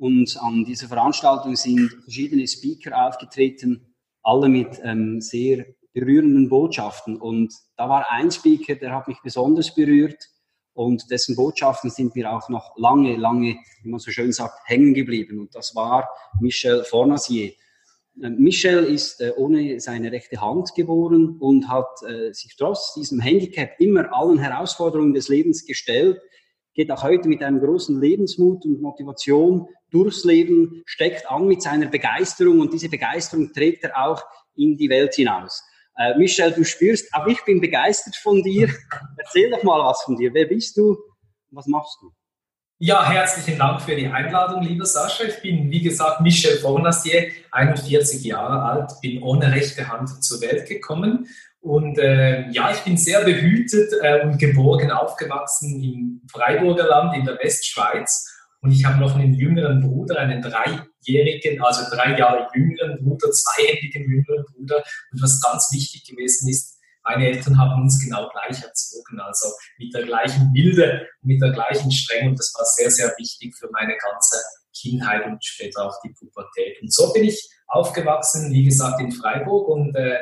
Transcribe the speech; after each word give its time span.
und 0.00 0.34
an 0.40 0.64
dieser 0.64 0.88
Veranstaltung 0.88 1.54
sind 1.56 1.90
verschiedene 2.04 2.48
Speaker 2.48 3.06
aufgetreten, 3.06 3.94
alle 4.22 4.48
mit 4.48 4.80
ähm, 4.82 5.20
sehr 5.20 5.66
berührenden 5.92 6.48
Botschaften. 6.48 7.16
Und 7.16 7.52
da 7.76 7.86
war 7.86 8.10
ein 8.10 8.30
Speaker, 8.30 8.76
der 8.76 8.94
hat 8.94 9.08
mich 9.08 9.18
besonders 9.22 9.74
berührt 9.74 10.16
und 10.72 11.10
dessen 11.10 11.36
Botschaften 11.36 11.90
sind 11.90 12.16
mir 12.16 12.32
auch 12.32 12.48
noch 12.48 12.72
lange, 12.78 13.16
lange, 13.16 13.58
wie 13.82 13.90
man 13.90 14.00
so 14.00 14.10
schön 14.10 14.32
sagt, 14.32 14.58
hängen 14.64 14.94
geblieben. 14.94 15.38
Und 15.38 15.54
das 15.54 15.76
war 15.76 16.08
Michel 16.40 16.82
Fornasier. 16.84 17.52
Ähm, 18.22 18.36
Michel 18.38 18.84
ist 18.84 19.20
äh, 19.20 19.32
ohne 19.36 19.80
seine 19.80 20.10
rechte 20.10 20.40
Hand 20.40 20.74
geboren 20.74 21.36
und 21.40 21.68
hat 21.68 21.90
äh, 22.08 22.32
sich 22.32 22.56
trotz 22.56 22.94
diesem 22.94 23.20
Handicap 23.20 23.78
immer 23.78 24.10
allen 24.14 24.38
Herausforderungen 24.38 25.12
des 25.12 25.28
Lebens 25.28 25.66
gestellt, 25.66 26.22
geht 26.74 26.90
auch 26.90 27.02
heute 27.02 27.28
mit 27.28 27.42
einem 27.42 27.60
großen 27.60 28.00
Lebensmut 28.00 28.64
und 28.64 28.80
Motivation 28.80 29.66
durchs 29.90 30.24
Leben, 30.24 30.82
steckt 30.86 31.28
an 31.30 31.46
mit 31.46 31.62
seiner 31.62 31.86
Begeisterung 31.86 32.60
und 32.60 32.72
diese 32.72 32.88
Begeisterung 32.88 33.52
trägt 33.52 33.84
er 33.84 34.04
auch 34.04 34.22
in 34.54 34.76
die 34.76 34.88
Welt 34.88 35.14
hinaus. 35.14 35.62
Äh, 35.96 36.16
Michel, 36.16 36.52
du 36.52 36.64
spürst, 36.64 37.12
auch 37.12 37.26
ich 37.26 37.44
bin 37.44 37.60
begeistert 37.60 38.16
von 38.16 38.42
dir. 38.42 38.68
Erzähl 39.18 39.50
doch 39.50 39.62
mal 39.62 39.84
was 39.84 40.02
von 40.02 40.16
dir. 40.16 40.32
Wer 40.32 40.46
bist 40.46 40.76
du? 40.76 40.96
Was 41.50 41.66
machst 41.66 41.98
du? 42.00 42.10
Ja, 42.82 43.06
herzlichen 43.10 43.58
Dank 43.58 43.82
für 43.82 43.94
die 43.94 44.06
Einladung, 44.06 44.62
lieber 44.62 44.86
Sascha. 44.86 45.24
Ich 45.24 45.42
bin, 45.42 45.70
wie 45.70 45.82
gesagt, 45.82 46.22
Michel 46.22 46.56
Fornassier, 46.56 47.30
41 47.50 48.24
Jahre 48.24 48.62
alt, 48.62 48.92
bin 49.02 49.22
ohne 49.22 49.52
rechte 49.52 49.86
Hand 49.86 50.24
zur 50.24 50.40
Welt 50.40 50.66
gekommen. 50.66 51.28
Und 51.60 51.98
äh, 51.98 52.48
ja, 52.50 52.72
ich 52.72 52.80
bin 52.80 52.96
sehr 52.96 53.22
behütet 53.22 53.92
äh, 54.02 54.22
und 54.22 54.38
geborgen 54.38 54.90
aufgewachsen 54.90 55.82
im 55.82 56.22
Freiburger 56.30 56.86
Land 56.86 57.16
in 57.16 57.24
der 57.24 57.38
Westschweiz 57.38 58.26
und 58.62 58.72
ich 58.72 58.84
habe 58.84 59.00
noch 59.00 59.14
einen 59.14 59.34
jüngeren 59.34 59.80
Bruder, 59.80 60.18
einen 60.18 60.42
dreijährigen, 60.42 61.62
also 61.62 61.94
drei 61.94 62.18
Jahre 62.18 62.48
jüngeren 62.54 63.02
Bruder, 63.02 63.30
zweihändigen 63.30 64.02
jüngeren 64.02 64.44
Bruder. 64.52 64.84
Und 65.12 65.22
was 65.22 65.40
ganz 65.40 65.70
wichtig 65.72 66.04
gewesen 66.04 66.48
ist, 66.48 66.78
meine 67.02 67.28
Eltern 67.28 67.58
haben 67.58 67.80
uns 67.82 67.98
genau 68.04 68.28
gleich 68.28 68.62
erzogen, 68.62 69.18
also 69.20 69.48
mit 69.78 69.94
der 69.94 70.04
gleichen 70.04 70.52
Milde, 70.52 71.06
mit 71.22 71.40
der 71.40 71.52
gleichen 71.52 71.90
Strenge. 71.90 72.30
Und 72.30 72.38
das 72.38 72.52
war 72.56 72.66
sehr, 72.66 72.90
sehr 72.90 73.14
wichtig 73.16 73.56
für 73.56 73.70
meine 73.72 73.96
ganze 73.96 74.36
Kindheit 74.78 75.24
und 75.24 75.42
später 75.42 75.86
auch 75.86 75.98
die 76.04 76.10
Pubertät. 76.10 76.80
Und 76.82 76.92
so 76.92 77.12
bin 77.14 77.24
ich 77.24 77.48
aufgewachsen, 77.68 78.52
wie 78.52 78.64
gesagt, 78.64 79.00
in 79.00 79.12
Freiburg 79.12 79.68
und 79.68 79.96
äh, 79.96 80.18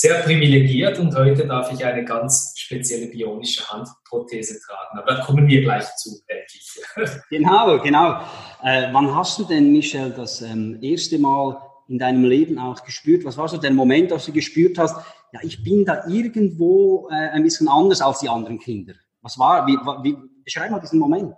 sehr 0.00 0.22
privilegiert 0.22 0.98
und 0.98 1.14
heute 1.14 1.46
darf 1.46 1.70
ich 1.70 1.84
eine 1.84 2.02
ganz 2.06 2.54
spezielle 2.56 3.08
bionische 3.08 3.68
Handprothese 3.68 4.58
tragen. 4.58 4.98
Aber 4.98 5.14
da 5.14 5.24
kommen 5.24 5.46
wir 5.46 5.60
gleich 5.60 5.94
zu, 5.96 6.22
denke 6.26 6.46
ich. 6.54 6.70
Genau, 7.28 7.78
genau. 7.80 8.20
Äh, 8.64 8.88
wann 8.92 9.14
hast 9.14 9.38
du 9.38 9.44
denn, 9.44 9.70
Michel, 9.70 10.10
das 10.10 10.40
ähm, 10.40 10.78
erste 10.80 11.18
Mal 11.18 11.60
in 11.88 11.98
deinem 11.98 12.24
Leben 12.24 12.58
auch 12.58 12.82
gespürt? 12.82 13.26
Was 13.26 13.36
war 13.36 13.46
so 13.46 13.58
der 13.58 13.72
Moment, 13.72 14.10
als 14.10 14.24
du 14.24 14.32
gespürt 14.32 14.78
hast, 14.78 14.96
ja, 15.34 15.40
ich 15.42 15.62
bin 15.62 15.84
da 15.84 16.06
irgendwo 16.08 17.06
äh, 17.10 17.28
ein 17.32 17.42
bisschen 17.42 17.68
anders 17.68 18.00
als 18.00 18.20
die 18.20 18.28
anderen 18.30 18.58
Kinder? 18.58 18.94
Was 19.20 19.38
war, 19.38 19.66
wie, 19.66 19.76
wie, 20.02 20.16
beschreib 20.42 20.70
mal 20.70 20.80
diesen 20.80 20.98
Moment. 20.98 21.34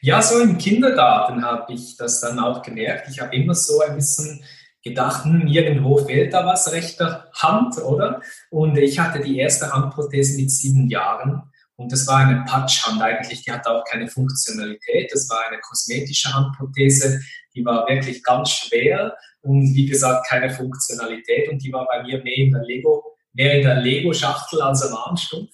Ja, 0.00 0.22
so 0.22 0.40
im 0.40 0.56
Kindergarten 0.56 1.44
habe 1.44 1.70
ich 1.74 1.98
das 1.98 2.22
dann 2.22 2.38
auch 2.38 2.62
gemerkt. 2.62 3.08
Ich 3.10 3.20
habe 3.20 3.36
immer 3.36 3.54
so 3.54 3.80
ein 3.80 3.94
bisschen 3.94 4.42
gedacht, 4.84 5.24
hm, 5.24 5.46
irgendwo 5.46 5.96
fehlt 5.96 6.32
da 6.34 6.46
was 6.46 6.70
rechter 6.72 7.30
Hand, 7.34 7.78
oder? 7.78 8.20
Und 8.50 8.76
ich 8.76 8.98
hatte 8.98 9.20
die 9.20 9.38
erste 9.38 9.72
Handprothese 9.72 10.40
mit 10.40 10.50
sieben 10.50 10.88
Jahren 10.88 11.42
und 11.76 11.90
das 11.90 12.06
war 12.06 12.18
eine 12.18 12.44
Patchhand 12.44 13.02
eigentlich, 13.02 13.42
die 13.42 13.50
hatte 13.50 13.70
auch 13.70 13.84
keine 13.84 14.06
Funktionalität. 14.06 15.10
Das 15.12 15.28
war 15.30 15.48
eine 15.48 15.58
kosmetische 15.60 16.32
Handprothese, 16.32 17.20
die 17.54 17.64
war 17.64 17.88
wirklich 17.88 18.22
ganz 18.22 18.50
schwer 18.50 19.16
und 19.40 19.74
wie 19.74 19.86
gesagt 19.86 20.26
keine 20.28 20.50
Funktionalität 20.50 21.48
und 21.48 21.62
die 21.62 21.72
war 21.72 21.86
bei 21.86 22.02
mir 22.02 22.22
mehr 22.22 22.36
in 22.36 22.52
der 22.52 22.62
Lego 22.62 23.14
mehr 23.34 23.54
in 23.56 23.62
der 23.62 23.80
Lego-Schachtel 23.80 24.62
als 24.62 24.82
am 24.82 24.96
Armstumpf. 24.96 25.50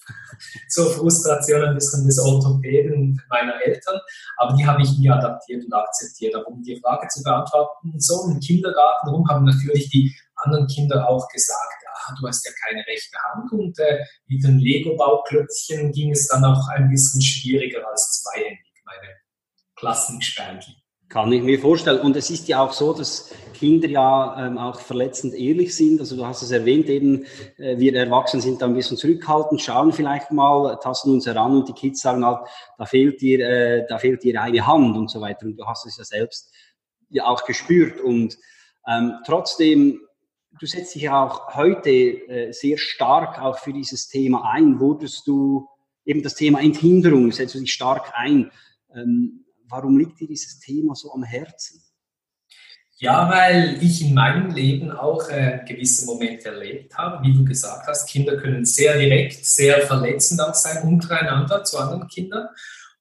Zur 0.69 0.91
Frustration 0.91 1.63
ein 1.63 1.75
bisschen 1.75 2.07
des 2.07 2.19
Orthopäden 2.19 3.21
meiner 3.29 3.55
Eltern. 3.63 4.01
Aber 4.37 4.57
die 4.57 4.67
habe 4.67 4.83
ich 4.83 4.99
nie 4.99 5.11
adaptiert 5.11 5.65
und 5.65 5.73
akzeptiert. 5.73 6.35
Aber 6.35 6.49
um 6.49 6.63
die 6.63 6.81
Frage 6.81 7.09
zu 7.09 7.23
beantworten, 7.23 7.95
so 7.99 8.31
im 8.31 8.41
Kindergarten 8.41 9.09
rum 9.09 9.29
haben 9.29 9.45
natürlich 9.45 9.89
die 9.91 10.15
anderen 10.37 10.67
Kinder 10.67 11.09
auch 11.09 11.29
gesagt, 11.29 11.85
ah, 11.93 12.15
du 12.21 12.27
hast 12.27 12.45
ja 12.47 12.53
keine 12.65 12.87
rechte 12.87 13.17
Hand. 13.19 13.53
Und 13.53 13.79
äh, 13.79 14.05
mit 14.27 14.43
den 14.43 14.59
Lego-Bauklötzchen 14.59 15.93
ging 15.93 16.13
es 16.13 16.29
dann 16.29 16.45
auch 16.45 16.69
ein 16.69 16.89
bisschen 16.89 17.23
schwieriger 17.23 17.87
als 17.89 18.23
zweihändig, 18.23 18.83
meine 18.85 19.17
Klassensternchen. 19.77 20.80
Kann 21.11 21.33
ich 21.33 21.43
mir 21.43 21.59
vorstellen. 21.59 22.01
Und 22.03 22.15
es 22.15 22.31
ist 22.31 22.47
ja 22.47 22.65
auch 22.65 22.73
so, 22.73 22.93
dass 22.93 23.35
Kinder 23.53 23.89
ja 23.89 24.47
ähm, 24.47 24.59
auch 24.59 24.79
verletzend 24.79 25.35
ehrlich 25.35 25.75
sind. 25.75 25.99
Also 25.99 26.15
du 26.15 26.25
hast 26.25 26.41
es 26.41 26.53
erwähnt, 26.53 26.89
eben 26.89 27.25
äh, 27.59 27.77
wir 27.79 27.97
Erwachsenen 27.97 28.41
sind 28.41 28.63
da 28.63 28.67
ein 28.67 28.75
bisschen 28.75 28.97
zurückhaltend, 28.97 29.61
schauen 29.61 29.93
vielleicht 29.93 30.31
mal, 30.31 30.77
tasten 30.77 31.11
uns 31.11 31.27
heran 31.27 31.57
und 31.57 31.69
die 31.69 31.73
Kids 31.73 32.01
sagen 32.01 32.25
halt, 32.25 32.47
da 32.79 32.87
fehlt 32.87 33.21
dir, 33.21 33.41
äh, 33.41 33.87
da 33.89 33.99
fehlt 33.99 34.23
dir 34.23 34.41
eine 34.41 34.65
Hand 34.65 34.97
und 34.97 35.11
so 35.11 35.21
weiter. 35.21 35.47
Und 35.47 35.57
du 35.57 35.67
hast 35.67 35.85
es 35.85 35.99
ja 35.99 36.05
selbst 36.05 36.55
ja 37.09 37.27
auch 37.27 37.45
gespürt. 37.45 38.01
Und 38.01 38.39
ähm, 38.87 39.15
trotzdem, 39.27 40.01
du 40.61 40.67
setzt 40.67 40.95
dich 40.95 41.03
ja 41.03 41.25
auch 41.27 41.57
heute 41.57 41.91
äh, 41.91 42.53
sehr 42.53 42.79
stark 42.79 43.43
auch 43.43 43.59
für 43.59 43.73
dieses 43.73 44.07
Thema 44.07 44.49
ein. 44.53 44.79
Wurdest 44.79 45.27
du 45.27 45.67
eben 46.05 46.23
das 46.23 46.37
Thema 46.37 46.61
Enthinderung, 46.61 47.33
setzt 47.33 47.57
du 47.57 47.59
dich 47.59 47.73
stark 47.73 48.13
ein. 48.15 48.53
Ähm, 48.95 49.45
warum 49.71 49.99
liegt 49.99 50.21
dir 50.21 50.29
dieses 50.29 50.59
Thema 50.59 50.95
so 50.95 51.13
am 51.13 51.23
Herzen? 51.23 51.83
Ja, 53.03 53.31
weil 53.31 53.83
ich 53.83 54.05
in 54.05 54.13
meinem 54.13 54.51
Leben 54.51 54.91
auch 54.91 55.27
äh, 55.31 55.61
gewisse 55.67 56.05
Momente 56.05 56.51
erlebt 56.51 56.95
habe. 56.99 57.27
Wie 57.27 57.33
du 57.33 57.47
gesagt 57.47 57.87
hast, 57.87 58.07
Kinder 58.07 58.37
können 58.37 58.67
sehr 58.67 58.99
direkt, 58.99 59.43
sehr 59.47 59.81
verletzend 59.87 60.43
auch 60.43 60.53
sein 60.53 60.87
untereinander 60.87 61.65
zu 61.65 61.79
anderen 61.79 62.09
Kindern. 62.09 62.49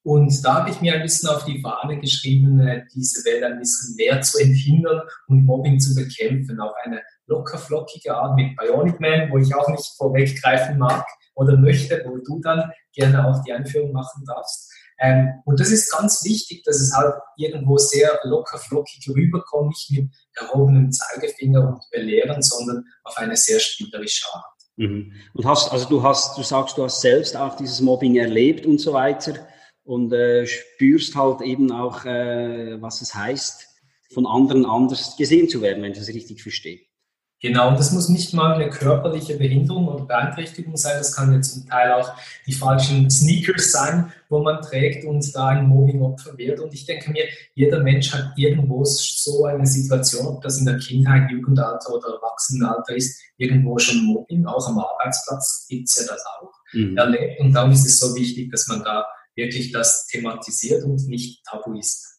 Und 0.04 0.44
da 0.46 0.56
habe 0.56 0.70
ich 0.70 0.80
mir 0.80 0.94
ein 0.94 1.02
bisschen 1.02 1.28
auf 1.28 1.44
die 1.44 1.62
Fahne 1.62 2.00
geschrieben, 2.00 2.62
äh, 2.62 2.86
diese 2.96 3.26
Welt 3.26 3.44
ein 3.44 3.60
bisschen 3.60 3.96
mehr 3.98 4.22
zu 4.22 4.40
enthindern 4.40 5.02
und 5.28 5.44
Mobbing 5.44 5.82
zu 5.82 5.94
bekämpfen. 5.94 6.62
Auf 6.62 6.72
eine 6.86 7.02
locker 7.28 7.58
flockige 7.58 8.16
Art 8.16 8.38
mit 8.38 8.56
Bionic 8.56 9.02
Man, 9.02 9.30
wo 9.30 9.38
ich 9.38 9.54
auch 9.54 9.68
nicht 9.68 9.86
vorweggreifen 9.98 10.78
mag 10.78 11.06
oder 11.36 11.58
möchte, 11.58 12.02
wo 12.06 12.18
du 12.18 12.40
dann 12.40 12.72
gerne 12.94 13.28
auch 13.28 13.44
die 13.44 13.52
Einführung 13.52 13.92
machen 13.92 14.24
darfst. 14.26 14.72
Ähm, 15.02 15.42
und 15.46 15.60
das 15.60 15.72
ist 15.72 15.92
ganz 15.92 16.24
wichtig, 16.24 16.64
dass 16.64 16.80
es 16.80 16.94
halt 16.94 17.14
irgendwo 17.38 17.78
sehr 17.78 18.20
locker 18.24 18.58
flockig 18.58 19.10
rüberkommt, 19.10 19.70
nicht 19.70 19.92
mit 19.92 20.12
erhobenem 20.36 20.92
Zeigefinger 20.92 21.68
und 21.68 21.84
belehren, 21.92 22.42
sondern 22.42 22.86
auf 23.04 23.18
eine 23.18 23.38
sehr 23.38 23.60
spielerische 23.60 24.26
Art. 24.34 24.46
Mhm. 24.76 25.14
Und 25.34 25.46
hast, 25.46 25.72
also 25.72 25.88
du 25.88 26.04
hast, 26.04 26.38
du 26.38 26.44
sagst, 26.44 26.78
du 26.78 26.84
hast 26.84 27.02
selbst 27.02 27.36
auch 27.36 27.56
dieses 27.56 27.82
Mobbing 27.82 28.18
erlebt 28.18 28.66
und 28.66 28.80
so 28.80 28.94
weiter 28.94 29.48
und 29.84 30.12
äh, 30.14 30.46
spürst 30.46 31.16
halt 31.16 31.42
eben 31.42 31.72
auch, 31.72 32.06
äh, 32.06 32.82
was 32.82 33.02
es 33.02 33.16
heißt, 33.16 33.68
von 34.14 34.26
anderen 34.26 34.66
anders 34.66 35.16
gesehen 35.18 35.50
zu 35.50 35.62
werden, 35.62 35.84
wenn 35.84 35.92
ich 35.92 35.98
das 35.98 36.08
richtig 36.10 36.42
verstehe. 36.42 36.80
Genau, 37.42 37.70
und 37.70 37.80
das 37.80 37.94
muss 37.94 38.10
nicht 38.10 38.34
mal 38.34 38.56
eine 38.56 38.70
körperliche 38.70 39.38
Behinderung 39.38 39.88
oder 39.88 40.04
Beeinträchtigung 40.04 40.76
sein, 40.76 40.98
das 40.98 41.16
kann 41.16 41.32
ja 41.32 41.40
zum 41.42 41.66
Teil 41.66 41.94
auch 41.94 42.12
die 42.46 42.52
falschen 42.52 43.10
Sneakers 43.10 43.72
sein, 43.72 44.12
wo 44.28 44.44
man 44.44 44.62
trägt 44.62 45.06
und 45.06 45.34
da 45.34 45.48
ein 45.48 45.68
Mobbing-Opfer 45.68 46.38
wird. 46.38 46.60
Und 46.60 46.74
ich 46.74 46.86
denke 46.86 47.12
mir, 47.12 47.24
jeder 47.56 47.82
Mensch 47.82 48.14
hat 48.14 48.34
irgendwo 48.36 48.84
so 48.84 49.46
eine 49.46 49.66
Situation, 49.66 50.28
ob 50.28 50.42
das 50.42 50.58
in 50.58 50.66
der 50.66 50.78
Kindheit, 50.80 51.32
Jugendalter 51.32 51.94
oder 51.94 52.16
Erwachsenenalter 52.16 52.96
ist, 52.96 53.22
irgendwo 53.38 53.80
schon 53.80 54.04
Mobbing, 54.04 54.46
auch 54.46 54.68
am 54.68 54.78
Arbeitsplatz 54.78 55.66
gibt 55.70 55.88
es 55.88 55.96
ja 55.96 56.14
das 56.14 56.22
auch 56.26 56.52
mhm. 56.74 56.98
erlebt. 56.98 57.40
Und 57.40 57.54
darum 57.54 57.72
ist 57.72 57.86
es 57.86 58.00
so 58.00 58.14
wichtig, 58.16 58.52
dass 58.52 58.68
man 58.68 58.84
da 58.84 59.06
wirklich 59.36 59.72
das 59.72 60.08
thematisiert 60.08 60.84
und 60.84 61.08
nicht 61.08 61.42
tabuisiert. 61.46 62.19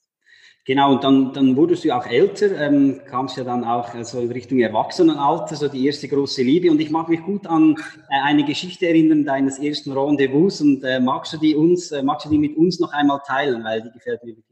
Genau, 0.70 0.92
und 0.92 1.02
dann, 1.02 1.32
dann 1.32 1.56
wurdest 1.56 1.84
du 1.84 1.90
auch 1.90 2.06
älter, 2.06 2.56
ähm, 2.56 3.00
kamst 3.04 3.36
ja 3.36 3.42
dann 3.42 3.64
auch 3.64 3.92
also 3.92 4.20
in 4.20 4.30
Richtung 4.30 4.60
Erwachsenenalter, 4.60 5.56
so 5.56 5.66
die 5.66 5.84
erste 5.84 6.06
große 6.06 6.44
Liebe. 6.44 6.70
Und 6.70 6.80
ich 6.80 6.92
mag 6.92 7.08
mich 7.08 7.20
gut 7.24 7.44
an 7.48 7.74
äh, 8.08 8.22
eine 8.22 8.44
Geschichte 8.44 8.86
erinnern 8.86 9.24
deines 9.24 9.58
ersten 9.58 9.90
Rendezvous. 9.90 10.60
Und 10.60 10.84
äh, 10.84 11.00
magst 11.00 11.32
du 11.32 11.38
die 11.38 11.56
uns, 11.56 11.90
äh, 11.90 12.04
magst 12.04 12.26
du 12.26 12.30
die 12.30 12.38
mit 12.38 12.56
uns 12.56 12.78
noch 12.78 12.92
einmal 12.92 13.18
teilen, 13.26 13.64
weil 13.64 13.82
die 13.82 13.90
gefällt 13.90 14.22
mir 14.22 14.36
wirklich 14.36 14.49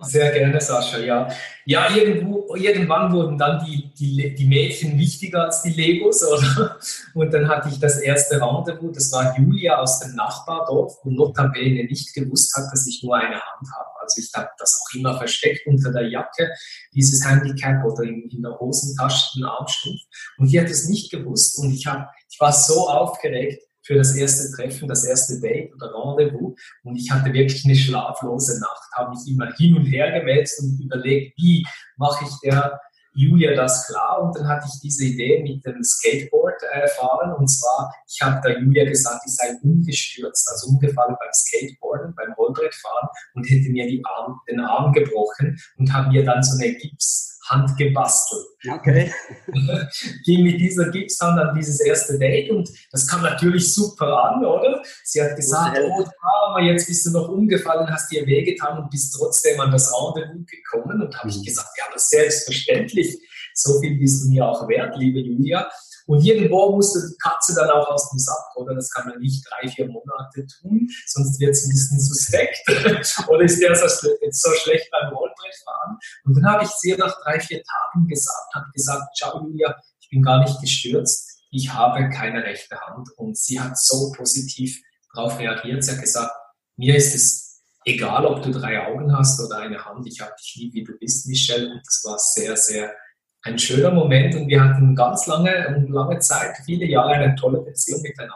Sehr 0.00 0.32
gerne, 0.32 0.60
Sascha, 0.60 0.98
ja. 0.98 1.28
Ja, 1.64 1.94
irgendwo, 1.94 2.54
irgendwann 2.54 3.12
wurden 3.12 3.38
dann 3.38 3.64
die, 3.64 3.92
die, 3.94 4.34
die 4.34 4.46
Mädchen 4.46 4.98
wichtiger 4.98 5.44
als 5.44 5.62
die 5.62 5.70
Legos, 5.70 6.24
oder? 6.24 6.76
Und 7.14 7.32
dann 7.32 7.48
hatte 7.48 7.68
ich 7.68 7.78
das 7.78 7.98
erste 7.98 8.40
Rendezvous, 8.40 8.94
das 8.94 9.12
war 9.12 9.36
Julia 9.38 9.78
aus 9.78 10.00
dem 10.00 10.14
Nachbardorf, 10.14 10.98
wo 11.02 11.10
notabene 11.10 11.84
nicht 11.84 12.14
gewusst 12.14 12.54
hat, 12.56 12.72
dass 12.72 12.86
ich 12.86 13.02
nur 13.02 13.16
eine 13.16 13.34
Hand 13.34 13.68
habe. 13.76 13.90
Also 14.00 14.22
ich 14.22 14.30
habe 14.34 14.48
das 14.58 14.80
auch 14.80 14.94
immer 14.94 15.16
versteckt 15.18 15.66
unter 15.66 15.92
der 15.92 16.08
Jacke, 16.08 16.50
dieses 16.94 17.26
Handicap 17.26 17.84
oder 17.84 18.04
in, 18.04 18.28
in 18.30 18.42
der 18.42 18.58
Hosentasche, 18.58 19.38
den 19.38 19.44
Armstumpf. 19.44 20.00
Und 20.38 20.50
die 20.50 20.60
hat 20.60 20.68
es 20.68 20.88
nicht 20.88 21.10
gewusst 21.10 21.58
und 21.58 21.72
ich, 21.72 21.86
hab, 21.86 22.10
ich 22.30 22.40
war 22.40 22.52
so 22.52 22.88
aufgeregt, 22.88 23.62
für 23.88 23.94
das 23.94 24.14
erste 24.14 24.54
Treffen, 24.54 24.86
das 24.86 25.04
erste 25.04 25.40
Date 25.40 25.72
oder 25.74 25.90
Rendezvous. 25.94 26.54
Und 26.84 26.96
ich 26.96 27.10
hatte 27.10 27.32
wirklich 27.32 27.64
eine 27.64 27.74
schlaflose 27.74 28.60
Nacht, 28.60 28.82
habe 28.94 29.10
mich 29.10 29.20
immer 29.26 29.50
hin 29.56 29.78
und 29.78 29.86
her 29.86 30.20
gewälzt 30.20 30.60
und 30.60 30.78
überlegt, 30.78 31.38
wie 31.38 31.66
mache 31.96 32.26
ich 32.26 32.30
der 32.44 32.78
Julia 33.14 33.54
das 33.54 33.86
klar. 33.86 34.22
Und 34.22 34.36
dann 34.36 34.46
hatte 34.46 34.66
ich 34.70 34.78
diese 34.82 35.06
Idee 35.06 35.42
mit 35.42 35.64
dem 35.64 35.82
Skateboard 35.82 36.62
erfahren. 36.70 37.32
Und 37.38 37.48
zwar, 37.48 37.90
ich 38.06 38.20
habe 38.20 38.42
der 38.46 38.60
Julia 38.60 38.84
gesagt, 38.84 39.22
ich 39.26 39.34
sei 39.34 39.56
umgestürzt, 39.62 40.46
also 40.52 40.68
umgefallen 40.68 41.16
beim 41.18 41.32
Skateboarden, 41.32 42.14
beim 42.14 42.34
Rollbrettfahren 42.34 43.08
und 43.34 43.48
hätte 43.48 43.70
mir 43.70 43.88
Arm, 44.04 44.38
den 44.50 44.60
Arm 44.60 44.92
gebrochen 44.92 45.58
und 45.78 45.92
habe 45.94 46.10
mir 46.10 46.26
dann 46.26 46.42
so 46.42 46.62
eine 46.62 46.74
Gips 46.74 47.37
handgebastelt. 47.48 48.46
Okay. 48.68 49.12
Ging 50.24 50.42
mit 50.42 50.60
dieser 50.60 50.90
Gipshand 50.90 51.38
an 51.38 51.54
dieses 51.54 51.80
erste 51.80 52.18
Date 52.18 52.50
und 52.50 52.68
das 52.90 53.06
kam 53.06 53.22
natürlich 53.22 53.72
super 53.72 54.24
an, 54.24 54.44
oder? 54.44 54.82
Sie 55.04 55.22
hat 55.22 55.36
gesagt, 55.36 55.78
oh, 55.80 56.04
aber 56.48 56.60
jetzt 56.62 56.86
bist 56.86 57.06
du 57.06 57.10
noch 57.10 57.28
umgefallen, 57.28 57.88
hast 57.90 58.10
dir 58.10 58.26
wehgetan 58.26 58.78
und 58.78 58.90
bist 58.90 59.14
trotzdem 59.16 59.60
an 59.60 59.70
das 59.70 59.92
Rendezvous 59.92 60.46
gekommen. 60.46 61.02
Und 61.02 61.16
habe 61.16 61.28
ich 61.28 61.38
mhm. 61.38 61.44
gesagt, 61.44 61.68
ja, 61.78 61.84
aber 61.88 61.98
selbstverständlich, 61.98 63.18
so 63.54 63.80
viel 63.80 63.98
bist 63.98 64.24
du 64.24 64.30
mir 64.30 64.46
auch 64.46 64.68
wert, 64.68 64.96
liebe 64.96 65.20
Julia. 65.20 65.70
Und 66.08 66.24
irgendwo 66.24 66.74
musste 66.74 67.06
die 67.06 67.18
Katze 67.18 67.54
dann 67.54 67.68
auch 67.68 67.86
aus 67.86 68.08
dem 68.08 68.18
Sack, 68.18 68.56
oder? 68.56 68.74
Das 68.74 68.90
kann 68.90 69.08
man 69.08 69.18
nicht 69.18 69.44
drei, 69.46 69.68
vier 69.68 69.86
Monate 69.88 70.46
tun, 70.46 70.88
sonst 71.06 71.38
wird 71.38 71.50
es 71.50 71.66
ein 71.66 71.68
bisschen 71.68 72.00
suspekt. 72.00 72.66
oder 73.28 73.42
ist 73.42 73.60
der 73.60 73.76
so, 73.76 73.86
so 73.86 74.50
schlecht 74.52 74.90
beim 74.90 75.12
Rollbrettfahren? 75.12 75.98
Und 76.24 76.34
dann 76.34 76.46
habe 76.46 76.64
ich 76.64 76.70
sie 76.70 76.96
nach 76.96 77.14
drei, 77.22 77.38
vier 77.38 77.62
Tagen 77.62 78.08
gesagt, 78.08 78.54
habe 78.54 78.70
gesagt, 78.72 79.02
ciao 79.18 79.38
Julia, 79.44 79.76
ich 80.00 80.08
bin 80.08 80.22
gar 80.22 80.40
nicht 80.40 80.58
gestürzt, 80.62 81.42
ich 81.50 81.70
habe 81.74 82.08
keine 82.08 82.42
rechte 82.42 82.80
Hand. 82.80 83.10
Und 83.18 83.36
sie 83.36 83.60
hat 83.60 83.78
so 83.78 84.10
positiv 84.12 84.80
darauf 85.12 85.38
reagiert. 85.38 85.84
Sie 85.84 85.92
hat 85.92 86.00
gesagt, 86.00 86.32
mir 86.76 86.96
ist 86.96 87.14
es 87.14 87.60
egal, 87.84 88.24
ob 88.24 88.42
du 88.42 88.50
drei 88.50 88.86
Augen 88.86 89.14
hast 89.14 89.38
oder 89.44 89.58
eine 89.58 89.84
Hand, 89.84 90.06
ich 90.06 90.22
habe 90.22 90.32
dich 90.40 90.54
lieb, 90.56 90.72
wie 90.72 90.84
du 90.84 90.92
bist, 90.98 91.26
Michelle. 91.26 91.70
Und 91.70 91.82
das 91.86 92.02
war 92.04 92.18
sehr, 92.18 92.56
sehr 92.56 92.94
ein 93.42 93.58
schöner 93.58 93.90
Moment 93.90 94.34
und 94.34 94.48
wir 94.48 94.62
hatten 94.62 94.94
ganz 94.94 95.26
lange 95.26 95.74
und 95.76 95.90
lange 95.90 96.18
Zeit, 96.18 96.56
viele 96.64 96.86
Jahre 96.86 97.12
eine 97.12 97.34
tolle 97.36 97.60
Beziehung 97.60 98.02
miteinander. 98.02 98.34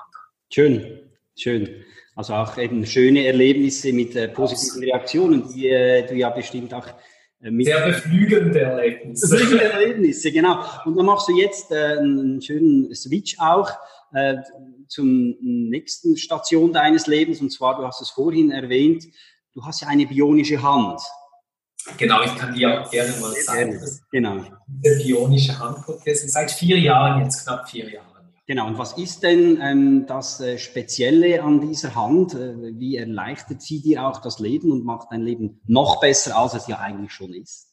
Schön, 0.52 1.00
schön. 1.36 1.68
Also 2.14 2.34
auch 2.34 2.58
eben 2.58 2.84
schöne 2.84 3.26
Erlebnisse 3.26 3.92
mit 3.92 4.14
äh, 4.16 4.28
positiven 4.28 4.82
Reaktionen, 4.82 5.48
die 5.52 5.68
äh, 5.68 6.06
du 6.06 6.14
ja 6.14 6.28
bestimmt 6.28 6.72
auch 6.74 6.86
äh, 7.40 7.50
mit. 7.50 7.66
Sehr 7.66 7.86
beflügelnde 7.86 8.60
Erlebnisse. 8.60 9.28
Beflügelnde 9.30 9.72
Erlebnisse, 9.72 10.30
genau. 10.30 10.62
Und 10.84 10.96
dann 10.96 11.06
machst 11.06 11.28
du 11.28 11.36
jetzt 11.36 11.72
äh, 11.72 11.96
einen 11.98 12.42
schönen 12.42 12.94
Switch 12.94 13.36
auch 13.38 13.70
äh, 14.12 14.36
zum 14.88 15.36
nächsten 15.40 16.18
Station 16.18 16.72
deines 16.72 17.06
Lebens. 17.06 17.40
Und 17.40 17.50
zwar, 17.50 17.78
du 17.78 17.86
hast 17.86 18.02
es 18.02 18.10
vorhin 18.10 18.50
erwähnt, 18.50 19.04
du 19.54 19.64
hast 19.64 19.80
ja 19.80 19.88
eine 19.88 20.06
bionische 20.06 20.62
Hand. 20.62 21.00
Genau, 21.96 22.22
ich 22.22 22.34
kann 22.36 22.54
dir 22.54 22.82
auch 22.82 22.90
gerne 22.90 23.12
mal 23.20 23.32
sagen. 23.32 23.80
Genau. 24.10 24.44
Diese 24.66 25.02
bionische 25.02 25.58
Handprothese 25.58 26.28
seit 26.28 26.50
vier 26.50 26.78
Jahren, 26.78 27.22
jetzt 27.22 27.44
knapp 27.44 27.68
vier 27.68 27.90
Jahren. 27.90 28.06
Genau, 28.46 28.66
und 28.66 28.76
was 28.76 28.98
ist 28.98 29.22
denn 29.22 29.60
ähm, 29.62 30.04
das 30.06 30.40
äh, 30.40 30.58
Spezielle 30.58 31.42
an 31.42 31.60
dieser 31.60 31.94
Hand? 31.94 32.34
Äh, 32.34 32.54
wie 32.78 32.96
erleichtert 32.96 33.62
sie 33.62 33.80
dir 33.80 34.04
auch 34.04 34.20
das 34.20 34.40
Leben 34.40 34.72
und 34.72 34.84
macht 34.84 35.08
dein 35.10 35.22
Leben 35.22 35.60
noch 35.66 36.00
besser, 36.00 36.36
als 36.36 36.54
es 36.54 36.66
ja 36.66 36.78
eigentlich 36.78 37.12
schon 37.12 37.32
ist? 37.32 37.68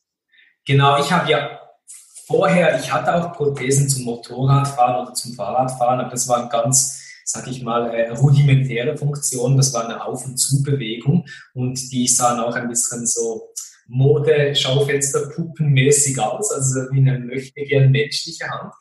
Genau, 0.65 0.99
ich 0.99 1.11
habe 1.11 1.29
ja 1.29 1.59
vorher, 2.27 2.79
ich 2.79 2.93
hatte 2.93 3.15
auch 3.15 3.33
Prothesen 3.33 3.89
zum 3.89 4.03
Motorradfahren 4.03 5.03
oder 5.03 5.13
zum 5.15 5.33
Fahrradfahren, 5.33 6.01
aber 6.01 6.11
das 6.11 6.27
waren 6.27 6.47
ganz, 6.49 7.01
sag 7.25 7.47
ich 7.47 7.63
mal, 7.63 7.91
äh, 7.93 8.11
rudimentäre 8.11 8.95
Funktionen. 8.95 9.57
Das 9.57 9.73
war 9.73 9.85
eine 9.85 10.05
Auf- 10.05 10.25
und 10.25 10.37
Zubewegung 10.37 11.25
und 11.55 11.91
die 11.91 12.07
sahen 12.07 12.39
auch 12.39 12.55
ein 12.55 12.69
bisschen 12.69 13.07
so 13.07 13.49
Mode-Schaufenster-Puppenmäßig 13.89 16.17
aus, 16.19 16.51
also 16.51 16.79
wie 16.91 16.99
eine 16.99 17.19
möchte 17.19 17.65
gern 17.65 17.91
menschliche 17.91 18.49
Hand. 18.49 18.73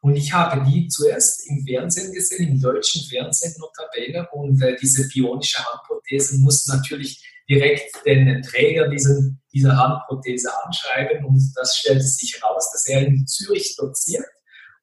Und 0.00 0.16
ich 0.16 0.32
habe 0.32 0.64
die 0.68 0.88
zuerst 0.88 1.48
im 1.48 1.64
Fernsehen 1.64 2.12
gesehen, 2.12 2.48
im 2.48 2.60
deutschen 2.60 3.04
Fernsehen 3.08 3.54
notabene. 3.58 4.28
Und 4.32 4.60
äh, 4.60 4.74
diese 4.80 5.06
bionische 5.06 5.64
Handprothese 5.64 6.38
muss 6.38 6.66
natürlich 6.66 7.24
direkt 7.48 8.04
den 8.04 8.42
Träger 8.42 8.88
diesen, 8.88 9.40
dieser 9.52 9.76
Handprothese 9.76 10.50
anschreiben. 10.64 11.24
Und 11.24 11.52
das 11.54 11.76
stellte 11.76 12.02
sich 12.02 12.40
heraus, 12.40 12.72
dass 12.72 12.86
er 12.86 13.06
in 13.06 13.28
Zürich 13.28 13.76
doziert. 13.76 14.26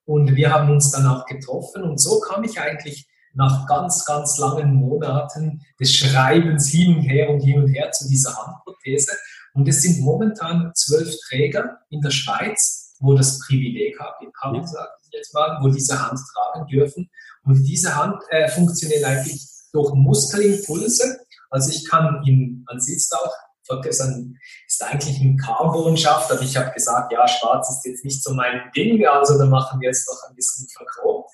Und 0.05 0.33
wir 0.35 0.53
haben 0.53 0.71
uns 0.71 0.91
dann 0.91 1.05
auch 1.05 1.25
getroffen. 1.25 1.83
Und 1.83 1.99
so 1.99 2.21
kam 2.21 2.45
ich 2.45 2.57
eigentlich 2.59 3.09
nach 3.33 3.67
ganz, 3.67 4.05
ganz 4.05 4.37
langen 4.37 4.73
Monaten 4.73 5.61
des 5.79 5.93
Schreibens 5.93 6.69
hin 6.69 6.95
und 6.95 7.03
her 7.03 7.29
und 7.29 7.41
hin 7.41 7.61
und 7.61 7.67
her 7.67 7.91
zu 7.91 8.07
dieser 8.07 8.35
Handprothese. 8.35 9.11
Und 9.53 9.67
es 9.67 9.81
sind 9.81 10.01
momentan 10.01 10.71
zwölf 10.75 11.13
Träger 11.27 11.79
in 11.89 12.01
der 12.01 12.11
Schweiz, 12.11 12.95
wo 12.99 13.13
das 13.15 13.39
Privileg 13.39 13.99
haben, 13.99 14.31
haben 14.41 14.67
sage 14.67 14.89
ich 15.03 15.17
jetzt 15.17 15.33
mal, 15.33 15.57
wo 15.61 15.69
diese 15.69 15.99
Hand 15.99 16.19
tragen 16.33 16.67
dürfen. 16.67 17.09
Und 17.43 17.63
diese 17.63 17.95
Hand 17.95 18.21
äh, 18.29 18.47
funktioniert 18.49 19.03
eigentlich 19.03 19.41
durch 19.71 19.93
Muskelimpulse. 19.93 21.19
Also 21.49 21.69
ich 21.71 21.87
kann 21.89 22.21
ihn, 22.25 22.63
man 22.67 22.79
sieht 22.79 22.97
es 22.97 23.11
auch, 23.11 23.33
ist 24.65 24.83
eigentlich 24.83 25.19
ein 25.19 25.37
Carbon-Schaft, 25.37 26.31
aber 26.31 26.41
ich 26.41 26.57
habe 26.57 26.71
gesagt, 26.71 27.13
ja, 27.13 27.27
schwarz 27.27 27.69
ist 27.69 27.85
jetzt 27.85 28.03
nicht 28.03 28.23
so 28.23 28.33
mein 28.33 28.71
Ding, 28.75 29.05
also 29.05 29.37
da 29.37 29.45
machen 29.45 29.79
wir 29.79 29.89
jetzt 29.89 30.09
noch 30.09 30.27
ein 30.27 30.35
bisschen 30.35 30.67
verchromt. 30.69 31.25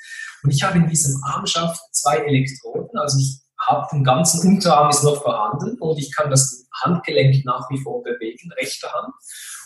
Und 0.44 0.52
ich 0.52 0.62
habe 0.62 0.78
in 0.78 0.88
diesem 0.88 1.22
Armschaft 1.24 1.82
zwei 1.92 2.18
Elektroden, 2.18 3.00
also 3.00 3.18
ich 3.20 3.40
habe 3.60 3.88
den 3.92 4.04
ganzen 4.04 4.48
Unterarm 4.48 4.90
ist 4.90 5.04
noch 5.04 5.22
vorhanden 5.22 5.78
und 5.80 5.98
ich 5.98 6.14
kann 6.16 6.30
das 6.30 6.68
Handgelenk 6.84 7.46
nach 7.46 7.70
wie 7.70 7.80
vor 7.80 8.04
bewegen, 8.04 8.52
rechte 8.58 8.92
Hand. 8.92 9.14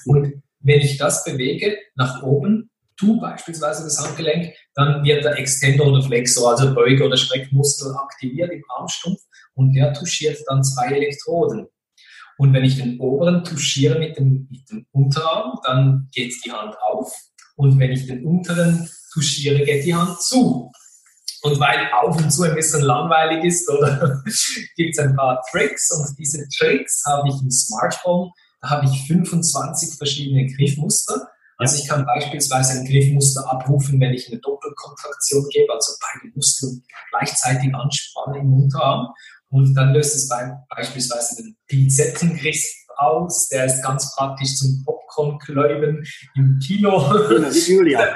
Und 0.05 0.43
wenn 0.59 0.81
ich 0.81 0.97
das 0.97 1.23
bewege 1.23 1.77
nach 1.95 2.21
oben, 2.23 2.69
tu 2.97 3.19
beispielsweise 3.19 3.83
das 3.83 3.99
Handgelenk, 3.99 4.53
dann 4.75 5.03
wird 5.03 5.23
der 5.23 5.37
Extender 5.37 5.85
oder 5.85 6.01
Flexor, 6.03 6.51
also 6.51 6.73
Beug- 6.73 7.01
oder 7.01 7.17
Streckmuskel 7.17 7.93
aktiviert 7.95 8.51
im 8.51 8.63
Armstumpf 8.77 9.19
und 9.55 9.73
der 9.73 9.93
touchiert 9.93 10.39
dann 10.47 10.63
zwei 10.63 10.87
Elektroden. 10.87 11.67
Und 12.37 12.53
wenn 12.53 12.63
ich 12.63 12.77
den 12.77 12.99
oberen 12.99 13.43
touchiere 13.43 13.99
mit 13.99 14.17
dem, 14.17 14.47
mit 14.49 14.69
dem 14.69 14.85
Unterarm, 14.91 15.59
dann 15.65 16.07
geht 16.13 16.33
die 16.45 16.51
Hand 16.51 16.75
auf. 16.81 17.13
Und 17.57 17.77
wenn 17.79 17.91
ich 17.91 18.07
den 18.07 18.25
unteren 18.25 18.89
touchiere, 19.13 19.65
geht 19.65 19.85
die 19.85 19.93
Hand 19.93 20.21
zu. 20.21 20.71
Und 21.41 21.59
weil 21.59 21.89
auf 21.93 22.17
und 22.17 22.31
zu 22.31 22.43
ein 22.43 22.55
bisschen 22.55 22.81
langweilig 22.81 23.45
ist, 23.45 23.69
oder 23.69 24.21
gibt 24.75 24.97
es 24.97 24.99
ein 24.99 25.15
paar 25.15 25.41
Tricks 25.51 25.89
und 25.91 26.17
diese 26.17 26.45
Tricks 26.57 27.03
habe 27.05 27.29
ich 27.29 27.41
im 27.41 27.49
Smartphone. 27.49 28.31
Da 28.61 28.71
habe 28.71 28.85
ich 28.85 29.07
25 29.07 29.97
verschiedene 29.97 30.47
Griffmuster. 30.53 31.29
Also 31.57 31.77
ich 31.77 31.87
kann 31.87 32.05
beispielsweise 32.05 32.79
ein 32.79 32.85
Griffmuster 32.85 33.49
abrufen, 33.51 33.99
wenn 33.99 34.13
ich 34.13 34.27
eine 34.27 34.39
Doppelkontraktion 34.39 35.45
gebe, 35.49 35.73
also 35.73 35.93
beide 36.01 36.33
Muskeln 36.33 36.83
gleichzeitig 37.11 37.73
anspannen 37.73 38.41
im 38.41 38.53
Unterarm. 38.53 39.13
Und 39.49 39.73
dann 39.75 39.93
löst 39.93 40.15
es 40.15 40.29
beispielsweise 40.69 41.41
den 41.41 41.57
Pinzettengriff 41.67 42.63
aus. 42.99 43.47
Der 43.49 43.65
ist 43.65 43.83
ganz 43.83 44.15
praktisch 44.15 44.55
zum 44.57 44.83
Popcorn-Kläuben 44.85 46.05
im 46.35 46.59
Kino. 46.59 46.99
Wie 46.99 47.73
Julia. 47.73 48.15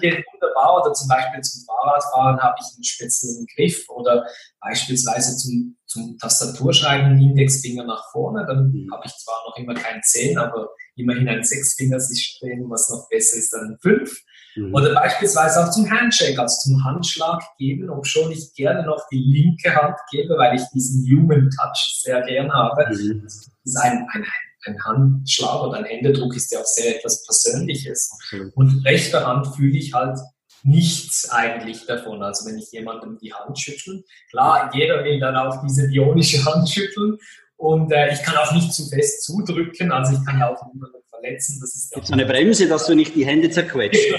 Geht 0.00 0.24
wunderbar. 0.32 0.82
Oder 0.82 0.92
zum 0.92 1.08
Beispiel 1.08 1.40
zum 1.42 1.64
Fahrradfahren 1.66 2.40
habe 2.40 2.56
ich 2.60 2.76
einen 2.76 2.84
speziellen 2.84 3.46
Griff 3.54 3.88
oder 3.88 4.24
beispielsweise 4.60 5.36
zum, 5.36 5.76
zum 5.86 6.18
Tastaturschreiben 6.18 7.20
Indexfinger 7.20 7.84
nach 7.84 8.04
vorne. 8.12 8.44
Dann 8.46 8.70
mhm. 8.70 8.90
habe 8.92 9.02
ich 9.06 9.12
zwar 9.12 9.42
noch 9.46 9.56
immer 9.56 9.74
keinen 9.74 10.02
10, 10.02 10.38
aber 10.38 10.68
immerhin 10.96 11.28
ein 11.28 11.42
Sechsfingersystem, 11.42 12.68
was 12.70 12.88
noch 12.90 13.08
besser 13.08 13.36
ist 13.38 13.52
dann 13.52 13.72
ein 13.72 13.78
5. 13.80 14.22
Mhm. 14.56 14.74
Oder 14.74 14.94
beispielsweise 14.94 15.64
auch 15.64 15.70
zum 15.70 15.90
Handshake, 15.90 16.38
also 16.40 16.56
zum 16.60 16.84
Handschlag 16.84 17.42
geben, 17.58 17.90
obwohl 17.90 18.32
ich 18.32 18.52
gerne 18.54 18.84
noch 18.84 19.02
die 19.10 19.18
linke 19.18 19.74
Hand 19.74 19.96
gebe, 20.10 20.36
weil 20.36 20.56
ich 20.56 20.62
diesen 20.72 21.04
Human 21.04 21.50
Touch 21.50 22.00
sehr 22.02 22.22
gern 22.22 22.52
habe. 22.52 22.86
Mhm. 22.90 23.22
Das 23.22 23.50
ist 23.64 23.76
ein, 23.76 24.06
ein, 24.12 24.24
ein 24.66 24.84
Handschlag 24.84 25.62
oder 25.62 25.78
ein 25.78 25.84
Händedruck 25.84 26.34
ist 26.36 26.52
ja 26.52 26.60
auch 26.60 26.66
sehr 26.66 26.96
etwas 26.96 27.24
Persönliches. 27.24 28.10
Mhm. 28.30 28.52
Und 28.54 28.84
rechter 28.86 29.26
Hand 29.26 29.54
fühle 29.56 29.76
ich 29.76 29.92
halt 29.92 30.18
nichts 30.62 31.28
eigentlich 31.30 31.84
davon. 31.86 32.22
Also 32.22 32.48
wenn 32.48 32.58
ich 32.58 32.70
jemandem 32.72 33.18
die 33.18 33.34
Hand 33.34 33.58
schüttle, 33.58 34.02
klar, 34.30 34.70
jeder 34.72 35.04
will 35.04 35.20
dann 35.20 35.36
auch 35.36 35.62
diese 35.62 35.88
bionische 35.88 36.44
Hand 36.44 36.68
schütteln 36.68 37.18
Und 37.64 37.90
äh, 37.92 38.12
ich 38.12 38.22
kann 38.22 38.36
auch 38.36 38.52
nicht 38.52 38.74
zu 38.74 38.86
fest 38.90 39.24
zudrücken, 39.24 39.90
also 39.90 40.12
ich 40.12 40.26
kann 40.26 40.42
auch 40.42 40.70
niemanden 40.70 40.98
verletzen. 41.08 41.58
Das 41.62 41.74
ist 41.74 41.92
Gibt 41.94 42.04
es 42.04 42.12
eine 42.12 42.26
Bremse, 42.26 42.68
dass 42.68 42.84
du 42.84 42.94
nicht 42.94 43.14
die 43.14 43.24
Hände 43.24 43.48
zerquetscht? 43.48 44.14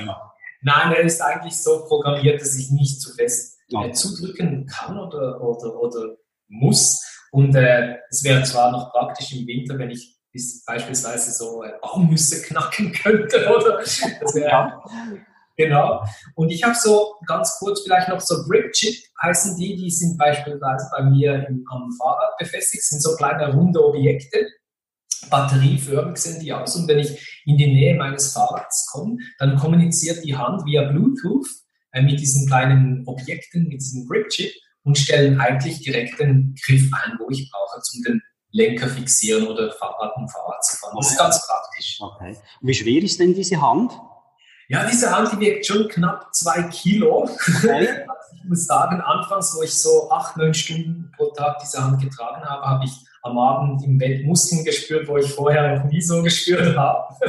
Nein, 0.63 0.91
er 0.91 1.03
ist 1.03 1.21
eigentlich 1.21 1.55
so 1.55 1.85
programmiert, 1.85 2.41
dass 2.41 2.55
ich 2.55 2.71
nicht 2.71 2.99
zu 2.99 3.13
fest 3.13 3.59
äh, 3.69 3.91
zudrücken 3.91 4.65
kann 4.65 4.97
oder, 4.97 5.39
oder, 5.39 5.79
oder 5.79 6.15
muss. 6.47 7.05
Und 7.31 7.55
äh, 7.55 7.97
es 8.09 8.23
wäre 8.23 8.41
zwar 8.41 8.71
noch 8.71 8.91
praktisch 8.91 9.31
im 9.33 9.45
Winter, 9.45 9.77
wenn 9.77 9.91
ich 9.91 10.17
beispielsweise 10.65 11.31
so 11.31 11.63
äh, 11.63 11.73
Baumnüsse 11.83 12.41
knacken 12.41 12.93
könnte, 12.93 13.47
oder? 13.55 13.77
Das 13.77 14.01
wäre 14.33 14.49
ja. 14.49 14.83
Genau. 15.57 16.03
Und 16.35 16.51
ich 16.51 16.63
habe 16.63 16.75
so 16.75 17.15
ganz 17.25 17.57
kurz 17.59 17.81
vielleicht 17.81 18.09
noch 18.09 18.19
so 18.19 18.43
Grip 18.43 18.71
Chip 18.73 18.95
heißen 19.21 19.57
die, 19.57 19.75
die 19.75 19.89
sind 19.89 20.17
beispielsweise 20.17 20.89
bei 20.95 21.03
mir 21.03 21.45
im, 21.47 21.65
am 21.71 21.89
Fahrrad 21.97 22.37
befestigt, 22.37 22.83
sind 22.83 23.01
so 23.01 23.15
kleine 23.15 23.53
runde 23.53 23.83
Objekte. 23.83 24.47
Batterieförmig 25.29 26.17
sind 26.17 26.41
die 26.41 26.53
aus 26.53 26.75
und 26.75 26.87
wenn 26.87 26.99
ich 26.99 27.41
in 27.45 27.57
die 27.57 27.73
Nähe 27.73 27.95
meines 27.95 28.33
Fahrrads 28.33 28.87
komme, 28.91 29.17
dann 29.39 29.55
kommuniziert 29.55 30.23
die 30.23 30.35
Hand 30.35 30.65
via 30.65 30.83
Bluetooth 30.91 31.47
äh, 31.93 32.01
mit 32.01 32.19
diesen 32.19 32.47
kleinen 32.47 33.03
Objekten, 33.07 33.67
mit 33.67 33.81
diesem 33.81 34.07
Grip 34.07 34.29
Chip 34.29 34.51
und 34.83 34.97
stellen 34.97 35.39
eigentlich 35.39 35.81
direkt 35.81 36.19
den 36.19 36.53
Griff 36.63 36.91
ein, 36.93 37.17
wo 37.19 37.29
ich 37.31 37.49
brauche, 37.49 37.81
zum 37.81 38.03
den 38.03 38.21
Lenker 38.51 38.87
fixieren 38.87 39.47
oder 39.47 39.71
Fahrrad 39.71 40.15
um 40.15 40.29
Fahrrad 40.29 40.63
zu 40.63 40.77
fahren. 40.77 40.95
Das 40.97 41.11
ist 41.11 41.17
ganz 41.17 41.47
praktisch. 41.47 41.97
Okay. 41.99 42.37
Wie 42.61 42.73
schwer 42.73 43.01
ist 43.01 43.19
denn 43.19 43.33
diese 43.33 43.61
Hand? 43.61 43.93
Ja, 44.67 44.85
diese 44.85 45.15
Hand, 45.15 45.31
die 45.33 45.39
wiegt 45.39 45.65
schon 45.65 45.87
knapp 45.87 46.33
zwei 46.33 46.63
Kilo. 46.63 47.23
Okay. 47.23 48.05
ich 48.35 48.49
muss 48.49 48.65
sagen, 48.65 49.01
anfangs, 49.01 49.55
wo 49.57 49.63
ich 49.63 49.73
so 49.73 50.09
acht, 50.11 50.37
neun 50.37 50.53
Stunden 50.53 51.11
pro 51.15 51.27
Tag 51.31 51.59
diese 51.59 51.83
Hand 51.83 52.01
getragen 52.01 52.43
habe, 52.43 52.65
habe 52.65 52.85
ich 52.85 52.91
am 53.21 53.39
Abend 53.39 53.83
im 53.83 53.97
Bett 53.97 54.23
Muskeln 54.23 54.63
gespürt, 54.63 55.07
wo 55.07 55.17
ich 55.17 55.31
vorher 55.31 55.77
noch 55.77 55.85
nie 55.85 56.01
so 56.01 56.21
gespürt 56.21 56.77
habe. 56.77 57.15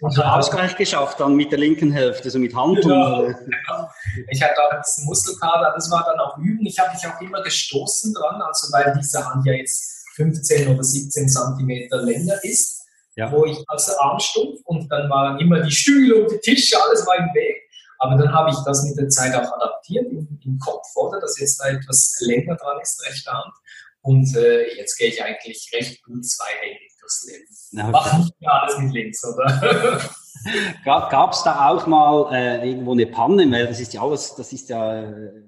Und 0.00 0.10
also 0.10 0.22
Ausgleich 0.22 0.76
geschafft 0.76 1.18
dann 1.18 1.34
mit 1.34 1.50
der 1.50 1.58
linken 1.58 1.90
Hälfte, 1.90 2.30
so 2.30 2.38
mit 2.38 2.54
Hand. 2.54 2.80
Genau, 2.82 3.24
und, 3.24 3.36
genau. 3.36 3.90
Ich 4.30 4.40
hatte 4.40 4.54
auch 4.62 4.70
ein 4.70 4.78
bisschen 4.78 5.06
Muskelkater, 5.06 5.72
das 5.74 5.90
war 5.90 6.04
dann 6.04 6.20
auch 6.20 6.38
Üben. 6.38 6.64
Ich 6.64 6.78
habe 6.78 6.92
mich 6.92 7.04
auch 7.04 7.20
immer 7.20 7.42
gestoßen 7.42 8.14
dran, 8.14 8.40
also 8.40 8.72
weil 8.72 8.96
diese 8.96 9.28
Hand 9.28 9.44
ja 9.44 9.54
jetzt 9.54 10.06
15 10.14 10.68
oder 10.68 10.84
17 10.84 11.28
Zentimeter 11.28 12.00
länger 12.02 12.36
ist 12.44 12.78
ja. 13.18 13.32
wo 13.32 13.44
ich 13.44 13.58
als 13.66 13.90
Armstumpf 13.98 14.60
und 14.64 14.90
dann 14.90 15.10
waren 15.10 15.38
immer 15.40 15.60
die 15.60 15.72
Stühle 15.72 16.22
und 16.22 16.30
die 16.30 16.38
Tische, 16.38 16.76
alles 16.80 17.06
war 17.06 17.16
im 17.16 17.34
Weg. 17.34 17.68
Aber 17.98 18.16
dann 18.16 18.32
habe 18.32 18.50
ich 18.50 18.56
das 18.64 18.84
mit 18.84 18.96
der 18.96 19.08
Zeit 19.08 19.34
auch 19.34 19.52
adaptiert 19.56 20.06
im, 20.06 20.38
im 20.44 20.58
Kopf, 20.60 20.86
oder? 20.94 21.20
Dass 21.20 21.38
jetzt 21.40 21.60
da 21.60 21.68
etwas 21.68 22.16
länger 22.20 22.54
dran 22.54 22.78
ist, 22.80 23.04
rechte 23.04 23.32
Hand. 23.32 23.52
Und 24.02 24.36
äh, 24.36 24.76
jetzt 24.76 24.96
gehe 24.96 25.08
ich 25.08 25.22
eigentlich 25.22 25.68
recht 25.74 26.02
gut 26.04 26.24
zweihändig 26.24 26.92
durchs 27.00 27.26
Leben. 27.26 27.80
Okay. 27.80 27.90
Mach 27.90 28.18
nicht 28.18 28.40
mehr 28.40 28.62
alles 28.62 28.78
mit 28.78 28.92
links, 28.92 29.24
oder? 29.24 30.00
Gab 30.84 31.32
es 31.32 31.42
da 31.42 31.68
auch 31.68 31.88
mal 31.88 32.32
äh, 32.32 32.70
irgendwo 32.70 32.92
eine 32.92 33.06
Panne? 33.06 33.50
Weil 33.50 33.66
das 33.66 33.80
ist 33.80 33.92
ja 33.92 34.00
alles, 34.02 34.36
das 34.36 34.52
ist 34.52 34.68
ja, 34.68 35.02
äh, 35.02 35.42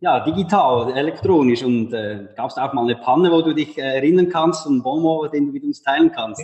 ja 0.00 0.20
digital, 0.20 0.96
elektronisch. 0.96 1.62
Und 1.62 1.92
äh, 1.92 2.28
gab 2.34 2.48
es 2.48 2.54
da 2.54 2.66
auch 2.66 2.72
mal 2.72 2.84
eine 2.84 2.96
Panne, 2.96 3.30
wo 3.30 3.42
du 3.42 3.52
dich 3.52 3.76
äh, 3.76 3.96
erinnern 3.96 4.30
kannst, 4.30 4.66
und 4.66 4.82
Bonbon, 4.82 5.30
den 5.30 5.48
du 5.48 5.52
mit 5.52 5.64
uns 5.64 5.82
teilen 5.82 6.10
kannst? 6.10 6.42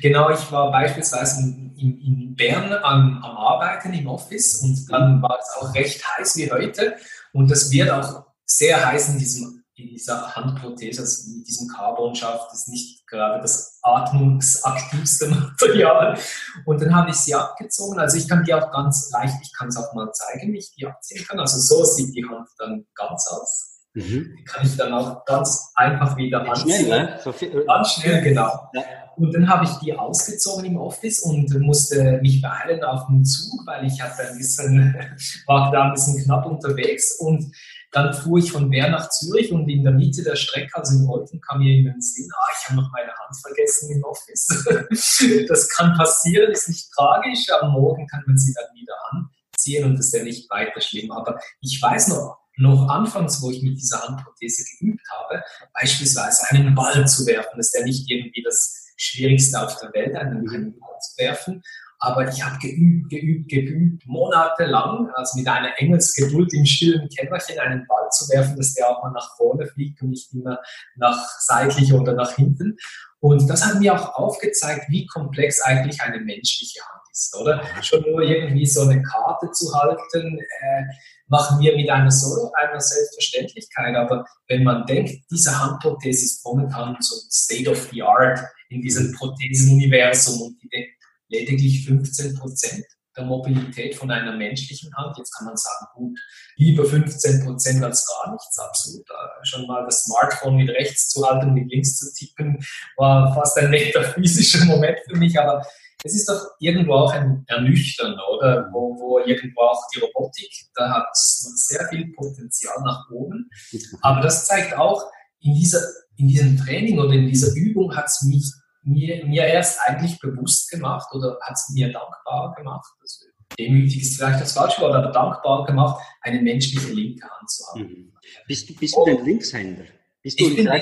Genau, 0.00 0.30
ich 0.30 0.52
war 0.52 0.70
beispielsweise 0.70 1.40
in, 1.40 1.76
in 1.76 2.34
Bern 2.36 2.72
am, 2.72 3.22
am, 3.22 3.36
Arbeiten 3.36 3.92
im 3.92 4.06
Office 4.06 4.56
und 4.62 4.90
dann 4.90 5.22
war 5.22 5.38
es 5.40 5.48
auch 5.56 5.74
recht 5.74 6.02
heiß 6.06 6.36
wie 6.36 6.50
heute 6.50 6.96
und 7.32 7.50
das 7.50 7.70
wird 7.70 7.90
auch 7.90 8.26
sehr 8.44 8.84
heiß 8.84 9.10
in, 9.10 9.18
diesem, 9.18 9.64
in 9.74 9.88
dieser 9.88 10.34
Handprothese, 10.34 11.02
also 11.02 11.30
mit 11.30 11.46
diesem 11.46 11.68
Carbon-Schaft, 11.68 12.50
das 12.50 12.60
ist 12.60 12.68
nicht 12.68 13.06
gerade 13.06 13.40
das 13.40 13.78
atmungsaktivste 13.82 15.28
Material. 15.58 16.18
Und 16.66 16.80
dann 16.80 16.94
habe 16.94 17.10
ich 17.10 17.16
sie 17.16 17.34
abgezogen, 17.34 17.98
also 17.98 18.16
ich 18.16 18.28
kann 18.28 18.44
die 18.44 18.54
auch 18.54 18.70
ganz 18.70 19.10
leicht, 19.10 19.36
ich 19.42 19.52
kann 19.56 19.68
es 19.68 19.76
auch 19.76 19.92
mal 19.94 20.12
zeigen, 20.12 20.52
wie 20.52 20.58
ich 20.58 20.72
die 20.74 20.86
abziehen 20.86 21.24
kann. 21.26 21.40
Also 21.40 21.58
so 21.58 21.84
sieht 21.84 22.14
die 22.14 22.24
Hand 22.28 22.48
dann 22.58 22.86
ganz 22.94 23.26
aus. 23.28 23.71
Mhm. 23.94 24.36
Die 24.38 24.44
kann 24.44 24.66
ich 24.66 24.76
dann 24.76 24.92
auch 24.92 25.24
ganz 25.24 25.70
einfach 25.74 26.16
wieder 26.16 26.48
anziehen. 26.48 26.86
Schnell, 26.86 27.04
ne? 27.04 27.20
so 27.22 27.32
viel, 27.32 27.64
ganz 27.64 27.92
schnell, 27.92 28.22
genau. 28.22 28.68
Ja. 28.72 28.82
Und 29.16 29.34
dann 29.34 29.48
habe 29.48 29.64
ich 29.64 29.70
die 29.76 29.94
ausgezogen 29.94 30.64
im 30.64 30.78
Office 30.78 31.20
und 31.20 31.50
musste 31.60 32.18
mich 32.22 32.40
beeilen 32.40 32.82
auf 32.82 33.06
den 33.06 33.24
Zug, 33.24 33.66
weil 33.66 33.86
ich 33.86 34.00
hatte 34.00 34.28
ein 34.28 34.38
bisschen, 34.38 34.96
war 35.46 35.70
da 35.70 35.84
ein 35.84 35.92
bisschen 35.92 36.22
knapp 36.24 36.46
unterwegs. 36.46 37.18
Und 37.18 37.52
dann 37.90 38.14
fuhr 38.14 38.38
ich 38.38 38.50
von 38.50 38.70
Bern 38.70 38.92
nach 38.92 39.10
Zürich 39.10 39.52
und 39.52 39.68
in 39.68 39.84
der 39.84 39.92
Mitte 39.92 40.22
der 40.22 40.36
Strecke, 40.36 40.74
also 40.74 40.98
in 40.98 41.06
Olten, 41.06 41.40
kam 41.42 41.58
mir 41.58 41.74
in 41.74 41.84
den 41.84 42.00
Sinn, 42.00 42.28
ah, 42.34 42.50
ich 42.58 42.68
habe 42.70 42.80
noch 42.80 42.90
meine 42.90 43.10
Hand 43.10 43.36
vergessen 43.40 43.90
im 43.90 44.02
Office. 44.04 45.46
das 45.48 45.68
kann 45.68 45.94
passieren, 45.94 46.50
ist 46.50 46.68
nicht 46.68 46.90
tragisch. 46.92 47.46
Am 47.60 47.72
Morgen 47.72 48.06
kann 48.06 48.22
man 48.26 48.38
sie 48.38 48.54
dann 48.54 48.74
wieder 48.74 48.94
anziehen 49.10 49.84
und 49.84 49.98
das 49.98 50.06
ist 50.06 50.14
ja 50.14 50.24
nicht 50.24 50.50
weiter 50.50 50.80
schlimm. 50.80 51.12
Aber 51.12 51.38
ich 51.60 51.80
weiß 51.82 52.08
noch, 52.08 52.41
noch 52.56 52.88
anfangs, 52.88 53.40
wo 53.42 53.50
ich 53.50 53.62
mit 53.62 53.78
dieser 53.78 54.02
Handprothese 54.02 54.64
geübt 54.78 55.02
habe, 55.10 55.42
beispielsweise 55.72 56.44
einen 56.50 56.74
Ball 56.74 57.06
zu 57.06 57.26
werfen. 57.26 57.56
Das 57.56 57.68
ist 57.68 57.78
ja 57.78 57.84
nicht 57.84 58.10
irgendwie 58.10 58.42
das 58.42 58.92
Schwierigste 58.96 59.60
auf 59.60 59.78
der 59.80 59.92
Welt, 59.92 60.14
einen, 60.16 60.44
Ball 60.44 60.98
zu 61.00 61.18
werfen. 61.18 61.62
Aber 61.98 62.28
ich 62.28 62.44
habe 62.44 62.58
geübt, 62.58 63.10
geübt, 63.10 63.48
geübt, 63.48 64.06
monatelang, 64.06 65.08
also 65.14 65.38
mit 65.38 65.46
einer 65.46 65.78
Engelsgeduld 65.78 66.52
im 66.52 66.66
stillen 66.66 67.08
Kämmerchen 67.08 67.60
einen 67.60 67.86
Ball 67.86 68.08
zu 68.10 68.28
werfen, 68.28 68.56
dass 68.56 68.74
der 68.74 68.88
auch 68.88 69.04
mal 69.04 69.12
nach 69.12 69.36
vorne 69.36 69.66
fliegt 69.66 70.02
und 70.02 70.10
nicht 70.10 70.32
immer 70.32 70.58
nach 70.96 71.16
seitlich 71.38 71.92
oder 71.92 72.14
nach 72.14 72.32
hinten. 72.32 72.76
Und 73.20 73.48
das 73.48 73.64
hat 73.64 73.78
mir 73.78 73.94
auch 73.94 74.16
aufgezeigt, 74.16 74.86
wie 74.88 75.06
komplex 75.06 75.60
eigentlich 75.60 76.02
eine 76.02 76.18
menschliche 76.18 76.80
Hand 76.80 77.01
ist, 77.12 77.36
oder? 77.36 77.62
Schon 77.82 78.02
nur 78.02 78.22
irgendwie 78.22 78.66
so 78.66 78.82
eine 78.82 79.02
Karte 79.02 79.50
zu 79.52 79.72
halten, 79.74 80.38
äh, 80.38 80.82
machen 81.28 81.60
wir 81.60 81.76
mit 81.76 81.88
einer 81.88 82.10
so 82.10 82.50
einer 82.54 82.80
Selbstverständlichkeit. 82.80 83.94
Aber 83.96 84.24
wenn 84.48 84.64
man 84.64 84.86
denkt, 84.86 85.22
diese 85.30 85.58
Handprothese 85.58 86.24
ist 86.24 86.44
momentan 86.44 86.96
so 87.00 87.16
State 87.30 87.70
of 87.70 87.88
the 87.92 88.02
Art 88.02 88.40
in 88.68 88.82
diesem 88.82 89.12
Prothesenuniversum 89.12 90.40
und 90.42 90.62
die 90.62 90.68
deckt 90.68 90.96
lediglich 91.28 91.86
15 91.86 92.34
Prozent 92.34 92.84
der 93.16 93.24
Mobilität 93.24 93.94
von 93.94 94.10
einer 94.10 94.36
menschlichen 94.36 94.94
Hand. 94.96 95.16
Jetzt 95.18 95.32
kann 95.36 95.46
man 95.46 95.56
sagen, 95.56 95.86
gut, 95.94 96.18
lieber 96.56 96.84
15 96.84 97.44
Prozent 97.44 97.84
als 97.84 98.06
gar 98.06 98.32
nichts, 98.32 98.58
absolut. 98.58 99.08
Äh, 99.08 99.44
schon 99.44 99.66
mal 99.66 99.84
das 99.84 100.04
Smartphone 100.04 100.56
mit 100.56 100.70
rechts 100.70 101.08
zu 101.10 101.26
halten, 101.26 101.52
mit 101.52 101.70
links 101.70 101.96
zu 101.98 102.12
tippen, 102.14 102.64
war 102.96 103.34
fast 103.34 103.58
ein 103.58 103.70
metaphysischer 103.70 104.64
Moment 104.64 104.98
für 105.06 105.16
mich, 105.16 105.38
aber 105.38 105.64
es 106.04 106.14
ist 106.14 106.28
doch 106.28 106.40
irgendwo 106.58 106.94
auch 106.94 107.12
ein 107.12 107.44
Ernüchtern, 107.46 108.18
oder? 108.34 108.68
Wo, 108.72 108.98
wo 108.98 109.18
irgendwo 109.20 109.60
auch 109.62 109.80
die 109.94 110.00
Robotik, 110.00 110.52
da 110.74 110.90
hat 110.90 111.06
es 111.12 111.66
sehr 111.68 111.86
viel 111.88 112.12
Potenzial 112.12 112.76
nach 112.84 113.08
oben. 113.10 113.48
Aber 114.02 114.20
das 114.20 114.46
zeigt 114.46 114.76
auch, 114.76 115.02
in, 115.40 115.54
dieser, 115.54 115.80
in 116.16 116.28
diesem 116.28 116.56
Training 116.56 116.98
oder 116.98 117.12
in 117.12 117.26
dieser 117.26 117.54
Übung 117.54 117.94
hat 117.96 118.06
es 118.06 118.22
mich 118.22 118.52
mir, 118.84 119.24
mir 119.26 119.44
erst 119.44 119.78
eigentlich 119.86 120.18
bewusst 120.18 120.70
gemacht 120.70 121.08
oder 121.12 121.38
hat 121.42 121.54
es 121.54 121.70
mir 121.74 121.92
dankbar 121.92 122.54
gemacht. 122.56 122.92
Also, 123.00 123.26
demütig 123.58 124.02
ist 124.02 124.16
vielleicht 124.16 124.40
das 124.40 124.52
falsche 124.52 124.80
Wort, 124.80 124.94
aber 124.94 125.12
dankbar 125.12 125.64
gemacht, 125.66 126.02
eine 126.22 126.40
menschliche 126.40 126.92
linke 126.92 127.28
Hand 127.28 127.50
zu 127.50 127.64
haben. 127.66 127.80
Mhm. 127.80 128.12
Bist, 128.46 128.78
bist 128.78 128.96
du 128.96 129.04
denn 129.04 129.24
Linkshänder? 129.24 129.84
Bist 130.22 130.38
du 130.38 130.44
ich 130.44 130.56
bin 130.56 130.66
ja, 130.66 130.76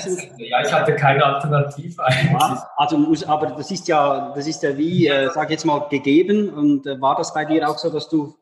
ich 0.63 0.73
hatte 0.73 0.95
keine 0.97 1.25
Alternative 1.25 2.05
eigentlich. 2.05 2.31
Ja, 2.31 2.71
also, 2.77 3.27
aber 3.27 3.47
das 3.47 3.71
ist 3.71 3.89
ja, 3.89 4.35
das 4.35 4.47
ist 4.47 4.63
ja 4.63 4.77
wie, 4.77 5.07
äh, 5.07 5.31
sag 5.33 5.51
jetzt 5.51 5.65
mal, 5.65 5.89
gegeben. 5.89 6.51
Und 6.51 6.87
äh, 6.87 7.01
war 7.01 7.17
das 7.17 7.33
bei 7.33 7.47
dir 7.47 7.69
auch 7.69 7.79
so, 7.79 7.89
dass 7.89 8.09
du. 8.09 8.37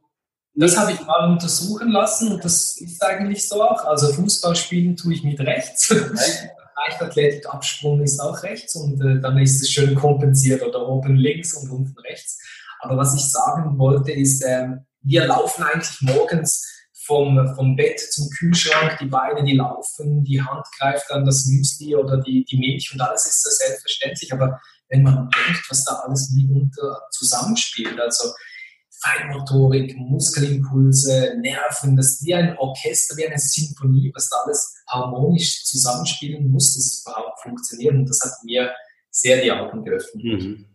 Das 0.54 0.76
habe 0.76 0.90
ich 0.90 1.00
mal 1.06 1.30
untersuchen 1.30 1.90
lassen 1.90 2.32
und 2.32 2.44
das 2.44 2.80
ist 2.80 3.00
eigentlich 3.00 3.48
so 3.48 3.62
auch. 3.62 3.84
Also 3.84 4.12
Fußball 4.12 4.56
spielen 4.56 4.96
tue 4.96 5.14
ich 5.14 5.22
mit 5.22 5.38
rechts. 5.38 5.90
Okay. 5.92 6.50
Leichtathletik, 6.88 7.46
Absprung 7.52 8.00
ist 8.02 8.20
auch 8.20 8.42
rechts 8.42 8.76
und 8.76 9.00
äh, 9.00 9.20
dann 9.20 9.38
ist 9.38 9.60
es 9.62 9.70
schön 9.70 9.94
kompensiert 9.94 10.62
oder 10.62 10.88
oben 10.88 11.16
links 11.16 11.54
und 11.54 11.70
unten 11.70 11.98
rechts. 12.00 12.38
Aber 12.80 12.96
was 12.96 13.14
ich 13.14 13.30
sagen 13.30 13.78
wollte 13.78 14.12
ist, 14.12 14.42
äh, 14.42 14.68
wir 15.02 15.26
laufen 15.26 15.64
eigentlich 15.64 16.00
morgens 16.02 16.77
vom, 17.08 17.54
vom 17.56 17.74
Bett 17.74 17.98
zum 17.98 18.28
Kühlschrank, 18.38 18.98
die 19.00 19.06
Beine, 19.06 19.42
die 19.42 19.56
laufen, 19.56 20.22
die 20.24 20.40
Hand 20.40 20.66
greift 20.78 21.10
an 21.10 21.24
das 21.24 21.46
Müsli 21.46 21.96
oder 21.96 22.18
die, 22.18 22.44
die 22.44 22.58
Milch 22.58 22.90
und 22.92 23.00
alles 23.00 23.26
ist 23.26 23.42
so 23.42 23.50
selbstverständlich. 23.50 24.32
Aber 24.32 24.60
wenn 24.90 25.02
man 25.02 25.28
denkt, 25.30 25.64
was 25.70 25.84
da 25.84 25.94
alles 26.04 26.30
mitunter 26.36 27.00
zusammenspielt, 27.10 27.98
also 27.98 28.30
Feinmotorik, 29.00 29.96
Muskelimpulse, 29.96 31.36
Nerven, 31.40 31.96
das 31.96 32.12
ist 32.12 32.26
wie 32.26 32.34
ein 32.34 32.58
Orchester, 32.58 33.16
wie 33.16 33.26
eine 33.26 33.38
Sinfonie, 33.38 34.12
was 34.14 34.28
da 34.28 34.36
alles 34.44 34.74
harmonisch 34.88 35.64
zusammenspielen 35.64 36.50
muss, 36.50 36.74
dass 36.74 36.84
es 36.84 37.02
überhaupt 37.06 37.40
funktioniert. 37.40 37.94
Und 37.94 38.06
das 38.06 38.20
hat 38.22 38.44
mir 38.44 38.74
sehr 39.10 39.40
die 39.40 39.50
Augen 39.50 39.82
geöffnet. 39.82 40.22
Mhm. 40.22 40.66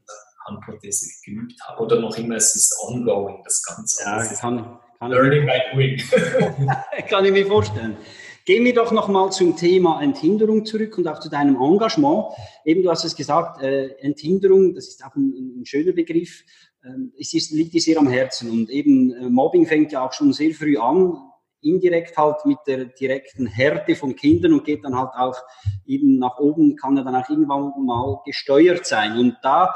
Handprothese 0.45 1.07
geübt 1.23 1.53
habe 1.63 1.81
oder 1.81 2.01
noch 2.01 2.17
immer, 2.17 2.35
es 2.35 2.53
ist 2.53 2.77
ongoing, 2.81 3.41
das 3.45 3.63
Ganze. 3.63 4.03
Ja, 4.03 4.17
das 4.17 4.39
kann 4.39 4.77
Learning 5.11 5.45
by 5.45 5.59
doing. 5.73 5.97
kann 7.09 7.25
ich 7.25 7.31
mir 7.31 7.45
vorstellen. 7.45 7.97
Gehen 8.45 8.65
wir 8.65 8.73
doch 8.73 8.91
nochmal 8.91 9.31
zum 9.31 9.55
Thema 9.55 10.01
Enthinderung 10.01 10.65
zurück 10.65 10.97
und 10.97 11.07
auch 11.07 11.19
zu 11.19 11.29
deinem 11.29 11.55
Engagement. 11.55 12.25
Eben, 12.65 12.83
du 12.83 12.89
hast 12.89 13.05
es 13.05 13.15
gesagt, 13.15 13.61
äh, 13.61 13.87
Enthinderung, 13.99 14.75
das 14.75 14.89
ist 14.89 15.05
auch 15.05 15.15
ein, 15.15 15.61
ein 15.61 15.65
schöner 15.65 15.93
Begriff. 15.93 16.43
Ähm, 16.85 17.13
es 17.17 17.33
ist, 17.33 17.51
liegt 17.51 17.73
dir 17.73 17.79
sehr 17.79 17.97
am 17.97 18.09
Herzen 18.09 18.51
und 18.51 18.69
eben 18.69 19.13
äh, 19.13 19.29
Mobbing 19.29 19.65
fängt 19.65 19.93
ja 19.93 20.05
auch 20.05 20.11
schon 20.11 20.33
sehr 20.33 20.53
früh 20.53 20.77
an, 20.77 21.15
indirekt 21.61 22.17
halt 22.17 22.45
mit 22.45 22.57
der 22.67 22.85
direkten 22.85 23.47
Härte 23.47 23.95
von 23.95 24.15
Kindern 24.15 24.51
und 24.51 24.65
geht 24.65 24.83
dann 24.83 24.97
halt 24.97 25.11
auch 25.15 25.37
eben 25.85 26.19
nach 26.19 26.37
oben, 26.37 26.75
kann 26.75 26.97
ja 26.97 27.03
dann 27.03 27.15
auch 27.15 27.29
irgendwann 27.29 27.71
mal 27.85 28.19
gesteuert 28.25 28.85
sein. 28.85 29.17
Und 29.17 29.37
da 29.41 29.73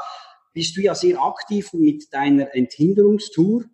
bist 0.52 0.76
du 0.76 0.82
ja 0.82 0.94
sehr 0.94 1.22
aktiv 1.22 1.72
mit 1.72 2.12
deiner 2.12 2.54
Enthinderungstour. 2.54 3.64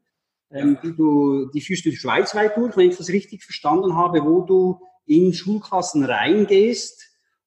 Ähm, 0.55 0.79
die, 0.83 0.95
du, 0.95 1.51
die 1.53 1.61
führst 1.61 1.85
du 1.85 1.93
schweizweit 1.93 2.57
durch, 2.57 2.77
wenn 2.77 2.91
ich 2.91 2.97
das 2.97 3.09
richtig 3.09 3.43
verstanden 3.43 3.97
habe, 3.97 4.25
wo 4.25 4.43
du 4.43 4.81
in 5.07 5.35
Schulklassen 5.35 6.05
reingehst 6.05 7.03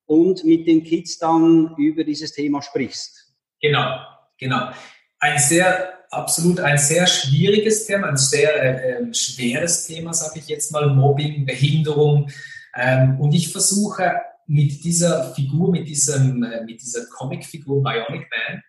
und 0.05 0.43
mit 0.43 0.67
den 0.67 0.83
Kids 0.83 1.17
dann 1.17 1.73
über 1.77 2.03
dieses 2.03 2.33
Thema 2.33 2.61
sprichst. 2.61 3.33
Genau, 3.61 3.99
genau. 4.37 4.69
Ein 5.19 5.39
sehr 5.39 5.97
absolut 6.11 6.59
ein 6.59 6.77
sehr 6.77 7.07
schwieriges 7.07 7.85
Thema, 7.85 8.09
ein 8.09 8.17
sehr 8.17 8.55
äh, 8.63 8.97
ähm, 8.97 9.13
schweres 9.13 9.87
Thema, 9.87 10.13
sage 10.13 10.39
ich 10.39 10.47
jetzt 10.47 10.71
mal, 10.71 10.87
Mobbing, 10.93 11.45
Behinderung. 11.45 12.29
Ähm, 12.75 13.19
und 13.19 13.33
ich 13.33 13.51
versuche 13.51 14.13
mit 14.45 14.83
dieser 14.83 15.33
Figur, 15.33 15.71
mit, 15.71 15.87
diesem, 15.87 16.43
äh, 16.43 16.63
mit 16.63 16.81
dieser 16.81 17.05
Comicfigur 17.07 17.83
Bionic 17.83 18.27
Man, 18.29 18.63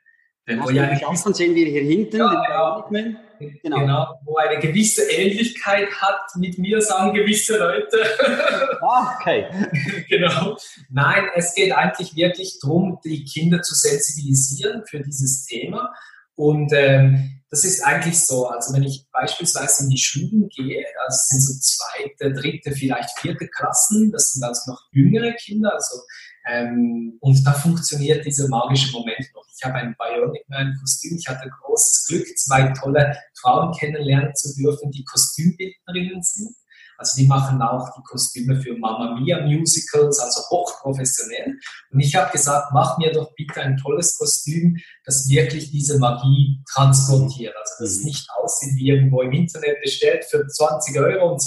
denn 0.48 0.62
wo 0.62 0.70
ja 0.70 0.96
Chancen 0.98 1.34
sehen 1.34 1.54
wir 1.54 1.66
hier 1.66 1.82
hinten, 1.82 2.18
ja, 2.18 2.86
Man. 2.90 3.18
Genau. 3.38 3.78
genau. 3.78 4.20
wo 4.24 4.36
eine 4.38 4.58
gewisse 4.60 5.08
Ähnlichkeit 5.10 5.88
hat 6.00 6.34
mit 6.36 6.58
mir, 6.58 6.82
sagen 6.82 7.14
gewisse 7.14 7.58
Leute. 7.58 7.98
Ah, 8.80 9.18
okay. 9.20 9.46
genau. 10.08 10.56
Nein, 10.88 11.24
es 11.34 11.54
geht 11.54 11.72
eigentlich 11.72 12.16
wirklich 12.16 12.58
darum, 12.62 12.98
die 13.04 13.24
Kinder 13.24 13.60
zu 13.60 13.74
sensibilisieren 13.74 14.84
für 14.86 15.00
dieses 15.00 15.44
Thema 15.44 15.92
und 16.36 16.72
ähm, 16.72 17.38
das 17.50 17.64
ist 17.64 17.82
eigentlich 17.82 18.24
so, 18.24 18.46
also 18.46 18.74
wenn 18.74 18.82
ich 18.82 19.06
beispielsweise 19.10 19.84
in 19.84 19.90
die 19.90 19.98
Schulen 19.98 20.48
gehe, 20.48 20.84
also 21.04 21.18
sind 21.28 21.40
so 21.40 21.54
zweite, 21.60 22.32
dritte, 22.32 22.72
vielleicht 22.72 23.18
vierte 23.18 23.48
Klassen, 23.48 24.12
das 24.12 24.32
sind 24.32 24.44
also 24.44 24.70
noch 24.70 24.82
jüngere 24.92 25.32
Kinder, 25.32 25.72
also 25.74 26.02
ähm, 26.48 27.18
und 27.20 27.46
da 27.46 27.52
funktioniert 27.52 28.24
dieser 28.24 28.48
magische 28.48 28.92
Moment 28.92 29.28
noch. 29.34 29.44
Ich 29.54 29.64
habe 29.64 29.74
ein 29.74 29.94
Bionic 29.98 30.48
Man 30.48 30.74
Kostüm, 30.80 31.18
ich 31.18 31.28
hatte 31.28 31.48
großes 31.48 32.06
Glück, 32.06 32.38
zwei 32.38 32.72
tolle 32.72 33.16
Frauen 33.40 33.72
kennenlernen 33.76 34.34
zu 34.34 34.54
dürfen, 34.54 34.90
die 34.90 35.04
Kostümbildnerinnen 35.04 36.22
sind. 36.22 36.54
Also 36.96 37.20
die 37.20 37.28
machen 37.28 37.62
auch 37.62 37.88
die 37.96 38.02
Kostüme 38.02 38.60
für 38.60 38.76
Mamma 38.76 39.14
Mia 39.20 39.40
Musicals, 39.42 40.18
also 40.18 40.40
hochprofessionell. 40.50 41.54
Und 41.92 42.00
ich 42.00 42.16
habe 42.16 42.32
gesagt, 42.32 42.72
mach 42.72 42.98
mir 42.98 43.12
doch 43.12 43.32
bitte 43.36 43.60
ein 43.60 43.76
tolles 43.76 44.18
Kostüm, 44.18 44.76
das 45.04 45.28
wirklich 45.28 45.70
diese 45.70 46.00
Magie 46.00 46.60
transportiert. 46.72 47.54
Also 47.56 47.84
das 47.84 47.98
mhm. 47.98 48.04
nicht 48.06 48.28
aussieht 48.42 48.74
wie 48.74 48.88
irgendwo 48.88 49.22
im 49.22 49.32
Internet 49.32 49.80
bestellt 49.80 50.24
für 50.24 50.44
20 50.44 50.98
Euro 50.98 51.32
und 51.32 51.42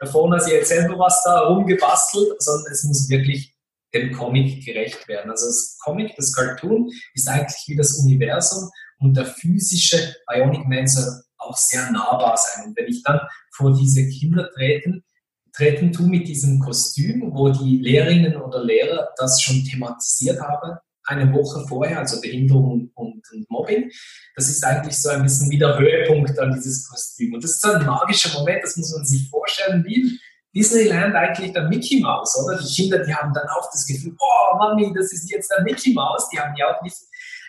davon, 0.00 0.40
sie 0.40 0.50
jetzt 0.50 0.70
selber 0.70 0.98
was 0.98 1.22
da 1.22 1.40
rumgebastelt, 1.40 2.42
sondern 2.42 2.72
es 2.72 2.82
muss 2.82 3.08
wirklich 3.08 3.53
dem 3.94 4.12
Comic 4.12 4.64
gerecht 4.64 5.06
werden. 5.08 5.30
Also 5.30 5.46
das 5.46 5.78
Comic, 5.82 6.14
das 6.16 6.34
Cartoon 6.34 6.90
ist 7.14 7.28
eigentlich 7.28 7.64
wie 7.68 7.76
das 7.76 7.94
Universum 7.94 8.68
und 8.98 9.16
der 9.16 9.26
physische 9.26 10.16
Bionic 10.26 10.66
Man 10.66 10.86
soll 10.86 11.22
auch 11.38 11.56
sehr 11.56 11.90
nahbar 11.90 12.36
sein. 12.36 12.66
Und 12.66 12.76
wenn 12.76 12.88
ich 12.88 13.02
dann 13.02 13.20
vor 13.52 13.74
diese 13.74 14.06
Kinder 14.08 14.50
treten, 14.54 15.04
treten 15.52 15.92
tue 15.92 16.08
mit 16.08 16.26
diesem 16.26 16.58
Kostüm, 16.58 17.30
wo 17.32 17.48
die 17.50 17.78
Lehrerinnen 17.78 18.36
oder 18.36 18.64
Lehrer 18.64 19.10
das 19.16 19.40
schon 19.40 19.62
thematisiert 19.64 20.40
haben, 20.40 20.78
eine 21.06 21.32
Woche 21.32 21.66
vorher, 21.68 21.98
also 21.98 22.20
Behinderung 22.20 22.90
und, 22.94 23.22
und, 23.30 23.50
Mobbing. 23.50 23.90
Das 24.36 24.48
ist 24.48 24.64
eigentlich 24.64 24.96
so 24.96 25.10
ein 25.10 25.22
bisschen 25.22 25.50
wie 25.50 25.58
der 25.58 25.78
Höhepunkt 25.78 26.38
an 26.38 26.54
dieses 26.54 26.88
Kostüm. 26.88 27.34
Und 27.34 27.44
das 27.44 27.52
ist 27.52 27.64
ein 27.64 27.84
magischer 27.84 28.38
Moment, 28.38 28.64
das 28.64 28.76
muss 28.76 28.94
man 28.94 29.04
sich 29.04 29.28
vorstellen, 29.28 29.84
wie 29.84 30.18
Disneyland 30.54 31.14
eigentlich 31.14 31.52
der 31.52 31.68
Mickey 31.68 32.00
Mouse, 32.00 32.36
oder? 32.42 32.58
Die 32.58 32.72
Kinder, 32.72 32.98
die 32.98 33.14
haben 33.14 33.32
dann 33.32 33.46
auch 33.48 33.70
das 33.72 33.86
Gefühl, 33.86 34.14
oh 34.18 34.56
Mami, 34.58 34.92
das 34.94 35.12
ist 35.12 35.30
jetzt 35.30 35.50
der 35.50 35.64
Mickey 35.64 35.92
Mouse. 35.92 36.28
Die 36.32 36.38
haben 36.38 36.54
ja 36.56 36.74
auch 36.74 36.82
nicht 36.82 36.96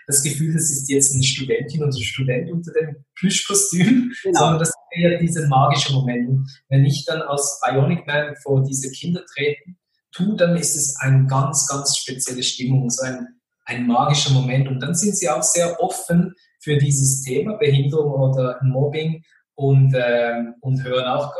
das 0.07 0.21
Gefühl, 0.21 0.53
das 0.53 0.69
ist 0.69 0.89
jetzt 0.89 1.13
eine 1.13 1.23
Studentin 1.23 1.81
oder 1.83 1.95
ein 1.95 2.03
Student 2.03 2.51
unter 2.51 2.71
dem 2.73 3.03
Plüschkostüm, 3.15 4.13
genau. 4.23 4.39
sondern 4.39 4.59
das 4.59 4.69
ist 4.69 4.75
eher 4.91 5.19
dieser 5.19 5.47
magische 5.47 5.93
Moment. 5.93 6.29
Und 6.29 6.49
wenn 6.69 6.85
ich 6.85 7.05
dann 7.05 7.21
als 7.21 7.59
Bionic 7.63 8.05
Man 8.05 8.35
vor 8.43 8.63
diese 8.63 8.91
Kinder 8.91 9.23
treten 9.33 9.77
tue, 10.11 10.35
dann 10.35 10.55
ist 10.55 10.75
es 10.75 10.95
eine 10.99 11.25
ganz, 11.27 11.67
ganz 11.67 11.97
spezielle 11.97 12.43
Stimmung, 12.43 12.89
so 12.89 13.03
ein, 13.03 13.27
ein 13.65 13.87
magischer 13.87 14.31
Moment. 14.31 14.67
Und 14.67 14.79
dann 14.79 14.95
sind 14.95 15.17
sie 15.17 15.29
auch 15.29 15.43
sehr 15.43 15.79
offen 15.81 16.33
für 16.59 16.77
dieses 16.77 17.21
Thema 17.23 17.57
Behinderung 17.57 18.13
oder 18.13 18.59
Mobbing 18.63 19.23
und, 19.55 19.93
ähm, 19.95 20.55
und 20.61 20.83
hören 20.83 21.05
auch 21.05 21.33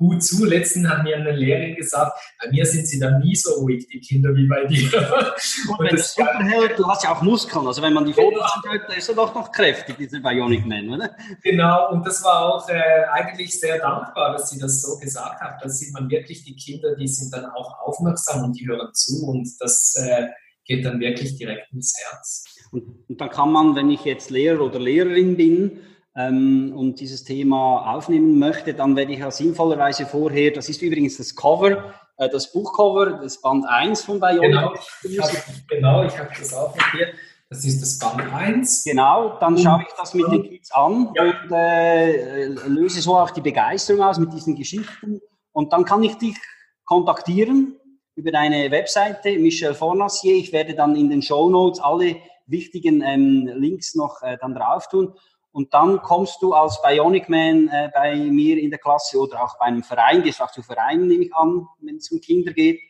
gut 0.00 0.24
zu. 0.24 0.44
Letztens 0.46 0.88
hat 0.88 1.04
mir 1.04 1.16
eine 1.16 1.32
Lehrerin 1.32 1.76
gesagt, 1.76 2.18
bei 2.42 2.50
mir 2.50 2.64
sind 2.64 2.88
sie 2.88 2.98
dann 2.98 3.20
nie 3.20 3.36
so 3.36 3.52
ruhig, 3.60 3.86
die 3.86 4.00
Kinder, 4.00 4.34
wie 4.34 4.48
bei 4.48 4.64
dir. 4.64 5.34
Und, 5.78 5.92
das 5.92 6.14
Superheld, 6.14 6.78
du 6.78 6.88
hast 6.88 7.04
ja 7.04 7.12
auch 7.14 7.22
Muskeln, 7.22 7.66
also 7.66 7.82
wenn 7.82 7.92
man 7.92 8.06
die 8.06 8.14
Fotos 8.14 8.32
genau. 8.62 8.72
anschaut, 8.72 8.88
da 8.88 8.94
ist 8.94 9.08
er 9.08 9.14
doch 9.14 9.34
noch 9.34 9.52
kräftig, 9.52 9.96
dieser 9.98 10.20
Bionic 10.20 10.66
Man, 10.66 10.88
oder? 10.88 11.10
Genau, 11.42 11.92
und 11.92 12.06
das 12.06 12.24
war 12.24 12.54
auch 12.54 12.68
äh, 12.68 13.04
eigentlich 13.12 13.60
sehr 13.60 13.78
dankbar, 13.78 14.32
dass 14.32 14.50
sie 14.50 14.58
das 14.58 14.80
so 14.80 14.98
gesagt 14.98 15.40
hat. 15.40 15.62
Da 15.62 15.68
sieht 15.68 15.92
man 15.92 16.10
wirklich 16.10 16.44
die 16.44 16.56
Kinder, 16.56 16.96
die 16.96 17.06
sind 17.06 17.32
dann 17.32 17.44
auch 17.50 17.78
aufmerksam 17.80 18.44
und 18.44 18.58
die 18.58 18.66
hören 18.66 18.88
zu 18.94 19.26
und 19.26 19.48
das 19.60 19.94
äh, 19.96 20.28
geht 20.64 20.84
dann 20.84 20.98
wirklich 20.98 21.36
direkt 21.36 21.72
ins 21.72 21.94
Herz. 21.98 22.44
Und, 22.72 22.84
und 23.08 23.20
dann 23.20 23.30
kann 23.30 23.52
man, 23.52 23.74
wenn 23.74 23.90
ich 23.90 24.04
jetzt 24.04 24.30
Lehrer 24.30 24.62
oder 24.62 24.78
Lehrerin 24.78 25.36
bin, 25.36 25.80
ähm, 26.28 26.72
und 26.76 27.00
dieses 27.00 27.24
Thema 27.24 27.94
aufnehmen 27.94 28.38
möchte, 28.38 28.74
dann 28.74 28.96
werde 28.96 29.12
ich 29.12 29.20
ja 29.20 29.30
sinnvollerweise 29.30 30.06
vorher, 30.06 30.50
das 30.50 30.68
ist 30.68 30.82
übrigens 30.82 31.16
das 31.16 31.34
Cover, 31.34 31.94
äh, 32.16 32.28
das 32.28 32.52
Buchcover, 32.52 33.20
das 33.22 33.40
Band 33.40 33.64
1 33.66 34.02
von 34.02 34.20
Bionic. 34.20 34.50
Genau, 34.50 34.74
ich 35.02 35.20
habe 35.22 35.38
genau, 35.68 36.04
hab 36.04 36.38
das 36.38 36.54
auch 36.54 36.74
mit 36.74 36.84
dir. 36.94 37.08
Das 37.48 37.64
ist 37.64 37.82
das 37.82 37.98
Band 37.98 38.32
1. 38.32 38.84
Genau, 38.84 39.38
dann 39.40 39.58
schaue 39.58 39.82
ich 39.82 39.94
das 39.96 40.14
mit 40.14 40.30
den 40.30 40.42
Kids 40.44 40.70
an 40.72 41.12
ja. 41.16 41.22
und 41.24 41.52
äh, 41.52 42.46
löse 42.68 43.00
so 43.00 43.16
auch 43.16 43.30
die 43.30 43.40
Begeisterung 43.40 44.02
aus 44.02 44.18
mit 44.18 44.32
diesen 44.32 44.54
Geschichten. 44.54 45.20
Und 45.52 45.72
dann 45.72 45.84
kann 45.84 46.02
ich 46.02 46.14
dich 46.16 46.36
kontaktieren 46.84 47.76
über 48.14 48.30
deine 48.30 48.70
Webseite, 48.70 49.38
Michel 49.38 49.74
Fornassier. 49.74 50.36
Ich 50.36 50.52
werde 50.52 50.74
dann 50.74 50.94
in 50.94 51.10
den 51.10 51.22
Show 51.22 51.50
Notes 51.50 51.80
alle 51.80 52.16
wichtigen 52.46 53.02
ähm, 53.02 53.50
Links 53.54 53.94
noch 53.94 54.22
äh, 54.22 54.36
dann 54.40 54.54
drauf 54.54 54.88
tun. 54.88 55.14
Und 55.52 55.74
dann 55.74 56.00
kommst 56.02 56.40
du 56.42 56.54
als 56.54 56.80
Bionic 56.82 57.28
Man 57.28 57.68
äh, 57.68 57.90
bei 57.92 58.14
mir 58.14 58.58
in 58.58 58.70
der 58.70 58.78
Klasse 58.78 59.18
oder 59.18 59.42
auch 59.42 59.58
bei 59.58 59.66
einem 59.66 59.82
Verein, 59.82 60.22
gehst 60.22 60.40
auch 60.40 60.52
zu 60.52 60.62
Vereinen, 60.62 61.08
nehme 61.08 61.24
ich 61.24 61.34
an, 61.34 61.66
wenn 61.80 61.96
es 61.96 62.10
um 62.10 62.20
Kinder 62.20 62.52
geht. 62.52 62.80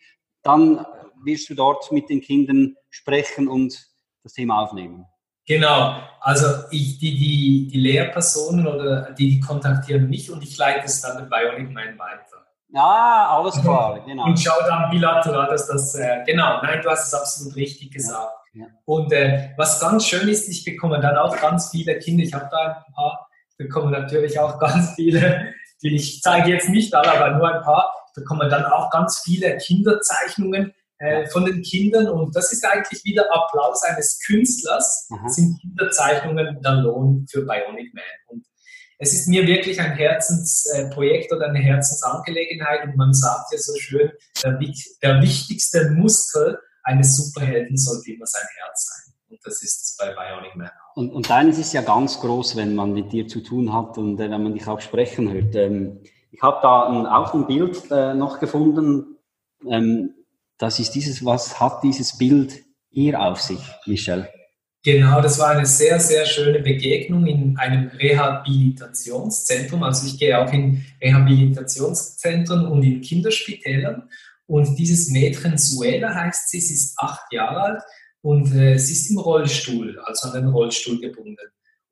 Dann 0.42 0.84
wirst 1.22 1.48
du 1.48 1.54
dort 1.54 1.90
mit 1.92 2.08
den 2.08 2.20
Kindern 2.20 2.76
sprechen 2.90 3.48
und 3.48 3.90
das 4.22 4.34
Thema 4.34 4.62
aufnehmen. 4.62 5.06
Genau, 5.46 5.96
also 6.20 6.46
ich, 6.70 6.98
die, 6.98 7.16
die, 7.16 7.68
die 7.72 7.80
Lehrpersonen 7.80 8.66
oder 8.66 9.12
die, 9.12 9.30
die 9.30 9.40
kontaktieren 9.40 10.08
mich 10.08 10.30
und 10.30 10.42
ich 10.42 10.56
leite 10.56 10.84
es 10.84 11.00
dann 11.00 11.20
mit 11.20 11.30
Bionic 11.30 11.72
Man 11.72 11.98
weiter. 11.98 12.46
Ja, 12.68 13.28
alles 13.30 13.60
klar, 13.60 14.00
genau. 14.06 14.26
Und 14.26 14.38
schau 14.38 14.54
dann 14.68 14.90
bilateral, 14.90 15.48
dass 15.48 15.66
das, 15.66 15.94
äh, 15.96 16.22
genau, 16.24 16.62
nein, 16.62 16.80
du 16.82 16.90
hast 16.90 17.08
es 17.08 17.14
absolut 17.14 17.56
richtig 17.56 17.90
gesagt. 17.90 18.32
Ja. 18.32 18.39
Und 18.84 19.12
äh, 19.12 19.50
was 19.56 19.80
ganz 19.80 20.06
schön 20.06 20.28
ist, 20.28 20.48
ich 20.48 20.64
bekomme 20.64 21.00
dann 21.00 21.16
auch 21.16 21.36
ganz 21.40 21.70
viele 21.70 21.98
Kinder, 21.98 22.24
ich 22.24 22.34
habe 22.34 22.48
da 22.50 22.84
ein 22.86 22.92
paar, 22.94 23.28
ich 23.50 23.56
bekomme 23.56 23.90
natürlich 23.90 24.38
auch 24.38 24.58
ganz 24.60 24.94
viele, 24.94 25.54
die 25.82 25.94
ich 25.94 26.20
zeige 26.20 26.50
jetzt 26.50 26.68
nicht 26.68 26.94
alle, 26.94 27.12
aber 27.12 27.36
nur 27.36 27.54
ein 27.54 27.62
paar, 27.62 27.94
ich 28.08 28.14
bekomme 28.14 28.48
dann 28.48 28.64
auch 28.64 28.90
ganz 28.90 29.20
viele 29.24 29.56
Kinderzeichnungen 29.58 30.72
äh, 30.98 31.26
von 31.28 31.44
den 31.44 31.62
Kindern. 31.62 32.08
Und 32.08 32.34
das 32.34 32.52
ist 32.52 32.64
eigentlich 32.64 33.04
wieder 33.04 33.24
Applaus 33.32 33.82
eines 33.84 34.20
Künstlers, 34.26 35.08
Aha. 35.12 35.28
sind 35.28 35.60
Kinderzeichnungen 35.60 36.60
der 36.60 36.72
Lohn 36.72 37.26
für 37.30 37.42
Bionic 37.46 37.94
Man. 37.94 38.04
Und 38.26 38.46
es 38.98 39.14
ist 39.14 39.28
mir 39.28 39.46
wirklich 39.46 39.80
ein 39.80 39.92
Herzensprojekt 39.92 41.32
oder 41.32 41.46
eine 41.46 41.60
Herzensangelegenheit. 41.60 42.84
Und 42.84 42.96
man 42.96 43.14
sagt 43.14 43.52
ja 43.52 43.58
so 43.58 43.74
schön, 43.78 44.10
der, 44.42 44.58
der 45.02 45.22
wichtigste 45.22 45.90
Muskel 45.92 46.58
eines 46.84 47.16
Superhelden 47.16 47.76
sollte 47.76 48.12
immer 48.12 48.26
sein 48.26 48.46
Herz 48.56 48.86
sein. 48.86 49.14
Und 49.30 49.40
das 49.44 49.62
ist 49.62 49.96
bei 49.98 50.12
Bionic 50.12 50.56
Man 50.56 50.68
auch. 50.68 50.96
Und, 50.96 51.10
und 51.10 51.30
deines 51.30 51.58
ist 51.58 51.72
ja 51.72 51.82
ganz 51.82 52.20
groß, 52.20 52.56
wenn 52.56 52.74
man 52.74 52.92
mit 52.92 53.12
dir 53.12 53.28
zu 53.28 53.40
tun 53.40 53.72
hat 53.72 53.96
und 53.96 54.18
äh, 54.18 54.30
wenn 54.30 54.42
man 54.42 54.54
dich 54.54 54.66
auch 54.66 54.80
sprechen 54.80 55.32
hört. 55.32 55.54
Ähm, 55.54 56.00
ich 56.32 56.42
habe 56.42 56.58
da 56.62 56.88
ein, 56.88 57.06
auch 57.06 57.34
ein 57.34 57.46
Bild 57.46 57.90
äh, 57.90 58.14
noch 58.14 58.40
gefunden. 58.40 59.16
Ähm, 59.68 60.14
das 60.58 60.78
ist 60.78 60.92
dieses, 60.92 61.24
was 61.24 61.60
hat 61.60 61.82
dieses 61.82 62.18
Bild 62.18 62.62
hier 62.90 63.20
auf 63.20 63.40
sich, 63.40 63.60
Michel? 63.86 64.28
Genau, 64.82 65.20
das 65.20 65.38
war 65.38 65.50
eine 65.50 65.66
sehr, 65.66 66.00
sehr 66.00 66.24
schöne 66.24 66.60
Begegnung 66.60 67.26
in 67.26 67.56
einem 67.58 67.88
Rehabilitationszentrum. 67.88 69.82
Also 69.82 70.06
ich 70.06 70.18
gehe 70.18 70.38
auch 70.38 70.50
in 70.52 70.86
Rehabilitationszentren 71.02 72.66
und 72.66 72.82
in 72.82 73.02
Kinderspitälern. 73.02 74.08
Und 74.50 74.76
dieses 74.80 75.10
Mädchen 75.10 75.56
Suela 75.56 76.12
heißt 76.12 76.50
sie, 76.50 76.60
sie 76.60 76.74
ist 76.74 76.98
acht 76.98 77.32
Jahre 77.32 77.60
alt 77.62 77.82
und 78.20 78.52
äh, 78.52 78.76
sie 78.78 78.94
ist 78.94 79.08
im 79.08 79.18
Rollstuhl, 79.18 80.00
also 80.04 80.28
an 80.28 80.34
den 80.34 80.48
Rollstuhl 80.48 81.00
gebunden. 81.00 81.36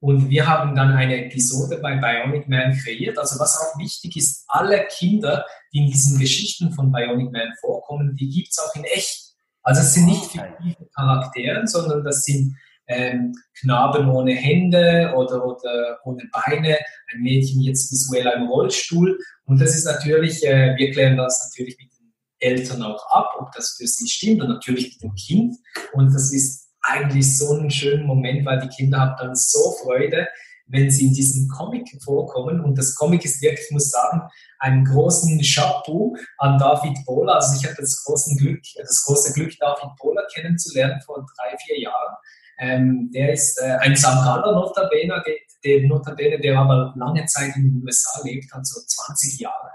Und 0.01 0.29
wir 0.29 0.45
haben 0.45 0.75
dann 0.75 0.91
eine 0.91 1.27
Episode 1.27 1.79
bei 1.81 1.95
Bionic 1.99 2.49
Man 2.49 2.77
kreiert. 2.77 3.17
Also 3.17 3.39
was 3.39 3.57
auch 3.61 3.79
wichtig 3.79 4.17
ist, 4.17 4.45
alle 4.49 4.89
Kinder, 4.89 5.47
die 5.73 5.85
in 5.85 5.87
diesen 5.87 6.19
Geschichten 6.19 6.73
von 6.73 6.91
Bionic 6.91 7.31
Man 7.31 7.53
vorkommen, 7.61 8.17
die 8.17 8.29
gibt 8.29 8.49
es 8.51 8.59
auch 8.59 8.75
in 8.75 8.83
echt. 8.83 9.37
Also 9.63 9.83
es 9.83 9.95
sind 9.95 10.07
nicht 10.07 10.25
fiktive 10.25 10.89
Charaktere, 10.97 11.65
sondern 11.65 12.03
das 12.03 12.25
sind 12.25 12.57
ähm, 12.89 13.37
Knaben 13.61 14.09
ohne 14.09 14.35
Hände 14.35 15.13
oder, 15.17 15.47
oder 15.47 16.01
ohne 16.03 16.25
Beine, 16.33 16.77
ein 17.13 17.21
Mädchen 17.21 17.61
jetzt 17.61 17.93
visuell 17.93 18.33
im 18.37 18.49
Rollstuhl. 18.49 19.17
Und 19.45 19.61
das 19.61 19.77
ist 19.77 19.85
natürlich, 19.85 20.45
äh, 20.45 20.75
wir 20.77 20.91
klären 20.91 21.17
das 21.17 21.49
natürlich 21.49 21.79
mit 21.79 21.93
den 21.93 21.98
Eltern 22.41 22.83
auch 22.83 23.05
ab, 23.11 23.35
ob 23.39 23.53
das 23.53 23.77
für 23.77 23.87
sie 23.87 24.09
stimmt 24.09 24.43
und 24.43 24.49
natürlich 24.49 24.93
mit 24.95 25.03
dem 25.03 25.15
Kind. 25.15 25.57
Und 25.93 26.15
das 26.15 26.33
ist 26.33 26.69
eigentlich 26.83 27.37
so 27.37 27.55
ein 27.55 27.71
schöner 27.71 28.05
Moment, 28.05 28.47
weil 28.47 28.61
die 28.61 28.69
Kinder 28.69 29.01
haben 29.01 29.17
dann 29.19 29.35
so 29.35 29.75
Freude, 29.83 30.29
wenn 30.67 30.91
sie 30.91 31.07
in 31.07 31.15
diesem 31.15 31.49
Comic 31.49 31.89
vorkommen. 32.03 32.61
Und 32.61 32.77
das 32.77 32.95
Comic 32.95 33.25
ist 33.25 33.43
wirklich, 33.43 33.67
ich 33.67 33.73
muss 33.73 33.91
sagen, 33.91 34.23
einen 34.59 34.85
großen 34.85 35.41
Chapeau 35.41 36.15
an 36.39 36.59
David 36.59 37.05
Bohler. 37.07 37.37
Also 37.37 37.57
ich 37.59 37.65
hatte 37.65 37.83
das, 37.83 38.05
große 38.05 38.37
Glück, 38.37 38.61
das 38.77 39.05
große 39.05 39.33
Glück, 39.33 39.53
David 39.59 39.97
Bohler 39.99 40.27
kennenzulernen 40.35 41.01
vor 41.05 41.25
drei, 41.37 41.57
vier 41.67 41.81
Jahren. 41.81 42.17
Ähm, 42.61 43.11
der 43.13 43.33
ist 43.33 43.61
äh, 43.61 43.77
ein 43.81 43.95
Sangaler 43.95 44.53
Notabene, 44.53 45.23
der, 45.65 45.83
Notabene, 45.83 46.41
der 46.41 46.59
aber 46.59 46.93
lange 46.97 47.25
Zeit 47.27 47.55
in 47.57 47.63
den 47.63 47.85
USA 47.85 48.21
lebt, 48.25 48.53
hat 48.53 48.67
so 48.67 48.81
20 48.85 49.39
Jahre. 49.39 49.71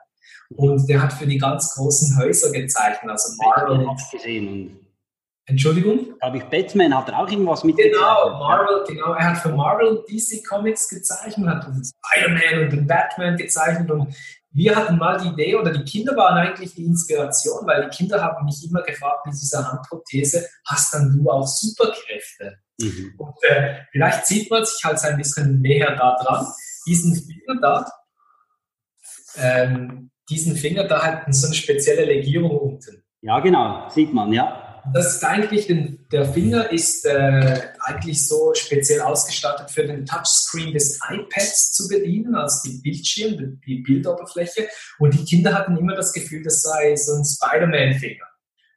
Und 0.55 0.87
der 0.87 1.01
hat 1.01 1.13
für 1.13 1.25
die 1.25 1.37
ganz 1.37 1.73
großen 1.75 2.17
Häuser 2.17 2.51
gezeichnet, 2.51 3.11
also 3.11 3.33
Marvel. 3.41 3.87
gesehen. 4.11 4.79
Entschuldigung? 5.45 6.15
Habe 6.21 6.37
ich 6.37 6.43
Batman, 6.45 6.97
hat 6.97 7.09
er 7.09 7.19
auch 7.19 7.29
irgendwas 7.29 7.63
mit 7.65 7.75
Genau, 7.75 8.29
Marvel, 8.39 8.83
genau. 8.87 9.13
Er 9.13 9.31
hat 9.31 9.37
für 9.37 9.49
Marvel 9.49 10.03
DC 10.07 10.47
Comics 10.47 10.87
gezeichnet, 10.87 11.47
hat 11.47 11.65
Spider-Man 11.65 12.63
und 12.63 12.73
den 12.73 12.87
Batman 12.87 13.35
gezeichnet 13.35 13.91
und 13.91 14.15
wir 14.55 14.75
hatten 14.75 14.97
mal 14.97 15.19
die 15.19 15.29
Idee, 15.29 15.55
oder 15.55 15.71
die 15.71 15.83
Kinder 15.83 16.15
waren 16.15 16.37
eigentlich 16.37 16.75
die 16.75 16.85
Inspiration, 16.85 17.65
weil 17.65 17.89
die 17.89 17.97
Kinder 17.97 18.21
haben 18.21 18.45
mich 18.45 18.63
immer 18.63 18.83
gefragt 18.83 19.25
mit 19.25 19.33
dieser 19.33 19.69
Handprothese, 19.69 20.47
hast 20.67 20.93
dann 20.93 21.11
du 21.11 21.29
auch 21.29 21.47
Superkräfte? 21.47 22.59
Mhm. 22.79 23.15
Und 23.17 23.35
äh, 23.43 23.79
vielleicht 23.91 24.27
sieht 24.27 24.49
man 24.51 24.63
sich 24.63 24.81
halt 24.83 25.03
ein 25.03 25.17
bisschen 25.17 25.59
näher 25.59 25.95
da 25.95 26.15
dran. 26.23 26.45
Diesen 26.85 27.15
Finger 27.15 27.59
da, 27.61 27.91
ähm, 29.37 30.11
diesen 30.29 30.55
Finger 30.55 30.85
da 30.85 31.03
hat 31.03 31.33
so 31.33 31.47
eine 31.47 31.55
spezielle 31.55 32.05
Legierung 32.05 32.57
unten. 32.57 33.03
Ja, 33.21 33.39
genau, 33.39 33.89
sieht 33.89 34.13
man, 34.13 34.33
ja. 34.33 34.81
Das 34.93 35.15
ist 35.15 35.23
eigentlich, 35.23 35.67
den, 35.67 36.05
der 36.11 36.25
Finger 36.25 36.69
ist 36.69 37.05
äh, 37.05 37.61
eigentlich 37.79 38.27
so 38.27 38.53
speziell 38.53 38.99
ausgestattet 38.99 39.71
für 39.71 39.87
den 39.87 40.05
Touchscreen 40.05 40.73
des 40.73 40.99
iPads 41.09 41.71
zu 41.71 41.87
bedienen, 41.87 42.35
also 42.35 42.69
die 42.69 42.79
Bildschirm, 42.79 43.61
die 43.65 43.77
Bildoberfläche. 43.77 44.67
Und 44.99 45.13
die 45.13 45.23
Kinder 45.23 45.53
hatten 45.53 45.77
immer 45.77 45.95
das 45.95 46.11
Gefühl, 46.11 46.43
das 46.43 46.63
sei 46.63 46.97
so 46.97 47.13
ein 47.13 47.23
Spider-Man-Finger 47.23 48.25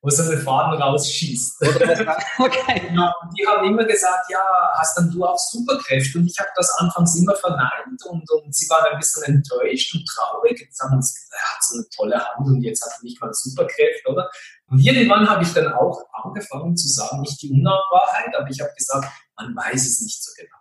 wo 0.06 0.10
so 0.10 0.22
eine 0.22 0.38
Faden 0.38 0.80
rausschießt. 0.80 1.62
okay. 2.38 2.92
Ja, 2.94 3.12
die 3.36 3.44
haben 3.44 3.66
immer 3.66 3.84
gesagt, 3.84 4.30
ja, 4.30 4.38
hast 4.78 4.96
dann 4.96 5.10
du 5.10 5.24
auch 5.24 5.36
Superkräfte? 5.36 6.18
Und 6.18 6.26
ich 6.26 6.38
habe 6.38 6.50
das 6.54 6.70
anfangs 6.78 7.16
immer 7.16 7.34
verneint 7.34 8.00
und, 8.08 8.30
und 8.30 8.54
sie 8.54 8.70
waren 8.70 8.86
ein 8.92 8.98
bisschen 8.98 9.24
enttäuscht 9.24 9.96
und 9.96 10.06
traurig. 10.06 10.60
Jetzt 10.60 10.80
haben 10.80 11.02
sie 11.02 11.14
gesagt, 11.14 11.32
er 11.32 11.56
hat 11.56 11.64
so 11.64 11.74
eine 11.74 11.88
tolle 11.88 12.24
Hand 12.24 12.46
und 12.46 12.62
jetzt 12.62 12.84
hat 12.84 12.92
er 12.96 13.02
nicht 13.02 13.20
mal 13.20 13.32
Superkräfte, 13.32 14.08
oder? 14.08 14.30
Und 14.68 14.78
irgendwann 14.78 15.28
habe 15.28 15.42
ich 15.42 15.52
dann 15.52 15.72
auch 15.72 16.00
angefangen 16.22 16.76
zu 16.76 16.86
sagen, 16.86 17.22
nicht 17.22 17.42
die 17.42 17.50
Unwahrheit, 17.50 18.32
aber 18.38 18.48
ich 18.48 18.60
habe 18.60 18.72
gesagt, 18.76 19.06
man 19.36 19.56
weiß 19.56 19.86
es 19.86 20.00
nicht 20.02 20.22
so 20.22 20.30
genau. 20.36 20.55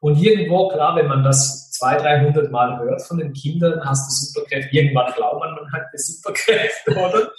Und 0.00 0.16
irgendwo, 0.16 0.68
klar, 0.68 0.96
wenn 0.96 1.08
man 1.08 1.22
das 1.22 1.70
200, 1.72 2.04
300 2.04 2.50
Mal 2.50 2.78
hört 2.78 3.02
von 3.02 3.18
den 3.18 3.32
Kindern, 3.32 3.80
hast 3.84 4.08
du 4.08 4.26
Superkräfte. 4.26 4.74
Irgendwann 4.76 5.12
glaubt 5.14 5.40
man, 5.40 5.54
man 5.54 5.72
hat 5.72 5.82
eine 5.92 5.98
Superkräfte, 5.98 6.90
oder? 6.90 7.30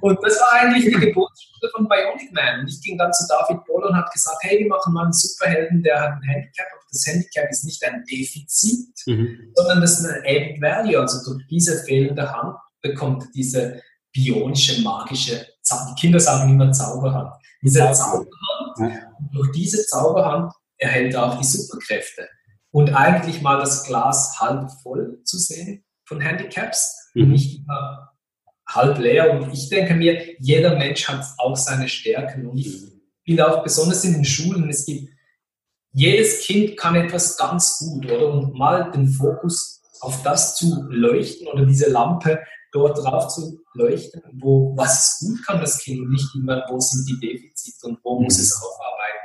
Und 0.00 0.18
das 0.22 0.40
war 0.40 0.60
eigentlich 0.60 0.84
die 0.84 1.06
Geburtsstunde 1.06 1.68
von 1.74 1.88
Bionic 1.88 2.32
Man. 2.32 2.60
Und 2.60 2.68
ich 2.68 2.80
ging 2.82 2.98
dann 2.98 3.12
zu 3.12 3.24
David 3.28 3.64
Boller 3.66 3.88
und 3.88 3.96
habe 3.96 4.08
gesagt, 4.12 4.38
hey, 4.40 4.58
wir 4.58 4.68
machen 4.68 4.92
mal 4.92 5.04
einen 5.04 5.12
Superhelden, 5.12 5.82
der 5.82 6.00
hat 6.00 6.10
ein 6.12 6.22
Handicap. 6.22 6.66
Aber 6.72 6.82
das 6.90 7.06
Handicap 7.06 7.50
ist 7.50 7.64
nicht 7.64 7.84
ein 7.84 8.04
Defizit, 8.10 8.94
mhm. 9.06 9.52
sondern 9.54 9.80
das 9.80 10.00
ist 10.00 10.06
ein 10.06 10.22
Added 10.22 10.60
Value. 10.60 11.00
Also 11.00 11.32
durch 11.32 11.46
diese 11.48 11.84
fehlende 11.84 12.32
Hand 12.32 12.56
bekommt 12.82 13.26
diese 13.34 13.80
bionische, 14.12 14.82
magische, 14.82 15.46
die 15.70 16.00
Kinder 16.00 16.18
sagen 16.18 16.50
immer 16.50 16.72
Zauberhand. 16.72 17.34
Diese 17.62 17.92
Zauberhand, 17.92 19.06
durch 19.32 19.52
diese 19.52 19.84
Zauberhand 19.86 20.52
erhält 20.78 21.14
er 21.14 21.24
auch 21.26 21.38
die 21.38 21.46
Superkräfte. 21.46 22.28
Und 22.70 22.94
eigentlich 22.94 23.42
mal 23.42 23.58
das 23.58 23.84
Glas 23.84 24.38
halb 24.40 24.70
voll 24.82 25.20
zu 25.24 25.38
sehen 25.38 25.84
von 26.04 26.20
Handicaps 26.20 27.10
mhm. 27.14 27.32
nicht 27.32 27.58
immer 27.58 28.12
halb 28.68 28.98
leer. 28.98 29.32
Und 29.32 29.52
ich 29.52 29.68
denke 29.68 29.94
mir, 29.94 30.36
jeder 30.40 30.76
Mensch 30.76 31.08
hat 31.08 31.24
auch 31.38 31.56
seine 31.56 31.88
Stärken. 31.88 32.46
Und 32.46 32.58
ich 32.58 32.82
finde 33.24 33.48
auch 33.48 33.62
besonders 33.62 34.04
in 34.04 34.14
den 34.14 34.24
Schulen, 34.24 34.68
es 34.68 34.86
gibt, 34.86 35.08
jedes 35.92 36.42
Kind 36.42 36.76
kann 36.76 36.94
etwas 36.94 37.36
ganz 37.36 37.78
gut, 37.78 38.06
oder? 38.06 38.28
Und 38.28 38.54
mal 38.54 38.90
den 38.90 39.08
Fokus 39.08 39.82
auf 40.00 40.22
das 40.22 40.56
zu 40.56 40.84
leuchten 40.88 41.48
oder 41.48 41.66
diese 41.66 41.90
Lampe 41.90 42.40
dort 42.72 42.98
drauf 42.98 43.28
zu 43.28 43.58
leuchten, 43.74 44.22
wo, 44.34 44.76
was 44.76 44.98
es 44.98 45.26
gut 45.26 45.46
kann, 45.46 45.60
das 45.60 45.78
Kind, 45.78 46.00
und 46.00 46.10
nicht 46.10 46.28
immer, 46.34 46.64
wo 46.68 46.78
sind 46.78 47.08
die 47.08 47.18
Defizite 47.18 47.86
und 47.86 47.98
wo 48.04 48.20
muss 48.20 48.38
es 48.38 48.60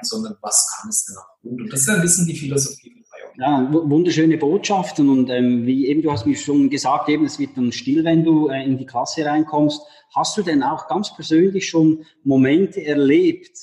aufarbeiten, 0.04 0.06
sondern 0.06 0.38
was 0.42 0.68
kann 0.76 0.90
es 0.90 1.06
denn 1.06 1.18
auch 1.18 1.42
gut. 1.42 1.62
Und 1.62 1.74
das 1.74 1.82
ist 1.82 1.90
ein 1.90 2.02
bisschen 2.02 2.28
die 2.28 2.36
Philosophie 2.36 3.04
von 3.10 3.20
ja, 3.36 3.68
wunderschöne 3.72 4.38
Botschaften 4.38 5.10
und 5.10 5.30
ähm, 5.30 5.66
wie 5.66 5.88
eben 5.88 6.02
du 6.02 6.12
hast 6.12 6.26
mir 6.26 6.36
schon 6.36 6.70
gesagt, 6.70 7.10
eben 7.10 7.26
es 7.26 7.40
wird 7.40 7.58
dann 7.58 7.72
still, 7.72 8.04
wenn 8.04 8.24
du 8.24 8.50
äh, 8.50 8.64
in 8.64 8.78
die 8.78 8.86
Klasse 8.86 9.26
reinkommst. 9.26 9.82
Hast 10.16 10.38
du 10.38 10.44
denn 10.44 10.62
auch 10.62 10.88
ganz 10.88 11.16
persönlich 11.16 11.68
schon 11.68 12.06
Momente 12.24 12.86
erlebt 12.86 13.58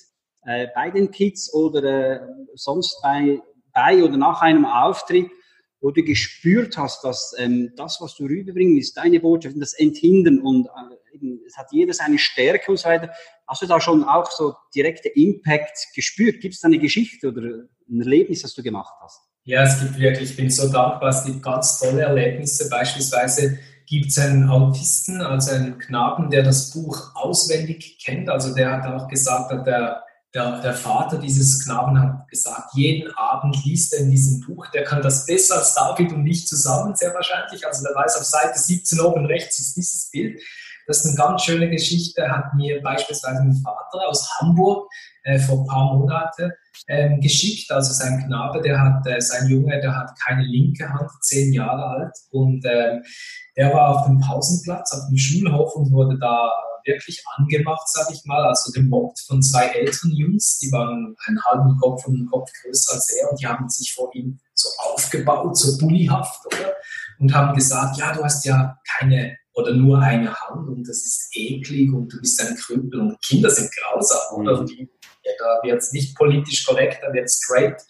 äh, 0.44 0.66
bei 0.74 0.90
den 0.90 1.10
Kids 1.10 1.54
oder 1.54 1.84
äh, 1.84 2.20
sonst 2.54 3.00
bei, 3.02 3.40
bei 3.72 4.02
oder 4.02 4.16
nach 4.16 4.42
einem 4.42 4.64
Auftritt, 4.64 5.30
wo 5.80 5.92
du 5.92 6.02
gespürt 6.02 6.76
hast, 6.76 7.04
dass 7.04 7.34
ähm, 7.38 7.72
das, 7.76 7.98
was 8.00 8.16
du 8.16 8.24
rüberbringst, 8.24 8.96
deine 8.96 9.20
Botschaft, 9.20 9.54
das 9.58 9.72
Enthindern 9.72 10.40
und 10.40 10.66
äh, 10.66 10.96
es 11.46 11.56
hat 11.56 11.68
jeder 11.72 11.92
seine 11.92 12.18
Stärke 12.18 12.70
und 12.70 12.78
so 12.78 12.88
weiter. 12.88 13.10
Hast 13.50 13.62
du 13.62 13.66
da 13.66 13.80
schon 13.80 14.04
auch 14.04 14.30
so 14.30 14.54
direkte 14.72 15.08
Impact 15.08 15.88
gespürt? 15.96 16.40
Gibt 16.40 16.54
es 16.54 16.60
da 16.60 16.68
eine 16.68 16.78
Geschichte 16.78 17.30
oder 17.30 17.42
ein 17.42 18.00
Erlebnis, 18.00 18.42
das 18.42 18.54
du 18.54 18.62
gemacht 18.62 18.94
hast? 19.02 19.22
Ja, 19.42 19.64
es 19.64 19.80
gibt 19.80 19.98
wirklich, 19.98 20.30
ich 20.30 20.36
bin 20.36 20.48
so 20.50 20.70
dankbar, 20.70 21.08
es 21.08 21.24
gibt 21.24 21.42
ganz 21.42 21.80
tolle 21.80 22.02
Erlebnisse. 22.02 22.68
Beispielsweise 22.70 23.58
gibt 23.86 24.12
es 24.12 24.18
einen 24.18 24.48
Autisten, 24.48 25.20
also 25.20 25.50
einen 25.50 25.78
Knaben, 25.78 26.30
der 26.30 26.44
das 26.44 26.70
Buch 26.70 27.10
auswendig 27.16 27.98
kennt. 27.98 28.28
Also 28.28 28.54
der 28.54 28.70
hat 28.70 28.86
auch 28.86 29.08
gesagt, 29.08 29.50
dass 29.50 29.64
der 29.64 30.04
der, 30.32 30.60
der, 30.60 30.74
Vater 30.74 31.18
dieses 31.18 31.64
Knaben 31.64 32.00
hat 32.00 32.28
gesagt, 32.28 32.72
jeden 32.74 33.12
Abend 33.16 33.64
liest 33.64 33.94
er 33.94 34.00
in 34.00 34.12
diesem 34.12 34.40
Buch, 34.40 34.68
der 34.68 34.84
kann 34.84 35.02
das 35.02 35.26
besser 35.26 35.56
als 35.56 35.74
David 35.74 36.12
und 36.12 36.24
ich 36.24 36.46
zusammen, 36.46 36.94
sehr 36.94 37.12
wahrscheinlich. 37.14 37.66
Also 37.66 37.82
der 37.82 37.96
weiß, 37.96 38.16
auf 38.16 38.24
Seite 38.24 38.56
17 38.56 39.00
oben 39.00 39.26
rechts 39.26 39.58
ist 39.58 39.76
dieses 39.76 40.08
Bild. 40.08 40.40
Das 40.90 41.04
ist 41.04 41.06
eine 41.06 41.28
ganz 41.28 41.44
schöne 41.44 41.70
Geschichte, 41.70 42.28
hat 42.28 42.52
mir 42.54 42.82
beispielsweise 42.82 43.44
mein 43.44 43.54
Vater 43.54 44.08
aus 44.08 44.28
Hamburg 44.40 44.90
äh, 45.22 45.38
vor 45.38 45.60
ein 45.60 45.66
paar 45.68 45.94
Monaten 45.96 46.50
ähm, 46.88 47.20
geschickt. 47.20 47.70
Also 47.70 47.92
sein 47.92 48.24
Knabe, 48.26 48.60
der 48.60 48.80
hat, 48.80 49.06
äh, 49.06 49.20
sein 49.20 49.48
Junge, 49.48 49.80
der 49.80 49.96
hat 49.96 50.10
keine 50.18 50.42
linke 50.42 50.92
Hand, 50.92 51.08
zehn 51.20 51.52
Jahre 51.52 51.84
alt 51.84 52.18
und 52.32 52.64
äh, 52.64 52.98
der 53.56 53.72
war 53.72 54.00
auf 54.00 54.06
dem 54.06 54.18
Pausenplatz, 54.18 54.92
auf 54.92 55.06
dem 55.08 55.16
Schulhof 55.16 55.76
und 55.76 55.92
wurde 55.92 56.18
da 56.18 56.50
wirklich 56.84 57.22
angemacht, 57.36 57.86
sag 57.86 58.10
ich 58.10 58.24
mal, 58.24 58.44
also 58.44 58.72
gemobbt 58.72 59.20
von 59.20 59.40
zwei 59.42 59.66
älteren 59.66 60.10
Jungs, 60.10 60.58
die 60.58 60.72
waren 60.72 61.14
einen 61.24 61.44
halben 61.44 61.78
Kopf 61.78 62.04
und 62.08 62.16
einen 62.16 62.26
Kopf 62.26 62.50
größer 62.64 62.94
als 62.94 63.12
er 63.12 63.30
und 63.30 63.40
die 63.40 63.46
haben 63.46 63.68
sich 63.68 63.94
vor 63.94 64.10
ihm 64.12 64.40
so 64.54 64.68
aufgebaut, 64.92 65.56
so 65.56 65.78
bullyhaft, 65.78 66.46
oder? 66.46 66.72
Und 67.20 67.32
haben 67.32 67.54
gesagt, 67.54 67.96
ja, 67.96 68.12
du 68.12 68.24
hast 68.24 68.44
ja 68.44 68.76
keine 68.98 69.36
oder 69.54 69.74
nur 69.74 69.98
eine 69.98 70.32
Hand 70.32 70.68
und 70.68 70.88
das 70.88 70.96
ist 70.98 71.30
eklig 71.34 71.92
und 71.92 72.12
du 72.12 72.20
bist 72.20 72.40
ein 72.40 72.56
Krüppel 72.56 73.00
und 73.00 73.20
Kinder 73.22 73.50
sind 73.50 73.70
grausam, 73.74 74.40
oder? 74.40 74.60
Und 74.60 74.70
die, 74.70 74.88
ja, 75.24 75.32
da 75.38 75.68
wird 75.68 75.78
es 75.78 75.92
nicht 75.92 76.16
politisch 76.16 76.64
korrekt, 76.64 77.00
da 77.02 77.12
wird 77.12 77.30
straight, 77.30 77.80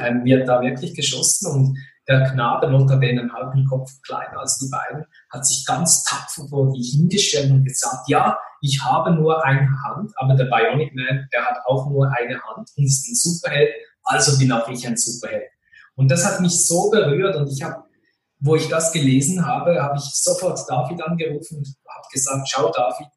ähm, 0.00 0.24
wird 0.24 0.48
da 0.48 0.60
wirklich 0.60 0.94
geschossen 0.94 1.50
und 1.52 1.78
der 2.08 2.28
Knabe, 2.30 2.68
notabene 2.68 3.20
einen 3.20 3.32
halben 3.32 3.64
Kopf 3.66 3.90
kleiner 4.02 4.40
als 4.40 4.58
die 4.58 4.68
beiden, 4.68 5.04
hat 5.30 5.46
sich 5.46 5.64
ganz 5.64 6.02
tapfer 6.04 6.48
vor 6.48 6.72
die 6.72 6.82
hingestellt 6.82 7.50
und 7.50 7.64
gesagt, 7.64 8.08
ja, 8.08 8.36
ich 8.62 8.82
habe 8.84 9.12
nur 9.12 9.44
eine 9.44 9.68
Hand, 9.84 10.12
aber 10.16 10.34
der 10.34 10.46
Bionic 10.46 10.94
Man, 10.94 11.28
der 11.32 11.44
hat 11.44 11.58
auch 11.66 11.88
nur 11.88 12.10
eine 12.12 12.40
Hand 12.42 12.68
und 12.76 12.84
ist 12.84 13.08
ein 13.08 13.14
Superheld, 13.14 13.70
Also 14.02 14.38
bin 14.38 14.50
auch 14.52 14.68
ich 14.68 14.86
ein 14.86 14.96
Superheld. 14.96 15.50
Und 15.94 16.10
das 16.10 16.26
hat 16.26 16.40
mich 16.40 16.66
so 16.66 16.90
berührt 16.90 17.36
und 17.36 17.48
ich 17.48 17.62
habe, 17.62 17.84
wo 18.40 18.56
ich 18.56 18.68
das 18.68 18.92
gelesen 18.92 19.46
habe, 19.46 19.80
habe 19.82 19.96
ich 19.98 20.04
sofort 20.14 20.58
David 20.68 21.02
angerufen 21.02 21.58
und 21.58 21.66
habe 21.66 22.08
gesagt, 22.12 22.48
schau 22.48 22.70
David, 22.72 23.08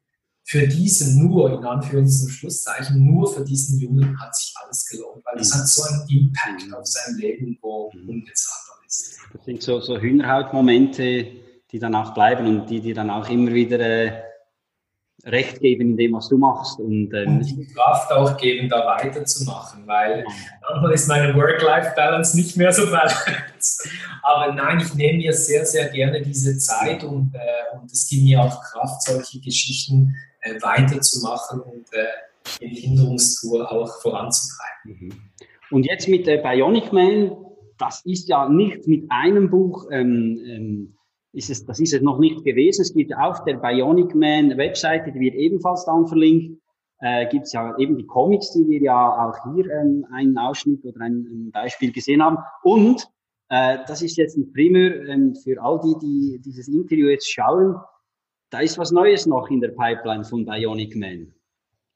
für 0.46 0.68
diesen 0.68 1.26
nur, 1.26 1.52
in 1.52 1.64
Anführungs- 1.64 2.22
und 2.22 2.30
Schlusszeichen, 2.30 3.04
nur 3.04 3.32
für 3.32 3.42
diesen 3.42 3.80
Jungen 3.80 4.20
hat 4.20 4.36
sich 4.36 4.52
alles 4.62 4.86
gelohnt, 4.86 5.24
weil 5.24 5.38
das 5.38 5.54
mhm. 5.54 5.58
hat 5.58 5.68
so 5.68 5.82
einen 5.84 6.08
Impact 6.08 6.74
auf 6.74 6.86
sein 6.86 7.16
Leben, 7.16 7.58
wo 7.62 7.90
mhm. 7.94 8.10
unbezahlbar 8.10 8.76
ist. 8.86 9.18
Das 9.32 9.44
sind 9.46 9.62
so, 9.62 9.80
so 9.80 9.98
Hühnerhautmomente, 9.98 11.26
die 11.70 11.78
dann 11.78 11.94
auch 11.94 12.12
bleiben 12.12 12.46
und 12.46 12.68
die 12.68 12.80
dir 12.80 12.94
dann 12.94 13.08
auch 13.08 13.28
immer 13.30 13.52
wieder 13.52 13.80
äh, 13.80 14.22
Recht 15.24 15.60
geben 15.60 15.92
in 15.92 15.96
dem, 15.96 16.12
was 16.12 16.28
du 16.28 16.36
machst. 16.36 16.78
Und, 16.78 17.14
ähm, 17.14 17.38
und 17.38 17.46
die 17.46 17.66
Kraft 17.72 18.12
auch 18.12 18.36
geben, 18.36 18.68
da 18.68 18.84
weiterzumachen, 18.84 19.86
weil 19.86 20.26
manchmal 20.68 20.92
ist 20.92 21.08
meine 21.08 21.34
Work-Life-Balance 21.34 22.36
nicht 22.36 22.58
mehr 22.58 22.72
so 22.72 22.90
balanced. 23.64 23.88
Aber 24.22 24.52
nein, 24.52 24.80
ich 24.80 24.94
nehme 24.94 25.18
mir 25.18 25.32
sehr, 25.32 25.64
sehr 25.64 25.88
gerne 25.88 26.22
diese 26.22 26.56
Zeit 26.58 27.04
und, 27.04 27.34
äh, 27.34 27.76
und 27.76 27.90
es 27.90 28.08
gibt 28.08 28.24
mir 28.24 28.42
auch 28.42 28.60
Kraft, 28.62 29.02
solche 29.02 29.40
Geschichten 29.40 30.14
äh, 30.40 30.60
weiterzumachen 30.60 31.60
und 31.60 31.86
äh, 31.92 32.06
die 32.60 32.80
Hinderungstour 32.80 33.70
auch 33.70 34.00
voranzutreiben. 34.02 35.08
Mhm. 35.08 35.12
Und 35.70 35.86
jetzt 35.86 36.08
mit 36.08 36.28
äh, 36.28 36.38
Bionic 36.38 36.92
Man, 36.92 37.32
das 37.78 38.02
ist 38.04 38.28
ja 38.28 38.48
nicht 38.48 38.86
mit 38.86 39.06
einem 39.10 39.50
Buch 39.50 39.86
ähm, 39.90 40.40
ähm, 40.46 40.96
ist 41.32 41.50
es, 41.50 41.66
das 41.66 41.80
ist 41.80 41.92
es 41.92 42.00
noch 42.00 42.20
nicht 42.20 42.44
gewesen. 42.44 42.82
Es 42.82 42.94
gibt 42.94 43.12
auf 43.16 43.42
der 43.42 43.54
Bionic 43.54 44.14
Man 44.14 44.56
Webseite, 44.56 45.10
die 45.10 45.18
wird 45.18 45.34
ebenfalls 45.34 45.84
dann 45.84 46.06
verlinkt, 46.06 46.60
äh, 47.00 47.26
gibt 47.26 47.46
es 47.46 47.52
ja 47.52 47.76
eben 47.76 47.98
die 47.98 48.06
Comics, 48.06 48.52
die 48.52 48.68
wir 48.68 48.80
ja 48.80 49.28
auch 49.28 49.52
hier 49.52 49.68
ähm, 49.70 50.06
einen 50.12 50.38
Ausschnitt 50.38 50.84
oder 50.84 51.00
ein, 51.00 51.26
ein 51.28 51.50
Beispiel 51.50 51.90
gesehen 51.90 52.22
haben. 52.22 52.38
Und 52.62 53.08
äh, 53.54 53.78
das 53.86 54.02
ist 54.02 54.16
jetzt 54.16 54.36
ein 54.36 54.52
Primär 54.52 55.06
ähm, 55.06 55.34
für 55.36 55.62
all 55.62 55.80
die, 55.80 55.94
die 56.00 56.40
dieses 56.44 56.66
Interview 56.66 57.08
jetzt 57.08 57.30
schauen. 57.30 57.76
Da 58.50 58.60
ist 58.60 58.78
was 58.78 58.90
Neues 58.90 59.26
noch 59.26 59.48
in 59.48 59.60
der 59.60 59.68
Pipeline 59.68 60.24
von 60.24 60.44
Bionic 60.44 60.96
Man. 60.96 61.32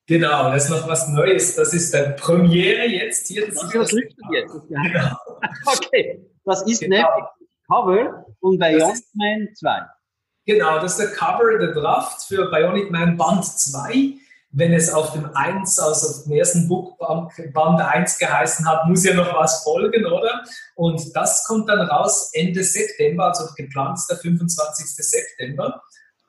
Genau, 0.07 0.53
das 0.53 0.64
ist 0.64 0.71
noch 0.71 0.88
was 0.88 1.09
Neues. 1.09 1.57
Das 1.57 1.75
ist 1.75 1.92
der 1.92 2.11
Premiere 2.11 2.87
jetzt 2.87 3.27
hier. 3.27 3.47
Das, 3.47 3.57
das 3.57 3.92
ist 3.92 3.92
das 3.92 3.92
jetzt. 4.33 4.55
Genau. 4.68 5.16
okay, 5.66 6.25
das 6.44 6.62
ist 6.62 6.81
genau. 6.81 6.97
nämlich 6.97 7.25
Cover 7.66 8.27
von 8.40 8.59
Bionic 8.59 9.05
Man 9.14 9.49
2. 9.55 9.81
Genau, 10.47 10.81
das 10.81 10.99
ist 10.99 11.09
der 11.09 11.16
Cover, 11.16 11.59
der 11.59 11.73
Draft 11.73 12.23
für 12.23 12.51
Bionic 12.51 12.90
Man 12.90 13.16
Band 13.16 13.44
2. 13.44 14.14
Wenn 14.50 14.72
es 14.72 14.92
auf 14.92 15.12
dem 15.12 15.30
1, 15.34 15.78
also 15.78 16.08
auf 16.08 16.24
dem 16.24 16.32
ersten 16.32 16.68
Bookband 16.68 17.30
Band 17.52 17.80
1 17.80 18.18
geheißen 18.18 18.66
hat, 18.66 18.87
muss 18.87 19.04
ja 19.04 19.14
noch 19.14 19.34
was 19.34 19.62
folgen, 19.62 20.06
oder? 20.06 20.42
Und 20.74 21.14
das 21.14 21.44
kommt 21.44 21.68
dann 21.68 21.80
raus 21.82 22.30
Ende 22.32 22.64
September, 22.64 23.26
also 23.26 23.52
geplant 23.54 23.98
ist 23.98 24.08
der 24.08 24.16
25. 24.16 24.87
September. 24.87 25.82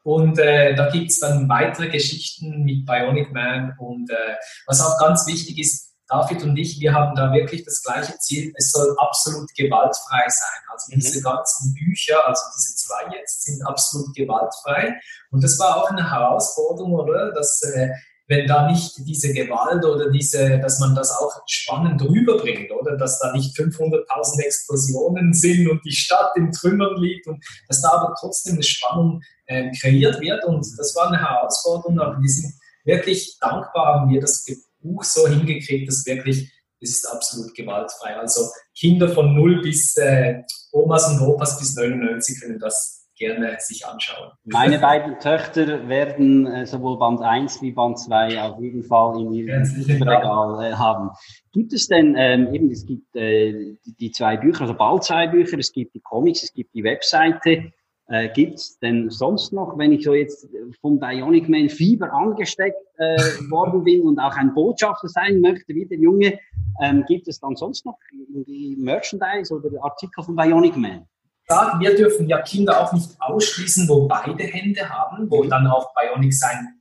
Und 0.04 0.40
äh, 0.40 0.76
da 0.76 0.90
gibt 0.90 1.12
es 1.12 1.20
dann 1.20 1.48
weitere 1.50 1.90
Geschichten 1.90 2.64
mit 2.64 2.86
Bionic 2.86 3.32
Man. 3.32 3.76
Und 3.78 4.10
äh, 4.10 4.36
was 4.66 4.82
auch 4.82 5.00
ganz 5.00 5.28
wichtig 5.28 5.60
ist, 5.60 5.90
David 6.10 6.42
und 6.42 6.58
ich, 6.58 6.80
wir 6.80 6.94
haben 6.94 7.16
da 7.16 7.32
wirklich 7.32 7.64
das 7.64 7.84
gleiche 7.84 8.18
Ziel. 8.18 8.52
Es 8.58 8.72
soll 8.72 8.96
absolut 8.98 9.54
gewaltfrei 9.54 10.26
sein. 10.28 10.62
Also 10.72 10.96
mhm. 10.96 11.00
diese 11.00 11.22
ganzen 11.22 11.74
Bücher, 11.76 12.26
also 12.28 12.42
diese 12.58 12.76
zwei 12.76 13.16
jetzt, 13.16 13.44
sind 13.44 13.62
absolut 13.68 14.16
gewaltfrei. 14.16 15.00
Und 15.30 15.44
das 15.44 15.60
war 15.60 15.78
auch 15.78 15.92
eine 15.92 16.10
Herausforderung, 16.10 16.94
oder? 16.94 17.32
Dass, 17.32 17.62
äh, 17.62 17.92
wenn 18.30 18.46
da 18.46 18.70
nicht 18.70 18.94
diese 19.00 19.34
Gewalt 19.34 19.84
oder 19.84 20.12
diese, 20.12 20.60
dass 20.60 20.80
man 20.80 20.94
das 20.94 21.12
auch 21.12 21.42
spannend 21.48 22.00
rüberbringt, 22.04 22.72
oder? 22.72 22.96
Dass 22.96 23.20
da 23.20 23.34
nicht 23.34 23.58
500.000 23.58 24.42
Explosionen 24.42 25.34
sind 25.34 25.68
und 25.68 25.84
die 25.84 25.92
Stadt 25.92 26.38
in 26.38 26.52
Trümmern 26.52 27.02
liegt 27.02 27.26
und 27.26 27.44
dass 27.68 27.82
da 27.82 27.90
aber 27.90 28.16
trotzdem 28.20 28.54
eine 28.54 28.64
Spannung 28.64 29.24
äh, 29.48 29.72
kreiert 29.72 30.22
wird. 30.22 30.46
Und 30.46 30.64
das 30.78 30.96
war 30.96 31.08
eine 31.08 31.20
Herausforderung, 31.20 32.00
aber 32.00 32.22
wir 32.22 32.30
sind 32.30 32.54
wirklich 32.84 33.36
dankbar, 33.42 34.02
haben 34.02 34.14
wir 34.14 34.22
das 34.22 34.46
Buch 34.80 35.04
so 35.04 35.28
hingekriegt, 35.28 35.90
dass 35.90 36.06
wirklich, 36.06 36.54
es 36.80 36.92
ist 36.92 37.12
absolut 37.12 37.56
gewaltfrei. 37.56 38.16
Also 38.16 38.48
Kinder 38.78 39.10
von 39.10 39.34
0 39.36 39.64
bis 39.64 39.98
äh, 39.98 40.44
Omas 40.72 41.10
und 41.10 41.22
Opas 41.22 41.58
bis 41.58 41.76
99 41.76 42.42
können 42.42 42.60
das 42.60 42.99
gerne 43.20 43.56
sich 43.60 43.86
anschauen. 43.86 44.32
Meine 44.46 44.80
beiden 44.80 45.20
Töchter 45.20 45.88
werden 45.88 46.48
äh, 46.48 46.66
sowohl 46.66 46.98
Band 46.98 47.22
1 47.22 47.62
wie 47.62 47.72
Band 47.72 48.00
2 48.00 48.42
auf 48.42 48.60
jeden 48.60 48.84
Fall 48.84 49.22
in 49.22 49.32
ihrem 49.32 49.64
Regal 49.64 50.64
äh, 50.64 50.74
haben. 50.74 51.12
Gibt 51.52 51.74
es 51.74 51.88
denn, 51.88 52.16
ähm, 52.18 52.54
eben, 52.54 52.72
es 52.72 52.86
gibt 52.86 53.16
äh, 53.16 53.76
die, 53.86 53.96
die, 54.00 54.12
zwei 54.12 54.38
Bücher, 54.38 54.62
also 54.62 54.74
bald 54.74 55.04
zwei 55.04 55.28
Bücher, 55.28 55.60
es 55.60 55.72
gibt 55.72 55.94
die 55.94 56.00
Comics, 56.00 56.44
es 56.44 56.54
gibt 56.54 56.74
die 56.74 56.84
Webseite. 56.84 57.72
Äh, 58.12 58.30
Gibt 58.30 58.56
es 58.56 58.80
denn 58.80 59.12
sonst 59.12 59.54
noch, 59.54 59.78
wenn 59.78 59.92
ich 59.92 60.04
so 60.04 60.16
jetzt 60.16 60.48
vom 60.82 61.00
Bionic 61.00 61.48
Man 61.48 61.70
Fieber 61.70 62.12
angesteckt 62.12 62.82
äh, 62.98 63.20
worden 63.52 63.84
bin 63.84 64.02
und 64.02 64.18
auch 64.18 64.36
ein 64.36 64.52
Botschafter 64.56 65.08
sein 65.08 65.42
möchte, 65.42 65.76
wie 65.76 65.86
der 65.86 66.00
Junge, 66.00 66.40
ähm, 66.82 67.06
gibt 67.08 67.28
es 67.28 67.40
dann 67.40 67.56
sonst 67.56 67.86
noch 67.86 68.00
irgendwie 68.12 68.76
Merchandise 68.78 69.54
oder 69.54 69.70
Artikel 69.84 70.24
von 70.24 70.36
Bionic 70.36 70.76
Man? 70.76 71.08
Ja, 71.50 71.76
wir 71.80 71.96
dürfen 71.96 72.30
ja 72.30 72.42
Kinder 72.42 72.80
auch 72.80 72.94
nicht 72.94 73.10
ausschließen, 73.20 73.90
wo 73.90 74.08
beide 74.08 74.44
Hände 74.44 74.88
haben, 74.88 75.30
wo 75.32 75.44
dann 75.46 75.66
auch 75.68 75.94
Bionic 75.96 76.34
sein 76.34 76.80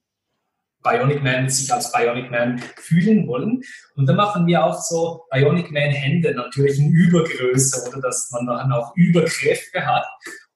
Bionic 0.82 1.22
Man 1.22 1.48
sich 1.48 1.72
als 1.72 1.92
Bionic 1.92 2.30
Man 2.30 2.58
fühlen 2.76 3.26
wollen. 3.26 3.62
Und 3.96 4.06
da 4.06 4.14
machen 4.14 4.46
wir 4.46 4.64
auch 4.64 4.80
so 4.80 5.24
Bionic 5.30 5.70
Man 5.70 5.90
Hände 5.90 6.34
natürlich 6.34 6.78
in 6.78 6.90
Übergröße 6.90 7.88
oder 7.88 8.00
dass 8.00 8.30
man 8.30 8.46
dann 8.46 8.72
auch 8.72 8.94
Überkräfte 8.96 9.84
hat. 9.84 10.06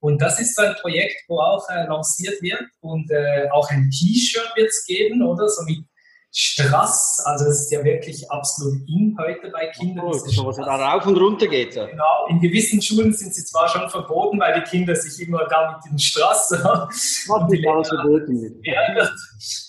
Und 0.00 0.20
das 0.20 0.40
ist 0.40 0.56
so 0.56 0.62
ein 0.62 0.74
Projekt, 0.80 1.16
wo 1.28 1.38
auch 1.38 1.68
äh, 1.70 1.86
lanciert 1.86 2.40
wird 2.42 2.64
und 2.80 3.10
äh, 3.10 3.48
auch 3.50 3.70
ein 3.70 3.90
T-Shirt 3.90 4.52
wird 4.56 4.68
es 4.68 4.84
geben, 4.84 5.22
oder? 5.22 5.48
So 5.48 5.62
mit 5.64 5.84
Strass, 6.34 7.22
also 7.26 7.44
das 7.44 7.60
ist 7.60 7.72
ja 7.72 7.84
wirklich 7.84 8.30
absolut 8.30 8.88
in 8.88 9.14
heute 9.20 9.50
bei 9.50 9.66
Kindern. 9.66 10.06
Oh, 10.06 10.12
so 10.14 10.46
was 10.46 10.56
da 10.56 10.76
rauf 10.76 11.06
und 11.06 11.18
runter 11.18 11.46
geht. 11.46 11.74
Ja. 11.74 11.84
Genau, 11.84 12.26
in 12.30 12.40
gewissen 12.40 12.80
Schulen 12.80 13.12
sind 13.12 13.34
sie 13.34 13.44
zwar 13.44 13.68
schon 13.68 13.88
verboten, 13.90 14.40
weil 14.40 14.54
die 14.54 14.62
Kinder 14.62 14.96
sich 14.96 15.26
immer 15.26 15.46
da 15.46 15.72
mit 15.72 15.92
den 15.92 15.98
Strass 15.98 16.50
und 17.28 17.52
die 17.52 17.68
alles 17.68 17.88
verboten 17.88 18.62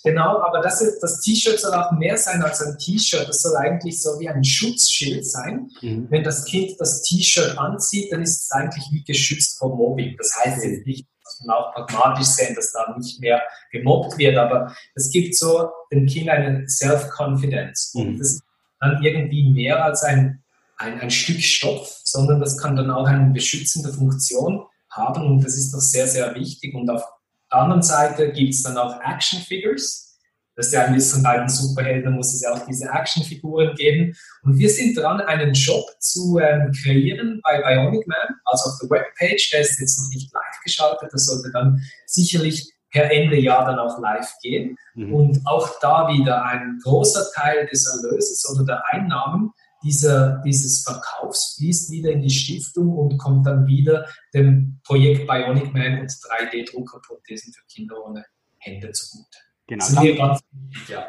Genau, 0.03 0.41
aber 0.41 0.61
das, 0.61 0.83
das 1.01 1.19
T-Shirt 1.21 1.59
soll 1.59 1.73
auch 1.73 1.91
mehr 1.91 2.17
sein 2.17 2.41
als 2.41 2.61
ein 2.61 2.77
T-Shirt. 2.77 3.27
Das 3.27 3.41
soll 3.41 3.57
eigentlich 3.57 4.01
so 4.01 4.17
wie 4.19 4.29
ein 4.29 4.43
Schutzschild 4.43 5.25
sein. 5.25 5.69
Mhm. 5.81 6.07
Wenn 6.09 6.23
das 6.23 6.45
Kind 6.45 6.79
das 6.79 7.03
T-Shirt 7.03 7.57
anzieht, 7.57 8.11
dann 8.11 8.21
ist 8.21 8.45
es 8.45 8.51
eigentlich 8.51 8.85
wie 8.91 9.03
geschützt 9.03 9.57
vor 9.57 9.75
Mobbing. 9.75 10.15
Das 10.17 10.33
heißt 10.37 10.63
jetzt 10.63 10.85
nicht, 10.85 11.07
muss 11.39 11.47
man 11.47 11.57
auch 11.57 11.73
pragmatisch 11.73 12.27
sehen, 12.27 12.55
dass 12.55 12.71
da 12.71 12.93
nicht 12.97 13.19
mehr 13.19 13.41
gemobbt 13.71 14.17
wird, 14.17 14.37
aber 14.37 14.75
es 14.95 15.09
gibt 15.11 15.35
so 15.35 15.69
dem 15.91 16.05
Kind 16.05 16.29
eine 16.29 16.67
Self-Confidence. 16.67 17.93
Mhm. 17.93 18.01
Und 18.01 18.19
das 18.19 18.33
ist 18.33 18.43
dann 18.79 19.01
irgendwie 19.03 19.49
mehr 19.49 19.83
als 19.83 20.03
ein, 20.03 20.43
ein, 20.77 20.99
ein 20.99 21.11
Stück 21.11 21.41
Stoff, 21.41 22.01
sondern 22.03 22.39
das 22.39 22.57
kann 22.57 22.75
dann 22.75 22.91
auch 22.91 23.07
eine 23.07 23.33
beschützende 23.33 23.93
Funktion 23.93 24.65
haben 24.89 25.25
und 25.25 25.43
das 25.43 25.55
ist 25.55 25.73
doch 25.73 25.79
sehr, 25.79 26.07
sehr 26.07 26.35
wichtig. 26.35 26.73
Und 26.75 26.89
auf 26.89 27.03
der 27.51 27.59
anderen 27.59 27.81
Seite 27.81 28.31
gibt 28.31 28.53
es 28.53 28.63
dann 28.63 28.77
auch 28.77 28.99
Action 29.01 29.39
Figures 29.39 30.12
das 30.55 30.67
ist 30.67 30.73
ja 30.73 30.85
ein 30.85 30.93
bisschen 30.93 31.23
bei 31.23 31.37
den 31.37 31.49
Superhelden, 31.49 32.13
muss 32.13 32.33
es 32.33 32.41
ja 32.41 32.53
auch 32.53 32.65
diese 32.65 32.89
Actionfiguren 32.89 33.75
geben. 33.75 34.15
Und 34.43 34.57
wir 34.57 34.69
sind 34.69 34.97
dran, 34.97 35.21
einen 35.21 35.53
Job 35.53 35.85
zu 35.99 36.39
ähm, 36.39 36.71
kreieren 36.83 37.41
bei 37.43 37.61
Bionic 37.61 38.07
Man, 38.07 38.37
also 38.45 38.69
auf 38.69 38.77
der 38.81 38.89
Webpage. 38.89 39.49
Der 39.51 39.61
ist 39.61 39.79
jetzt 39.79 39.99
noch 39.99 40.09
nicht 40.09 40.31
live 40.33 40.59
geschaltet, 40.63 41.09
das 41.11 41.25
sollte 41.25 41.51
dann 41.51 41.81
sicherlich 42.05 42.71
per 42.91 43.11
Ende 43.11 43.39
Jahr 43.39 43.65
dann 43.65 43.79
auch 43.79 43.99
live 43.99 44.31
gehen. 44.41 44.77
Mhm. 44.93 45.13
Und 45.13 45.41
auch 45.45 45.69
da 45.81 46.07
wieder 46.09 46.45
ein 46.45 46.79
großer 46.83 47.25
Teil 47.33 47.65
des 47.67 47.87
Erlöses 47.87 48.47
oder 48.49 48.65
der 48.65 48.83
Einnahmen 48.91 49.51
dieser, 49.83 50.41
dieses 50.45 50.83
Verkaufs 50.83 51.55
fließt 51.57 51.91
wieder 51.91 52.11
in 52.11 52.21
die 52.21 52.29
Stiftung 52.29 52.89
und 52.97 53.17
kommt 53.17 53.45
dann 53.45 53.67
wieder 53.67 54.07
dem 54.33 54.79
Projekt 54.83 55.27
Bionic 55.27 55.73
Man 55.73 55.99
und 55.99 56.09
3D-Druckerprothesen 56.09 57.53
für 57.53 57.65
Kinder 57.67 57.95
ohne 58.05 58.25
Hände 58.59 58.91
zugute. 58.91 59.37
Genau. 59.67 59.85
Dann, 59.95 60.15
ganz, 60.15 60.41
ja. 60.89 61.07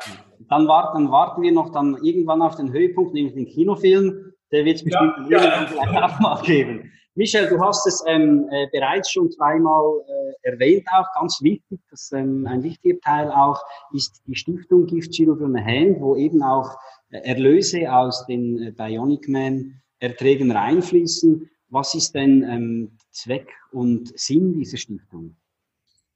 dann, 0.48 0.68
warten, 0.68 1.04
dann 1.04 1.10
warten 1.10 1.42
wir 1.42 1.52
noch 1.52 1.70
dann 1.72 1.98
irgendwann 2.02 2.42
auf 2.42 2.56
den 2.56 2.72
Höhepunkt, 2.72 3.14
nämlich 3.14 3.34
den 3.34 3.46
Kinofilm. 3.46 4.32
Der 4.52 4.64
wird 4.64 4.76
es 4.76 4.84
bestimmt 4.84 5.14
ja, 5.28 5.42
ja. 5.42 5.66
vielleicht 5.66 6.02
auch 6.02 6.20
mal 6.20 6.40
geben. 6.42 6.92
Michel, 7.16 7.48
du 7.48 7.60
hast 7.60 7.86
es 7.86 8.02
ähm, 8.08 8.48
äh, 8.50 8.66
bereits 8.72 9.10
schon 9.10 9.30
zweimal 9.30 10.00
äh, 10.08 10.50
erwähnt, 10.50 10.84
auch 10.96 11.06
ganz 11.14 11.40
wichtig, 11.42 11.80
dass 11.88 12.10
ähm, 12.10 12.44
ein 12.48 12.62
wichtiger 12.64 12.98
Teil 13.00 13.30
auch 13.30 13.60
ist 13.92 14.20
die 14.26 14.34
Stiftung 14.34 14.86
Gift 14.86 15.12
Children 15.12 15.56
Hand, 15.64 16.00
wo 16.00 16.16
eben 16.16 16.42
auch 16.42 16.76
äh, 17.10 17.18
Erlöse 17.18 17.92
aus 17.92 18.26
den 18.26 18.60
äh, 18.60 18.72
Bionic 18.72 19.28
Man 19.28 19.80
Erträgen 20.00 20.50
reinfließen. 20.50 21.48
Was 21.68 21.94
ist 21.94 22.16
denn 22.16 22.42
ähm, 22.42 22.98
Zweck 23.10 23.48
und 23.70 24.18
Sinn 24.18 24.52
dieser 24.52 24.76
Stiftung? 24.76 25.36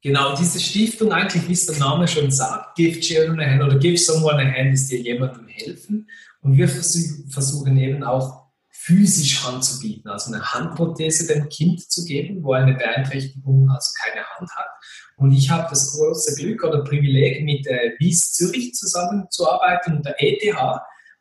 Genau, 0.00 0.36
diese 0.36 0.60
Stiftung 0.60 1.12
eigentlich, 1.12 1.48
wie 1.48 1.52
es 1.52 1.66
der 1.66 1.78
Name 1.78 2.06
schon 2.06 2.30
sagt, 2.30 2.76
Give 2.76 3.00
Children 3.00 3.40
a 3.40 3.46
Hand 3.46 3.62
oder 3.62 3.78
Give 3.78 3.98
Someone 3.98 4.40
a 4.40 4.52
Hand 4.52 4.74
ist 4.74 4.90
dir 4.90 5.00
jemandem 5.00 5.48
helfen. 5.48 6.08
Und 6.40 6.56
wir 6.56 6.68
versuchen 6.68 7.76
eben 7.76 8.04
auch 8.04 8.48
physisch 8.70 9.44
anzubieten, 9.44 10.08
also 10.08 10.32
eine 10.32 10.42
Handprothese 10.42 11.26
dem 11.26 11.48
Kind 11.48 11.90
zu 11.90 12.04
geben, 12.04 12.42
wo 12.42 12.52
eine 12.52 12.74
Beeinträchtigung 12.74 13.68
also 13.70 13.90
keine 14.02 14.24
Hand 14.24 14.50
hat. 14.54 14.68
Und 15.16 15.32
ich 15.32 15.50
habe 15.50 15.66
das 15.68 15.92
große 15.92 16.36
Glück 16.36 16.62
oder 16.62 16.84
Privileg, 16.84 17.44
mit 17.44 17.66
der 17.66 17.92
Wies 17.98 18.32
Zürich 18.32 18.74
zusammenzuarbeiten 18.74 19.96
und 19.96 20.06
der 20.06 20.14
ETH. 20.22 20.56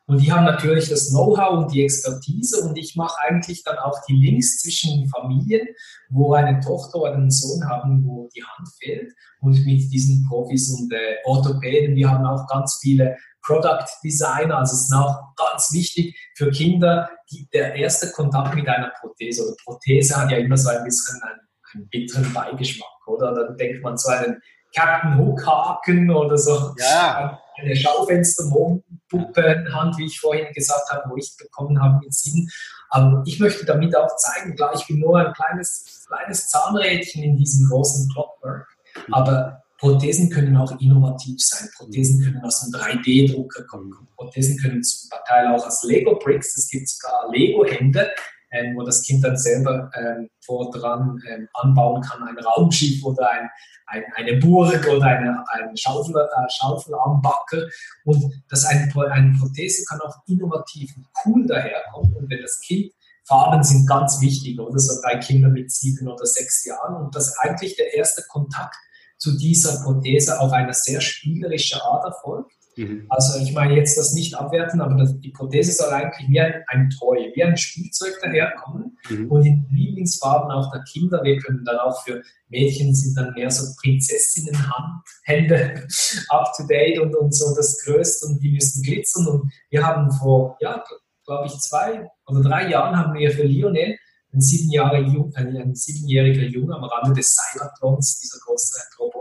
Und 0.08 0.22
die 0.22 0.32
haben 0.32 0.46
natürlich 0.46 0.88
das 0.88 1.10
Know-how 1.10 1.58
und 1.58 1.72
die 1.72 1.84
Expertise 1.84 2.62
und 2.62 2.78
ich 2.78 2.96
mache 2.96 3.14
eigentlich 3.28 3.62
dann 3.62 3.76
auch 3.76 4.00
die 4.08 4.16
Links 4.16 4.62
zwischen 4.62 5.06
Familien, 5.08 5.68
wo 6.08 6.32
eine 6.32 6.60
Tochter 6.60 7.00
oder 7.00 7.12
einen 7.12 7.30
Sohn 7.30 7.68
haben, 7.68 8.02
wo 8.06 8.26
die 8.34 8.42
Hand 8.42 8.66
fehlt 8.80 9.12
und 9.40 9.66
mit 9.66 9.92
diesen 9.92 10.26
Profis 10.26 10.70
und 10.70 10.90
äh, 10.94 11.16
Orthopäden. 11.26 11.94
Wir 11.94 12.10
haben 12.10 12.24
auch 12.24 12.46
ganz 12.46 12.78
viele 12.80 13.18
Product 13.42 13.84
Designer. 14.02 14.56
Also 14.56 14.76
es 14.76 14.84
ist 14.84 14.94
auch 14.94 15.34
ganz 15.36 15.70
wichtig 15.74 16.18
für 16.34 16.50
Kinder, 16.52 17.10
die, 17.30 17.46
der 17.52 17.74
erste 17.74 18.10
Kontakt 18.10 18.54
mit 18.54 18.66
einer 18.66 18.90
Prothese 19.00 19.46
oder 19.46 19.56
Prothese 19.62 20.16
hat 20.16 20.30
ja 20.30 20.38
immer 20.38 20.56
so 20.56 20.70
ein 20.70 20.84
bisschen 20.84 21.20
einen, 21.22 21.40
einen 21.74 21.88
bitteren 21.90 22.32
Beigeschmack, 22.32 23.06
oder? 23.08 23.34
Dann 23.34 23.58
denkt 23.58 23.82
man 23.82 23.98
so 23.98 24.10
einen 24.10 24.40
Captain 24.74 25.18
Hook 25.18 25.46
Haken 25.46 26.10
oder 26.10 26.38
so 26.38 26.74
ja. 26.78 27.38
Eine 27.60 27.76
Schaufensterpuppe 27.76 29.64
Hand, 29.72 29.98
wie 29.98 30.06
ich 30.06 30.20
vorhin 30.20 30.52
gesagt 30.52 30.90
habe, 30.90 31.10
wo 31.10 31.16
ich 31.16 31.36
bekommen 31.36 31.80
habe 31.80 31.98
mit 32.04 32.14
sieben. 32.14 32.48
Aber 32.90 33.22
ich 33.26 33.38
möchte 33.38 33.64
damit 33.64 33.96
auch 33.96 34.14
zeigen, 34.16 34.56
klar, 34.56 34.72
ich 34.74 34.86
bin 34.86 35.00
nur 35.00 35.18
ein 35.18 35.32
kleines, 35.32 36.06
kleines 36.06 36.48
Zahnrädchen 36.48 37.22
in 37.22 37.36
diesem 37.36 37.68
großen 37.68 38.10
Clockwork. 38.12 38.66
Aber 39.10 39.62
Prothesen 39.78 40.30
können 40.30 40.56
auch 40.56 40.80
innovativ 40.80 41.40
sein. 41.40 41.68
Prothesen 41.76 42.24
können 42.24 42.42
aus 42.44 42.62
einem 42.62 42.72
3D-Drucker 42.72 43.64
kommen. 43.64 43.94
Prothesen 44.16 44.58
können 44.58 44.82
zum 44.82 45.10
Teil 45.26 45.46
auch 45.48 45.64
aus 45.64 45.84
Lego-Bricks. 45.84 46.56
Es 46.56 46.68
gibt 46.68 46.88
sogar 46.88 47.30
Lego-Hände, 47.30 48.10
ähm, 48.50 48.76
wo 48.76 48.82
das 48.82 49.02
Kind 49.02 49.24
dann 49.24 49.36
selber 49.36 49.90
ähm, 49.94 50.28
vordran 50.44 51.20
ähm, 51.28 51.48
anbauen 51.54 52.02
kann, 52.02 52.22
ein 52.22 52.38
Raumschiff 52.38 53.04
oder 53.04 53.30
ein, 53.30 53.50
ein, 53.86 54.04
eine 54.16 54.36
Burg 54.38 54.86
oder 54.88 55.04
eine, 55.04 55.44
ein 55.52 55.76
Schaufel, 55.76 56.14
äh, 56.16 56.50
Schaufelarmbacker. 56.50 57.66
Und 58.04 58.42
das 58.48 58.64
eine, 58.64 58.90
eine 59.10 59.36
Prothese 59.38 59.84
kann 59.86 60.00
auch 60.00 60.16
innovativ 60.26 60.96
und 60.96 61.06
cool 61.24 61.46
daherkommen. 61.46 62.14
Und 62.16 62.30
wenn 62.30 62.42
das 62.42 62.60
Kind 62.60 62.92
Farben 63.28 63.62
sind 63.62 63.86
ganz 63.86 64.22
wichtig, 64.22 64.58
oder 64.58 64.78
so 64.78 65.02
bei 65.02 65.18
Kindern 65.18 65.52
mit 65.52 65.70
sieben 65.70 66.08
oder 66.08 66.24
sechs 66.24 66.64
Jahren. 66.64 66.96
Und 66.96 67.14
das 67.14 67.36
eigentlich 67.38 67.76
der 67.76 67.94
erste 67.94 68.22
Kontakt 68.22 68.74
zu 69.18 69.36
dieser 69.36 69.82
Prothese 69.82 70.40
auf 70.40 70.50
eine 70.52 70.72
sehr 70.72 71.02
spielerische 71.02 71.82
Art 71.82 72.06
erfolgt. 72.06 72.52
Mhm. 72.78 73.06
Also 73.08 73.40
ich 73.42 73.52
meine 73.52 73.74
jetzt 73.74 73.98
das 73.98 74.12
nicht 74.12 74.36
abwerten, 74.36 74.80
aber 74.80 74.94
das, 74.94 75.18
die 75.18 75.30
Prothese 75.30 75.72
soll 75.72 75.92
eigentlich 75.92 76.28
wie 76.28 76.40
ein, 76.40 76.62
ein 76.68 76.90
Toy, 76.90 77.32
wie 77.34 77.42
ein 77.42 77.56
Spielzeug 77.56 78.14
daherkommen 78.22 78.96
mhm. 79.10 79.30
und 79.30 79.44
in 79.44 79.66
Lieblingsfarben 79.70 80.50
auch 80.52 80.70
der 80.70 80.84
Kinder. 80.84 81.22
Wir 81.24 81.38
können 81.38 81.64
dann 81.64 81.78
auch 81.78 82.04
für 82.04 82.22
Mädchen 82.48 82.94
sind 82.94 83.16
dann 83.16 83.34
mehr 83.34 83.50
so 83.50 83.74
Prinzessinnenhand, 83.80 85.02
Hände 85.24 85.86
up 86.28 86.52
to 86.56 86.66
date 86.68 87.00
und, 87.00 87.14
und 87.16 87.34
so 87.34 87.54
das 87.56 87.82
Größte 87.84 88.28
und 88.28 88.42
die 88.42 88.52
müssen 88.52 88.82
glitzern. 88.82 89.26
Und 89.26 89.52
wir 89.70 89.84
haben 89.84 90.10
vor, 90.12 90.56
ja, 90.60 90.82
glaube 91.24 91.46
ich, 91.46 91.58
zwei 91.58 92.08
oder 92.26 92.42
drei 92.42 92.70
Jahren 92.70 92.96
haben 92.96 93.14
wir 93.14 93.30
für 93.32 93.42
Lionel 93.42 93.98
ein, 94.32 94.40
siebenjähriger 94.40 95.36
ein 95.36 95.74
siebenjähriger 95.74 96.42
Junge 96.42 96.74
am 96.76 96.84
Rande 96.84 97.14
des 97.14 97.34
Cybertrons, 97.34 98.20
dieser 98.20 98.38
großen 98.44 98.78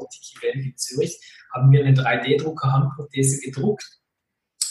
Robotik-Event 0.07 0.65
in 0.65 0.77
Zürich, 0.77 1.19
haben 1.53 1.71
wir 1.71 1.85
eine 1.85 1.95
3D-Drucker-Handprothese 1.95 3.41
gedruckt 3.41 3.99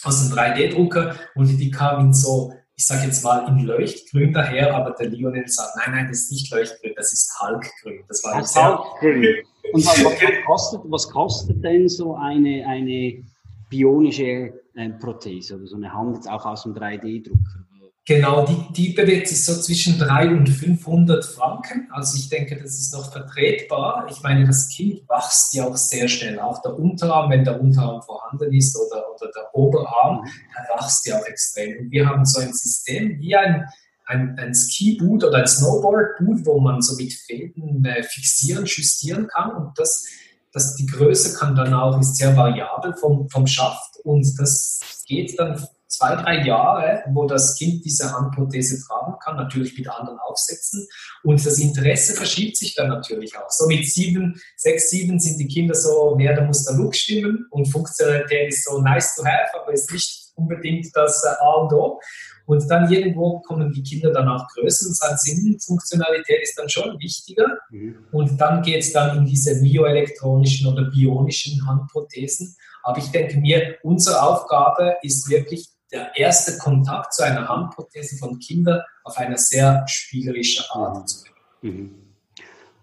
aus 0.05 0.21
einem 0.21 0.39
3D-Drucker 0.39 1.17
und 1.35 1.57
die 1.59 1.71
kam 1.71 2.07
in 2.07 2.15
so, 2.15 2.53
ich 2.75 2.87
sage 2.87 3.07
jetzt 3.07 3.25
mal, 3.25 3.49
in 3.49 3.65
Leuchtgrün 3.65 4.33
daher, 4.33 4.75
aber 4.75 4.93
der 4.93 5.09
Lionel 5.09 5.49
sagt, 5.49 5.77
nein, 5.77 5.95
nein, 5.95 6.09
das 6.09 6.23
ist 6.23 6.33
nicht 6.33 6.51
Leuchtgrün, 6.53 6.93
das 6.97 7.13
ist 7.13 7.33
Halkgrün. 7.41 8.05
Das 8.09 8.23
war 8.25 8.39
das 8.41 8.55
Halkgrün. 8.55 9.45
Und 9.73 9.85
was, 9.85 10.05
was, 10.05 10.45
kostet, 10.47 10.81
was 10.85 11.11
kostet 11.11 11.65
denn 11.65 11.89
so 11.89 12.15
eine, 12.15 12.65
eine 12.67 13.25
bionische 13.69 14.53
äh, 14.75 14.91
Prothese 15.01 15.57
oder 15.57 15.67
so 15.67 15.77
eine 15.77 15.93
Hand 15.93 16.17
jetzt 16.17 16.29
auch 16.29 16.45
aus 16.47 16.65
einem 16.65 16.77
3D-Drucker? 16.77 17.66
Genau, 18.09 18.47
die, 18.47 18.73
die 18.73 18.93
bewegt 18.93 19.27
sich 19.27 19.45
so 19.45 19.61
zwischen 19.61 19.99
300 19.99 20.39
und 20.39 20.49
500 20.49 21.25
Franken. 21.25 21.89
Also 21.91 22.17
ich 22.17 22.29
denke, 22.29 22.57
das 22.57 22.79
ist 22.79 22.95
noch 22.95 23.11
vertretbar. 23.11 24.07
Ich 24.09 24.23
meine, 24.23 24.47
das 24.47 24.69
Kind 24.69 25.01
wächst 25.09 25.53
ja 25.55 25.67
auch 25.67 25.77
sehr 25.77 26.07
schnell. 26.07 26.39
Auch 26.39 26.63
der 26.63 26.79
Unterarm, 26.79 27.31
wenn 27.31 27.43
der 27.43 27.61
Unterarm 27.61 28.01
vorhanden 28.03 28.53
ist 28.53 28.77
oder, 28.77 29.13
oder 29.13 29.29
der 29.35 29.53
Oberarm, 29.53 30.25
der 30.25 30.77
wächst 30.77 31.05
ja 31.05 31.19
auch 31.19 31.27
extrem. 31.27 31.81
Und 31.81 31.91
wir 31.91 32.09
haben 32.09 32.25
so 32.25 32.41
ein 32.41 32.53
System 32.53 33.19
wie 33.19 33.35
ein, 33.35 33.67
ein, 34.05 34.39
ein 34.39 34.55
Ski-Boot 34.55 35.25
oder 35.25 35.39
ein 35.39 35.49
Snowboard-Boot, 35.49 36.47
wo 36.47 36.61
man 36.61 36.81
so 36.83 36.95
mit 36.95 37.13
Fäden 37.13 37.85
äh, 37.85 38.05
fixieren, 38.05 38.67
justieren 38.67 39.27
kann. 39.27 39.51
Und 39.51 39.77
das, 39.81 40.07
das, 40.53 40.77
die 40.77 40.87
Größe 40.87 41.37
kann 41.37 41.57
dann 41.57 41.75
auch, 41.75 41.99
ist 41.99 42.15
sehr 42.15 42.37
variabel 42.37 42.95
vom, 42.95 43.29
vom 43.29 43.49
Schaft. 43.49 43.97
Und 44.05 44.33
das 44.39 44.79
geht 45.09 45.37
dann 45.41 45.61
zwei, 45.97 46.17
drei 46.17 46.43
Jahre, 46.45 47.03
wo 47.13 47.27
das 47.27 47.57
Kind 47.57 47.85
diese 47.85 48.13
Handprothese 48.13 48.85
tragen 48.87 49.15
kann, 49.23 49.37
natürlich 49.37 49.77
mit 49.77 49.89
anderen 49.89 50.19
aufsetzen. 50.19 50.87
Und 51.23 51.45
das 51.45 51.59
Interesse 51.59 52.15
verschiebt 52.15 52.57
sich 52.57 52.75
dann 52.75 52.89
natürlich 52.89 53.37
auch. 53.37 53.51
So 53.51 53.67
mit 53.67 53.87
sieben, 53.87 54.41
sechs, 54.57 54.91
sieben 54.91 55.19
sind 55.19 55.39
die 55.39 55.49
Kinder 55.49 55.75
so, 55.75 56.15
mehr, 56.17 56.35
da 56.35 56.45
muss 56.45 56.65
der 56.65 56.77
Look 56.77 56.95
stimmen 56.95 57.47
und 57.51 57.67
Funktionalität 57.67 58.49
ist 58.49 58.65
so 58.65 58.81
nice 58.81 59.15
to 59.17 59.25
have, 59.25 59.61
aber 59.61 59.73
ist 59.73 59.93
nicht 59.93 60.27
unbedingt 60.37 60.95
das 60.95 61.25
äh, 61.25 61.29
A 61.41 61.53
und 61.55 61.73
O. 61.73 62.01
Und 62.47 62.71
dann 62.71 62.91
irgendwo 62.93 63.41
kommen 63.41 63.73
die 63.73 63.83
Kinder 63.83 64.13
dann 64.13 64.29
auch 64.29 64.47
größer 64.55 64.87
und 64.87 64.97
sagen, 64.97 65.17
Sinnfunktionalität 65.19 66.43
ist 66.43 66.57
dann 66.57 66.69
schon 66.69 66.99
wichtiger. 67.01 67.59
Mhm. 67.71 67.97
Und 68.13 68.41
dann 68.41 68.63
geht 68.63 68.85
es 68.85 68.93
dann 68.93 69.19
in 69.19 69.27
diese 69.27 69.61
bioelektronischen 69.61 70.73
oder 70.73 70.85
bionischen 70.85 71.67
Handprothesen. 71.67 72.55
Aber 72.85 72.99
ich 72.99 73.11
denke 73.11 73.39
mir, 73.39 73.77
unsere 73.83 74.23
Aufgabe 74.23 74.97
ist 75.03 75.29
wirklich 75.29 75.67
der 75.93 76.17
erste 76.17 76.59
Kontakt 76.59 77.15
zu 77.15 77.25
einer 77.25 77.49
Handprothese 77.49 78.17
von 78.17 78.39
Kindern 78.39 78.81
auf 79.05 79.17
eine 79.19 79.39
sehr 79.39 79.85
spielerische 79.87 80.65
Art 80.73 80.99
mhm. 80.99 81.07
zu 81.07 81.25
mhm. 81.63 81.95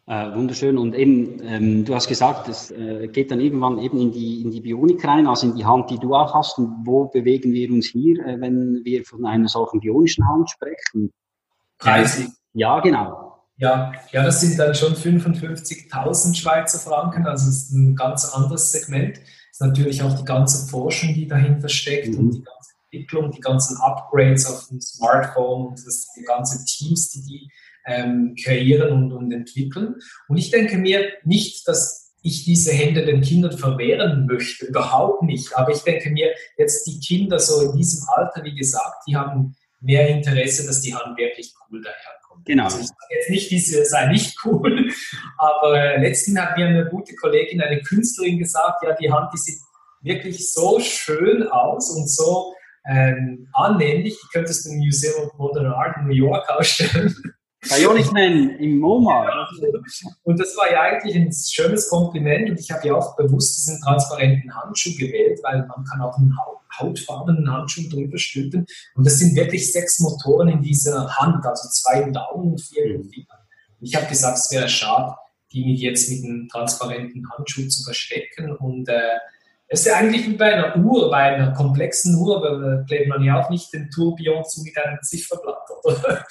Äh, 0.06 0.36
wunderschön. 0.36 0.78
Und 0.78 0.96
eben, 0.96 1.42
ähm, 1.44 1.86
du 1.86 1.96
hast 1.96 2.10
gesagt, 2.10 2.50
es 2.50 2.72
äh, 2.72 3.08
geht 3.08 3.32
dann 3.32 3.40
irgendwann 3.40 3.80
eben 3.80 3.98
in 4.02 4.12
die, 4.12 4.42
in 4.42 4.52
die 4.52 4.60
Bionik 4.60 5.06
rein, 5.06 5.28
also 5.28 5.48
in 5.48 5.56
die 5.56 5.64
Hand, 5.64 5.90
die 5.92 5.98
du 5.98 6.14
auch 6.14 6.34
hast. 6.34 6.58
Und 6.58 6.86
wo 6.86 7.06
bewegen 7.06 7.54
wir 7.54 7.72
uns 7.72 7.88
hier, 7.88 8.20
äh, 8.26 8.42
wenn 8.42 8.84
wir 8.84 9.06
von 9.06 9.26
einer 9.26 9.48
solchen 9.48 9.80
bionischen 9.80 10.28
Hand 10.28 10.50
sprechen? 10.50 11.10
Preislich. 11.78 12.28
Ja, 12.54 12.82
genau. 12.82 13.34
Ja, 13.58 13.94
ja, 14.12 14.24
das 14.24 14.42
sind 14.42 14.60
dann 14.60 14.76
schon 14.76 14.94
55.000 14.94 16.36
Schweizer 16.36 16.80
Franken, 16.80 17.26
also 17.26 17.48
es 17.48 17.64
ist 17.64 17.72
ein 17.72 17.96
ganz 17.96 18.26
anderes 18.34 18.72
Segment. 18.72 19.18
Es 19.18 19.60
ist 19.60 19.62
natürlich 19.62 20.02
auch 20.04 20.18
die 20.18 20.26
ganze 20.26 20.68
Forschung, 20.68 21.14
die 21.14 21.28
dahinter 21.28 21.70
steckt 21.70 22.10
mhm. 22.10 22.20
und 22.20 22.32
die 22.34 22.44
ganze 22.44 22.53
Entwicklung, 22.94 23.32
die 23.32 23.40
ganzen 23.40 23.78
Upgrades 23.78 24.46
auf 24.46 24.68
dem 24.68 24.80
Smartphone 24.80 25.68
und 25.68 25.86
das, 25.86 26.08
die 26.16 26.24
ganzen 26.24 26.66
Teams, 26.66 27.10
die 27.12 27.22
die 27.24 27.52
ähm, 27.86 28.36
kreieren 28.42 28.92
und, 28.92 29.12
und 29.12 29.32
entwickeln. 29.32 29.96
Und 30.28 30.38
ich 30.38 30.52
denke 30.52 30.78
mir 30.78 31.12
nicht, 31.24 31.68
dass 31.68 32.14
ich 32.22 32.46
diese 32.46 32.72
Hände 32.72 33.06
den 33.06 33.22
Kindern 33.22 33.58
verwehren 33.58 34.26
möchte, 34.26 34.68
überhaupt 34.68 35.24
nicht. 35.24 35.56
Aber 35.58 35.72
ich 35.72 35.82
denke 35.82 36.10
mir, 36.10 36.34
jetzt 36.58 36.88
die 36.88 37.00
Kinder 37.00 37.38
so 37.40 37.70
in 37.70 37.78
diesem 37.78 38.08
Alter, 38.16 38.44
wie 38.46 38.56
gesagt, 38.56 39.04
die 39.08 39.16
haben 39.16 39.56
mehr 39.82 40.08
Interesse, 40.08 40.66
dass 40.66 40.80
die 40.80 40.96
Hand 40.96 41.18
wirklich 41.18 41.54
cool 41.70 41.82
daherkommt. 41.82 42.46
Genau. 42.46 42.64
Also 42.64 42.80
ich 42.80 42.88
sage 42.88 43.16
jetzt 43.16 43.30
nicht, 43.30 43.52
diese 43.52 43.84
sei 43.84 44.08
nicht 44.08 44.38
cool, 44.46 44.90
aber 45.38 45.98
letztens 45.98 46.40
hat 46.40 46.58
mir 46.58 46.68
eine 46.68 46.86
gute 46.86 47.14
Kollegin, 47.16 47.62
eine 47.62 47.82
Künstlerin 47.82 48.40
gesagt, 48.40 48.84
ja, 48.84 48.94
die 48.94 49.12
Hand, 49.12 49.34
die 49.34 49.38
sieht 49.38 49.60
wirklich 50.02 50.54
so 50.54 50.80
schön 50.80 51.48
aus 51.48 51.90
und 51.90 52.10
so 52.10 52.54
ähm, 52.86 53.48
annehmlich. 53.54 54.18
Die 54.22 54.28
könntest 54.32 54.66
du 54.66 54.72
im 54.72 54.80
Museum 54.80 55.28
of 55.28 55.38
Modern 55.38 55.68
Art 55.68 55.98
in 55.98 56.08
New 56.08 56.14
York 56.14 56.50
ausstellen. 56.50 57.16
Bionic-Man 57.70 58.58
im 58.60 58.80
MoMA. 58.80 59.48
Und 60.24 60.40
das 60.40 60.56
war 60.58 60.72
ja 60.72 60.82
eigentlich 60.82 61.16
ein 61.16 61.32
schönes 61.32 61.90
Kompliment 61.90 62.50
und 62.50 62.60
ich 62.60 62.72
habe 62.72 62.88
ja 62.88 62.96
auch 62.96 63.16
bewusst 63.16 63.58
diesen 63.58 63.82
transparenten 63.82 64.54
Handschuh 64.54 64.96
gewählt, 64.98 65.40
weil 65.44 65.66
man 65.68 65.86
kann 65.86 66.02
auch 66.02 66.18
einen 66.18 66.36
hautfarbenen 66.78 67.50
Handschuh 67.52 67.88
drüber 67.90 68.18
stülpen 68.18 68.66
und 68.96 69.06
das 69.06 69.20
sind 69.20 69.36
wirklich 69.36 69.72
sechs 69.72 70.00
Motoren 70.00 70.50
in 70.50 70.62
dieser 70.62 71.08
Hand, 71.16 71.46
also 71.46 71.70
zwei 71.70 72.10
Daumen 72.10 72.52
und 72.52 72.62
vier 72.62 72.98
mhm. 72.98 73.10
Finger. 73.10 73.40
Ich 73.80 73.96
habe 73.96 74.08
gesagt, 74.08 74.38
es 74.38 74.52
wäre 74.52 74.68
schade, 74.68 75.16
die 75.52 75.76
jetzt 75.76 76.10
mit 76.10 76.24
einem 76.24 76.48
transparenten 76.48 77.30
Handschuh 77.32 77.68
zu 77.68 77.84
verstecken 77.84 78.56
und 78.58 78.90
äh, 78.90 79.20
Das 79.74 79.80
ist 79.80 79.88
ja 79.88 79.96
eigentlich 79.96 80.28
wie 80.28 80.38
bei 80.38 80.54
einer 80.54 80.78
Uhr, 80.78 81.10
bei 81.10 81.34
einer 81.34 81.52
komplexen 81.52 82.16
Uhr, 82.18 82.40
da 82.40 82.84
klebt 82.84 83.10
man 83.10 83.24
ja 83.24 83.42
auch 83.42 83.50
nicht 83.50 83.74
den 83.74 83.90
Tourbillon 83.90 84.46
zu 84.46 84.62
mit 84.62 84.78
einem 84.78 85.02
Zifferblatt, 85.02 85.68
oder? 85.84 86.24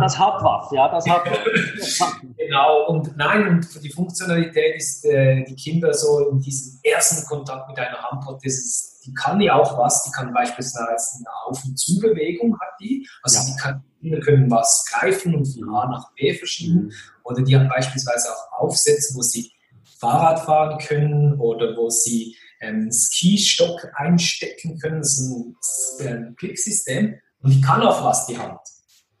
Das 0.00 0.16
hat 0.16 0.40
was, 0.44 0.70
ja, 0.70 0.88
das 0.88 1.08
hat 1.10 1.22
was. 1.28 2.12
genau, 2.36 2.86
und 2.86 3.16
nein, 3.16 3.48
und 3.48 3.64
für 3.64 3.80
die 3.80 3.90
Funktionalität 3.90 4.76
ist 4.76 5.04
äh, 5.06 5.42
die 5.42 5.56
Kinder 5.56 5.92
so 5.92 6.30
in 6.30 6.38
diesem 6.38 6.78
ersten 6.84 7.26
Kontakt 7.26 7.68
mit 7.68 7.80
einer 7.80 8.00
Handprothese, 8.00 9.02
die 9.04 9.12
kann 9.12 9.40
ja 9.40 9.56
auch 9.56 9.76
was, 9.76 10.04
die 10.04 10.12
kann 10.12 10.32
beispielsweise 10.32 11.16
eine 11.16 11.26
Auf- 11.46 11.64
und 11.64 11.76
Zubewegung 11.76 12.60
hat 12.60 12.74
die, 12.80 13.08
also 13.24 13.38
ja. 13.38 13.44
die 13.44 13.60
kann, 13.60 13.84
Kinder 14.00 14.20
können 14.20 14.48
was 14.52 14.84
greifen 14.88 15.34
und 15.34 15.46
von 15.46 15.74
A 15.74 15.88
nach 15.88 16.12
B 16.14 16.32
verschieben, 16.32 16.84
mhm. 16.84 16.92
oder 17.24 17.42
die 17.42 17.56
hat 17.56 17.68
beispielsweise 17.68 18.28
auch 18.28 18.60
Aufsätze, 18.60 19.16
wo 19.16 19.22
sie 19.22 19.50
Fahrrad 19.98 20.38
fahren 20.38 20.78
können 20.78 21.40
oder 21.40 21.76
wo 21.76 21.90
sie 21.90 22.36
ähm, 22.60 22.90
Skistock 22.90 23.88
einstecken 23.94 24.78
können. 24.78 25.00
Das 25.00 25.18
ist 25.18 26.06
ein, 26.06 26.34
Klicksystem 26.36 27.18
und 27.42 27.54
die 27.54 27.60
kann 27.60 27.82
auch 27.82 28.04
was, 28.04 28.26
die 28.26 28.38
Hand. 28.38 28.58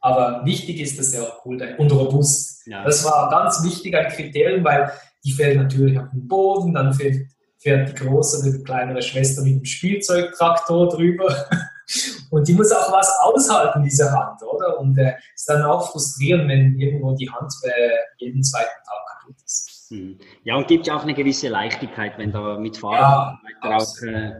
Aber 0.00 0.44
wichtig 0.44 0.80
ist, 0.80 0.98
dass 0.98 1.12
er 1.12 1.24
auch 1.24 1.44
cool 1.44 1.60
und 1.78 1.92
robust. 1.92 2.66
Ja. 2.66 2.84
Das 2.84 3.04
war 3.04 3.28
ganz 3.30 3.62
wichtig 3.64 3.96
ein 3.96 4.12
Kriterium, 4.12 4.64
weil 4.64 4.92
die 5.24 5.32
fällt 5.32 5.56
natürlich 5.56 5.98
auf 5.98 6.08
den 6.10 6.28
Boden, 6.28 6.74
dann 6.74 6.92
fährt, 6.92 7.16
fährt 7.58 7.90
die 7.90 8.04
große 8.04 8.40
oder 8.40 8.56
die 8.56 8.62
kleinere 8.62 9.02
Schwester 9.02 9.42
mit 9.42 9.56
dem 9.56 9.64
Spielzeugtraktor 9.64 10.88
drüber. 10.88 11.46
Und 12.30 12.46
die 12.46 12.52
muss 12.52 12.70
auch 12.70 12.92
was 12.92 13.10
aushalten, 13.22 13.82
diese 13.82 14.10
Hand, 14.10 14.42
oder? 14.42 14.78
Und 14.78 14.98
es 14.98 15.06
äh, 15.06 15.14
ist 15.34 15.48
dann 15.48 15.62
auch 15.62 15.90
frustrierend, 15.90 16.48
wenn 16.48 16.78
irgendwo 16.78 17.14
die 17.14 17.30
Hand 17.30 17.52
äh, 17.62 17.70
jeden 18.18 18.42
zweiten 18.42 18.84
Tag 18.84 19.20
kaputt 19.20 19.36
ist. 19.44 19.77
Hm. 19.90 20.18
Ja, 20.44 20.56
und 20.56 20.68
gibt 20.68 20.86
ja 20.86 20.96
auch 20.96 21.02
eine 21.02 21.14
gewisse 21.14 21.48
Leichtigkeit, 21.48 22.18
wenn 22.18 22.32
da 22.32 22.58
mit 22.58 22.76
Fahrrad 22.76 23.38
ja, 23.62 23.76
auch 23.76 24.02
äh, 24.02 24.32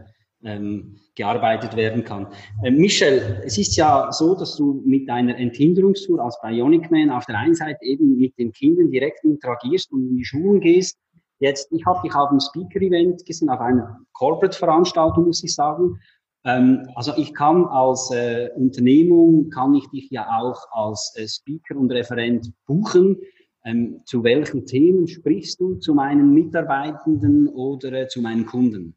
ähm, 0.43 0.97
gearbeitet 1.15 1.75
werden 1.75 2.03
kann. 2.03 2.27
Äh, 2.63 2.71
Michel, 2.71 3.41
es 3.45 3.57
ist 3.57 3.75
ja 3.75 4.11
so, 4.11 4.35
dass 4.35 4.55
du 4.55 4.81
mit 4.85 5.07
deiner 5.09 5.37
Enthinderungstour 5.37 6.23
als 6.23 6.39
Bionic 6.41 6.89
Man 6.91 7.09
auf 7.09 7.25
der 7.25 7.37
einen 7.37 7.55
Seite 7.55 7.83
eben 7.83 8.17
mit 8.17 8.37
den 8.37 8.51
Kindern 8.51 8.89
direkt 8.89 9.23
interagierst 9.23 9.91
und 9.91 10.07
in 10.07 10.17
die 10.17 10.25
Schulen 10.25 10.61
gehst. 10.61 10.97
Jetzt, 11.39 11.71
ich 11.71 11.85
habe 11.85 12.01
dich 12.03 12.13
auf 12.15 12.29
einem 12.29 12.39
Speaker-Event 12.39 13.25
gesehen, 13.25 13.49
auf 13.49 13.59
einer 13.59 13.99
Corporate-Veranstaltung, 14.13 15.25
muss 15.25 15.43
ich 15.43 15.53
sagen. 15.55 15.99
Ähm, 16.45 16.87
also 16.95 17.13
ich 17.17 17.33
kann 17.33 17.65
als 17.65 18.11
äh, 18.11 18.49
Unternehmung, 18.55 19.49
kann 19.49 19.75
ich 19.75 19.87
dich 19.89 20.09
ja 20.09 20.27
auch 20.39 20.61
als 20.71 21.13
äh, 21.17 21.27
Speaker 21.27 21.77
und 21.77 21.91
Referent 21.91 22.51
buchen. 22.65 23.17
Ähm, 23.65 24.01
zu 24.05 24.23
welchen 24.23 24.65
Themen 24.65 25.07
sprichst 25.07 25.59
du? 25.59 25.75
Zu 25.75 25.93
meinen 25.93 26.33
Mitarbeitenden 26.33 27.47
oder 27.49 27.91
äh, 27.93 28.07
zu 28.07 28.21
meinen 28.21 28.45
Kunden? 28.45 28.95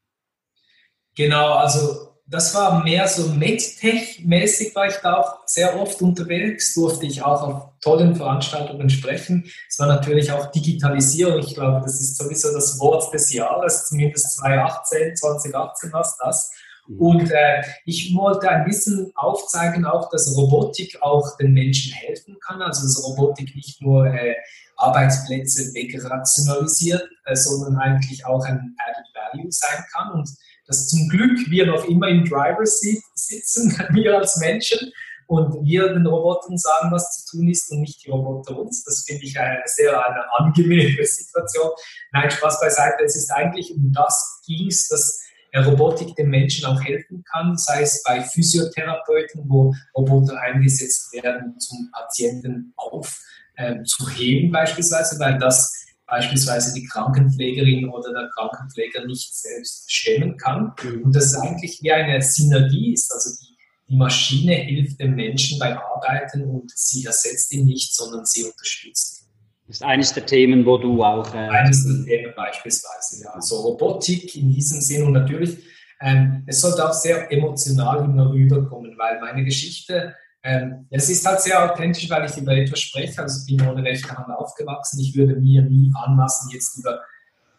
Genau, 1.14 1.54
also 1.54 2.12
das 2.26 2.54
war 2.54 2.82
mehr 2.82 3.06
so 3.08 3.28
MedTech-mäßig, 3.28 4.74
war 4.74 4.86
ich 4.86 4.94
da 4.96 5.16
auch 5.16 5.40
sehr 5.44 5.78
oft 5.78 6.00
unterwegs, 6.00 6.74
durfte 6.74 7.04
ich 7.04 7.22
auch 7.22 7.42
auf 7.42 7.72
tollen 7.80 8.14
Veranstaltungen 8.14 8.88
sprechen. 8.88 9.44
Es 9.68 9.78
war 9.78 9.88
natürlich 9.88 10.32
auch 10.32 10.50
Digitalisierung. 10.50 11.40
Ich 11.40 11.54
glaube, 11.54 11.82
das 11.82 12.00
ist 12.00 12.16
sowieso 12.16 12.52
das 12.52 12.78
Wort 12.80 13.12
des 13.12 13.32
Jahres, 13.32 13.88
zumindest 13.88 14.36
2018, 14.38 15.16
2018 15.16 15.92
war 15.92 16.00
es 16.00 16.16
das. 16.18 16.52
Mhm. 16.86 17.00
Und 17.00 17.30
äh, 17.30 17.62
ich 17.84 18.14
wollte 18.14 18.48
ein 18.48 18.64
bisschen 18.64 19.12
aufzeigen, 19.14 19.84
auch, 19.84 20.10
dass 20.10 20.36
Robotik 20.36 20.98
auch 21.00 21.36
den 21.36 21.52
Menschen 21.52 21.92
helfen 21.92 22.36
kann. 22.46 22.62
Also 22.62 22.82
dass 22.82 23.04
Robotik 23.04 23.54
nicht 23.54 23.80
nur 23.82 24.06
äh, 24.06 24.34
Arbeitsplätze 24.76 25.72
wegrationalisiert, 25.74 27.08
äh, 27.24 27.36
sondern 27.36 27.76
eigentlich 27.76 28.24
auch 28.26 28.44
ein 28.44 28.76
Added 28.86 29.06
Value 29.14 29.50
sein 29.50 29.84
kann. 29.92 30.12
Und 30.12 30.30
dass 30.66 30.88
zum 30.88 31.08
Glück 31.08 31.50
wir 31.50 31.66
noch 31.66 31.84
immer 31.84 32.08
im 32.08 32.24
Driver 32.24 32.66
Seat 32.66 33.02
sitzen, 33.14 33.76
wir 33.92 34.18
als 34.18 34.36
Menschen, 34.38 34.92
und 35.32 35.64
wir 35.64 35.88
den 35.94 36.06
Robotern 36.06 36.58
sagen, 36.58 36.90
was 36.90 37.24
zu 37.24 37.38
tun 37.38 37.48
ist 37.48 37.70
und 37.70 37.80
nicht 37.80 38.04
die 38.04 38.10
Roboter 38.10 38.58
uns. 38.58 38.84
Das 38.84 39.04
finde 39.06 39.24
ich 39.24 39.38
eine 39.38 39.62
sehr 39.64 39.92
eine 40.06 40.24
angenehme 40.36 41.04
Situation. 41.06 41.70
Nein, 42.12 42.30
Spaß 42.30 42.60
beiseite. 42.60 43.02
Es 43.04 43.16
ist 43.16 43.30
eigentlich 43.30 43.74
um 43.74 43.92
das 43.92 44.42
ging 44.46 44.68
es, 44.68 44.88
dass 44.88 45.22
Robotik 45.60 46.14
den 46.16 46.30
Menschen 46.30 46.64
auch 46.64 46.82
helfen 46.82 47.22
kann, 47.30 47.56
sei 47.56 47.82
es 47.82 48.02
bei 48.02 48.22
Physiotherapeuten, 48.22 49.44
wo 49.46 49.74
Roboter 49.94 50.40
eingesetzt 50.40 51.12
werden, 51.12 51.58
zum 51.58 51.90
Patienten 51.92 52.72
aufzuheben 52.76 54.48
äh, 54.48 54.52
beispielsweise, 54.52 55.18
weil 55.20 55.38
das 55.38 55.82
beispielsweise 56.06 56.74
die 56.74 56.84
Krankenpflegerin 56.84 57.88
oder 57.88 58.12
der 58.12 58.28
Krankenpfleger 58.34 59.06
nicht 59.06 59.34
selbst 59.34 59.90
stemmen 59.90 60.36
kann. 60.36 60.72
Mhm. 60.82 61.04
Und 61.04 61.16
das 61.16 61.34
eigentlich 61.34 61.80
wie 61.82 61.92
eine 61.92 62.20
Synergie 62.20 62.92
ist, 62.92 63.10
also 63.12 63.30
die, 63.40 63.56
die 63.88 63.96
Maschine 63.96 64.54
hilft 64.54 65.00
dem 65.00 65.14
Menschen 65.14 65.58
beim 65.58 65.78
Arbeiten 65.78 66.44
und 66.44 66.70
sie 66.74 67.04
ersetzt 67.04 67.52
ihn 67.52 67.64
nicht, 67.64 67.94
sondern 67.94 68.26
sie 68.26 68.44
unterstützt 68.44 69.20
ihn. 69.20 69.21
Das 69.66 69.76
ist 69.76 69.82
eines 69.82 70.12
der 70.12 70.26
Themen, 70.26 70.66
wo 70.66 70.76
du 70.76 71.02
auch. 71.02 71.34
Äh 71.34 71.48
eines 71.48 71.84
der 71.84 72.04
Themen 72.04 72.32
beispielsweise, 72.36 73.24
ja. 73.24 73.30
Also 73.30 73.56
Robotik 73.56 74.34
in 74.36 74.50
diesem 74.50 74.80
Sinn 74.80 75.04
und 75.04 75.12
natürlich, 75.12 75.58
ähm, 76.00 76.42
es 76.46 76.60
sollte 76.60 76.88
auch 76.88 76.92
sehr 76.92 77.30
emotional 77.30 78.04
immer 78.04 78.30
rüberkommen, 78.30 78.96
weil 78.98 79.20
meine 79.20 79.44
Geschichte, 79.44 80.16
ähm, 80.42 80.86
es 80.90 81.08
ist 81.08 81.24
halt 81.24 81.40
sehr 81.40 81.62
authentisch, 81.64 82.10
weil 82.10 82.28
ich 82.28 82.36
über 82.36 82.52
etwas 82.56 82.80
spreche. 82.80 83.22
Also 83.22 83.40
ich 83.46 83.56
bin 83.56 83.66
ohne 83.66 83.84
rechte 83.84 84.10
Hand 84.10 84.28
aufgewachsen. 84.28 84.98
Ich 84.98 85.16
würde 85.16 85.36
mir 85.36 85.62
nie 85.62 85.92
anmaßen, 85.94 86.50
jetzt 86.50 86.78
über 86.78 87.00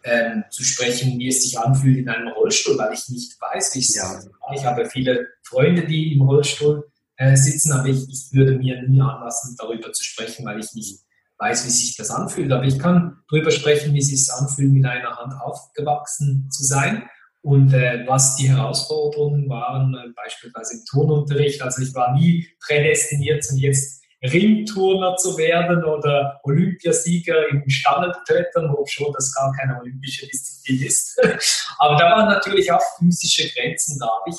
ähm, 0.04 0.44
zu 0.50 0.64
sprechen, 0.64 1.18
wie 1.18 1.30
es 1.30 1.44
sich 1.44 1.58
anfühlt 1.58 1.98
in 1.98 2.10
einem 2.10 2.28
Rollstuhl, 2.30 2.78
weil 2.78 2.94
ich 2.94 3.08
nicht 3.08 3.40
weiß, 3.40 3.76
wie 3.76 3.80
es 3.80 3.96
ja. 3.96 4.18
ist. 4.18 4.30
Ich 4.54 4.66
habe 4.66 4.86
viele 4.90 5.28
Freunde, 5.44 5.88
die 5.88 6.14
im 6.14 6.22
Rollstuhl 6.24 6.92
äh, 7.16 7.38
sitzen, 7.38 7.72
aber 7.72 7.88
ich, 7.88 8.10
ich 8.10 8.34
würde 8.34 8.58
mir 8.58 8.82
nie 8.84 9.00
anmaßen, 9.00 9.56
darüber 9.58 9.94
zu 9.94 10.04
sprechen, 10.04 10.46
weil 10.46 10.60
ich 10.60 10.74
nicht 10.74 11.00
weiß, 11.44 11.66
wie 11.66 11.72
sich 11.72 11.96
das 11.98 12.10
anfühlt. 12.10 12.52
Aber 12.52 12.64
ich 12.64 12.80
kann 12.80 13.18
darüber 13.30 13.52
sprechen, 13.52 13.94
wie 13.94 14.00
es 14.00 14.08
sich 14.08 14.34
anfühlt, 14.34 14.72
mit 14.72 14.86
einer 14.86 15.16
Hand 15.18 15.34
aufgewachsen 15.42 16.50
zu 16.50 16.64
sein 16.64 17.04
und 17.42 17.74
äh, 17.74 18.06
was 18.08 18.38
die 18.38 18.50
Herausforderungen 18.50 19.50
waren, 19.50 19.94
äh, 19.96 20.14
beispielsweise 20.16 20.76
im 20.76 20.86
Turnunterricht. 20.90 21.62
Also 21.62 21.82
ich 21.82 21.94
war 21.94 22.14
nie 22.14 22.48
prädestiniert, 22.66 23.46
um 23.52 23.58
jetzt 23.58 24.02
Ringturner 24.24 25.18
zu 25.18 25.38
werden 25.38 25.84
oder 25.84 26.40
Olympiasieger 26.44 27.50
im 27.50 27.68
Stangenklettern, 27.68 28.74
wo 28.74 28.86
schon 28.86 29.12
das 29.14 29.34
gar 29.34 29.52
keine 29.52 29.78
olympische 29.82 30.26
Disziplin 30.28 30.88
ist. 30.88 31.20
Aber 31.78 31.98
da 31.98 32.12
waren 32.12 32.30
natürlich 32.30 32.72
auch 32.72 32.82
physische 32.98 33.50
Grenzen 33.54 34.00
da. 34.00 34.10
Ich 34.28 34.38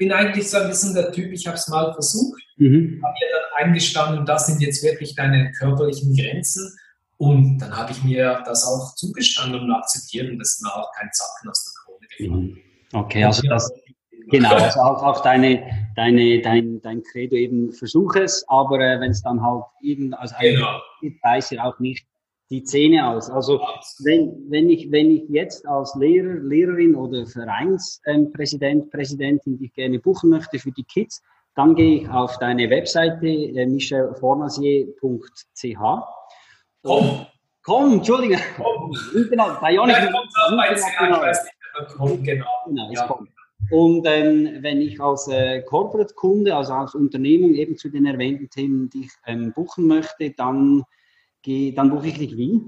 bin 0.00 0.12
eigentlich 0.12 0.48
so 0.48 0.56
ein 0.56 0.68
bisschen 0.68 0.94
der 0.94 1.12
Typ, 1.12 1.30
ich 1.30 1.46
habe 1.46 1.58
es 1.58 1.68
mal 1.68 1.92
versucht, 1.92 2.42
mhm. 2.56 3.02
habe 3.04 3.12
mir 3.12 3.28
dann 3.32 3.66
eingestanden, 3.66 4.24
das 4.24 4.46
sind 4.46 4.62
jetzt 4.62 4.82
wirklich 4.82 5.14
deine 5.14 5.52
körperlichen 5.52 6.16
Grenzen. 6.16 6.74
Und 7.18 7.58
dann 7.58 7.76
habe 7.76 7.92
ich 7.92 8.02
mir 8.02 8.42
das 8.46 8.66
auch 8.66 8.94
zugestanden 8.94 9.60
und 9.60 9.70
akzeptiert 9.70 10.30
und 10.30 10.38
das 10.38 10.54
ist 10.54 10.62
mir 10.62 10.74
auch 10.74 10.90
kein 10.98 11.10
Zacken 11.12 11.50
aus 11.50 11.66
der 11.66 11.82
Krone 11.84 12.06
gefallen. 12.08 12.44
Mhm. 12.44 12.98
Okay, 12.98 13.24
also 13.24 13.42
das, 13.46 13.70
genau, 14.30 14.54
also 14.54 14.80
auch, 14.80 15.02
auch 15.02 15.22
deine, 15.22 15.62
deine, 15.96 16.40
dein, 16.40 16.80
dein 16.80 17.02
Credo 17.02 17.36
eben 17.36 17.70
versuch 17.70 18.14
es, 18.16 18.42
aber 18.48 18.80
äh, 18.80 18.98
wenn 19.00 19.10
es 19.10 19.20
dann 19.20 19.42
halt 19.42 19.64
eben, 19.82 20.14
also 20.14 20.34
genau. 20.40 20.80
weiß 21.22 21.50
ja 21.50 21.64
auch 21.64 21.78
nicht, 21.78 22.06
die 22.50 22.64
Zähne 22.64 23.06
aus. 23.06 23.30
Also 23.30 23.60
wenn, 24.00 24.44
wenn, 24.48 24.68
ich, 24.68 24.90
wenn 24.90 25.10
ich 25.10 25.22
jetzt 25.28 25.66
als 25.66 25.94
Lehrer, 25.94 26.40
Lehrerin 26.40 26.96
oder 26.96 27.26
Vereinspräsident, 27.26 28.90
Präsidentin 28.90 29.58
dich 29.58 29.72
gerne 29.72 29.98
buchen 29.98 30.30
möchte 30.30 30.58
für 30.58 30.72
die 30.72 30.84
Kids, 30.84 31.22
dann 31.54 31.74
gehe 31.74 32.02
ich 32.02 32.08
auf 32.08 32.38
deine 32.38 32.70
Webseite 32.70 33.26
äh, 33.26 33.66
michelfornasier.ch. 33.66 35.78
Komm! 36.82 37.26
Komm, 37.62 37.92
Entschuldige. 37.94 38.38
Komm. 38.56 38.92
Genau, 39.28 39.48
Bionic. 39.60 39.96
Ja, 39.96 40.10
kommt 40.10 40.30
auch 40.44 40.56
bei 40.56 40.74
genau. 40.98 41.20
genau. 42.22 42.46
genau 42.66 42.92
ja. 42.92 43.06
kommt. 43.06 43.30
Und 43.70 44.06
ähm, 44.06 44.58
wenn 44.60 44.80
ich 44.80 45.00
als 45.00 45.28
äh, 45.28 45.62
Corporate-Kunde, 45.62 46.56
also 46.56 46.72
als 46.72 46.94
Unternehmung 46.94 47.54
eben 47.54 47.76
zu 47.76 47.88
den 47.88 48.06
erwähnten 48.06 48.48
Themen 48.48 48.90
dich 48.90 49.10
ähm, 49.26 49.52
buchen 49.52 49.86
möchte, 49.86 50.30
dann 50.30 50.84
gehe, 51.42 51.72
dann 51.72 51.90
buche 51.90 52.08
ich 52.08 52.18
dich 52.18 52.36
wie? 52.36 52.62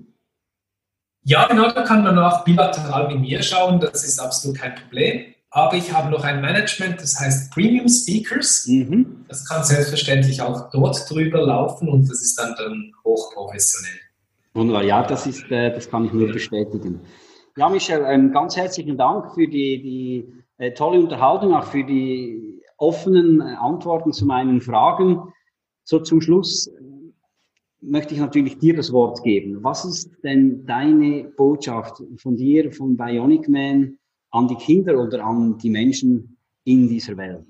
Ja, 1.25 1.47
genau, 1.47 1.71
da 1.71 1.83
kann 1.83 2.03
man 2.03 2.19
auch 2.19 2.45
bilateral 2.45 3.09
mit 3.09 3.21
mir 3.21 3.43
schauen, 3.43 3.79
das 3.79 4.05
ist 4.05 4.19
absolut 4.19 4.59
kein 4.59 4.75
Problem. 4.75 5.35
Aber 5.51 5.77
ich 5.77 5.93
habe 5.93 6.11
noch 6.11 6.25
ein 6.25 6.41
Management, 6.41 7.01
das 7.01 7.21
heißt 7.21 7.53
Premium 7.53 7.87
Speakers. 7.87 8.67
Mhm. 8.67 9.27
Das 9.29 9.47
kann 9.47 9.63
selbstverständlich 9.63 10.41
auch 10.41 10.71
dort 10.71 11.09
drüber 11.09 11.43
laufen 11.43 11.89
und 11.91 12.09
das 12.11 12.23
ist 12.23 12.39
dann, 12.39 12.55
dann 12.57 12.93
hochprofessionell. 13.05 14.01
Wunderbar, 14.55 14.83
ja, 14.83 15.03
das, 15.03 15.27
ist, 15.27 15.51
äh, 15.51 15.73
das 15.73 15.89
kann 15.89 16.07
ich 16.07 16.13
nur 16.13 16.33
bestätigen. 16.33 17.01
Ja, 17.57 17.69
Michel, 17.69 18.03
ähm, 18.07 18.33
ganz 18.33 18.57
herzlichen 18.57 18.97
Dank 18.97 19.35
für 19.35 19.47
die, 19.47 19.83
die 19.83 20.33
äh, 20.57 20.73
tolle 20.73 20.99
Unterhaltung, 21.01 21.55
auch 21.55 21.65
für 21.65 21.85
die 21.85 22.63
offenen 22.79 23.41
äh, 23.41 23.55
Antworten 23.61 24.13
zu 24.13 24.25
meinen 24.25 24.63
Fragen. 24.63 25.33
So 25.85 25.99
zum 25.99 26.23
Schluss, 26.23 26.71
möchte 27.83 28.15
ich 28.15 28.21
natürlich 28.21 28.59
dir 28.59 28.75
das 28.77 28.93
Wort 28.93 29.23
geben. 29.23 29.63
Was 29.63 29.85
ist 29.85 30.11
denn 30.23 30.65
deine 30.65 31.25
Botschaft 31.25 32.03
von 32.17 32.37
dir, 32.37 32.73
von 32.73 32.97
Bionic 32.97 33.49
Man 33.49 33.99
an 34.31 34.49
die 34.49 34.55
Kinder 34.55 34.99
oder 34.99 35.25
an 35.25 35.59
die 35.59 35.71
Menschen 35.71 36.39
in 36.65 36.89
dieser 36.89 37.17
Welt? 37.17 37.47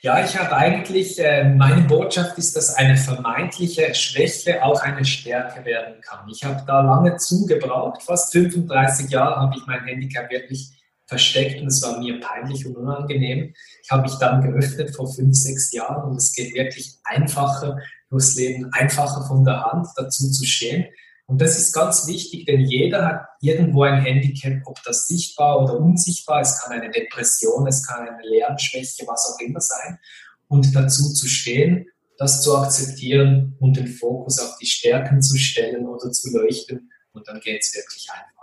Ja, 0.00 0.24
ich 0.24 0.38
habe 0.38 0.56
eigentlich, 0.56 1.18
äh, 1.18 1.52
meine 1.54 1.82
Botschaft 1.82 2.38
ist, 2.38 2.56
dass 2.56 2.76
eine 2.76 2.96
vermeintliche 2.96 3.94
Schwäche 3.94 4.64
auch 4.64 4.80
eine 4.80 5.04
Stärke 5.04 5.64
werden 5.64 6.00
kann. 6.00 6.28
Ich 6.30 6.44
habe 6.44 6.62
da 6.66 6.80
lange 6.80 7.16
zugebraucht, 7.16 8.02
fast 8.02 8.32
35 8.32 9.10
Jahre 9.10 9.36
habe 9.40 9.56
ich 9.56 9.66
mein 9.66 9.84
Handicap 9.84 10.30
wirklich 10.30 10.77
versteckt 11.08 11.60
und 11.60 11.68
es 11.68 11.82
war 11.82 11.98
mir 11.98 12.20
peinlich 12.20 12.64
und 12.66 12.76
unangenehm. 12.76 13.54
Ich 13.82 13.90
habe 13.90 14.02
mich 14.02 14.14
dann 14.16 14.42
geöffnet 14.42 14.94
vor 14.94 15.12
fünf, 15.12 15.34
sechs 15.34 15.72
Jahren 15.72 16.10
und 16.10 16.16
es 16.16 16.32
geht 16.32 16.54
wirklich 16.54 16.98
einfacher 17.02 17.78
durchs 18.10 18.36
Leben, 18.36 18.70
einfacher 18.72 19.26
von 19.26 19.44
der 19.44 19.64
Hand 19.64 19.88
dazu 19.96 20.30
zu 20.30 20.44
stehen. 20.44 20.86
Und 21.26 21.42
das 21.42 21.58
ist 21.58 21.72
ganz 21.72 22.06
wichtig, 22.06 22.46
denn 22.46 22.60
jeder 22.60 23.06
hat 23.06 23.20
irgendwo 23.40 23.82
ein 23.82 24.00
Handicap, 24.00 24.62
ob 24.64 24.82
das 24.84 25.08
sichtbar 25.08 25.62
oder 25.62 25.78
unsichtbar. 25.78 26.40
Es 26.40 26.60
kann 26.60 26.72
eine 26.72 26.90
Depression, 26.90 27.66
es 27.66 27.86
kann 27.86 28.08
eine 28.08 28.22
Lernschwäche, 28.22 29.06
was 29.06 29.34
auch 29.34 29.40
immer 29.40 29.60
sein. 29.60 29.98
Und 30.46 30.74
dazu 30.74 31.12
zu 31.12 31.26
stehen, 31.26 31.86
das 32.16 32.42
zu 32.42 32.56
akzeptieren 32.56 33.56
und 33.60 33.76
den 33.76 33.88
Fokus 33.88 34.38
auf 34.40 34.56
die 34.58 34.66
Stärken 34.66 35.20
zu 35.20 35.36
stellen 35.36 35.86
oder 35.86 36.10
zu 36.10 36.30
leuchten. 36.30 36.90
Und 37.12 37.28
dann 37.28 37.40
geht 37.40 37.60
es 37.62 37.74
wirklich 37.74 38.08
einfach. 38.10 38.37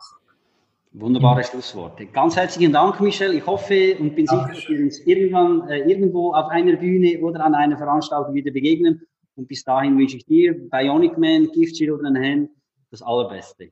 Wunderbare 0.97 1.43
Schlussworte. 1.43 2.05
Ganz 2.05 2.37
herzlichen 2.37 2.71
Dank, 2.71 3.01
Michel. 3.01 3.33
Ich 3.33 3.45
hoffe 3.45 3.97
und 3.99 4.15
bin 4.15 4.25
sicher, 4.27 4.47
dass 4.47 4.69
wir 4.69 4.79
uns 4.79 4.99
irgendwann 4.99 5.67
äh, 5.67 5.79
irgendwo 5.79 6.33
auf 6.33 6.47
einer 6.47 6.77
Bühne 6.77 7.19
oder 7.19 7.43
an 7.43 7.53
einer 7.53 7.77
Veranstaltung 7.77 8.33
wieder 8.33 8.51
begegnen. 8.51 9.05
Und 9.35 9.49
bis 9.49 9.65
dahin 9.65 9.97
wünsche 9.97 10.15
ich 10.15 10.25
dir, 10.25 10.53
Bionic 10.53 11.17
Man, 11.17 11.51
Gift 11.51 11.75
Children 11.75 12.17
Hand, 12.17 12.49
das 12.91 13.01
Allerbeste. 13.01 13.71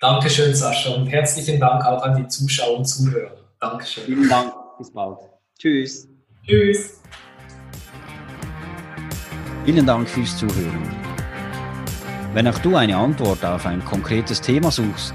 Dankeschön, 0.00 0.52
Sascha. 0.52 0.96
Und 0.96 1.06
herzlichen 1.06 1.60
Dank 1.60 1.86
auch 1.86 2.02
an 2.02 2.16
die 2.16 2.26
Zuschauer 2.26 2.78
und 2.78 2.86
Zuhörer. 2.86 3.36
Dankeschön. 3.60 4.04
Vielen 4.04 4.28
Dank. 4.28 4.52
Bis 4.76 4.90
bald. 4.90 5.18
Tschüss. 5.56 6.08
Tschüss. 6.44 7.00
Vielen 9.64 9.86
Dank 9.86 10.08
fürs 10.08 10.36
Zuhören. 10.36 10.82
Wenn 12.32 12.48
auch 12.48 12.58
du 12.58 12.74
eine 12.74 12.96
Antwort 12.96 13.44
auf 13.44 13.64
ein 13.64 13.84
konkretes 13.84 14.40
Thema 14.40 14.72
suchst, 14.72 15.14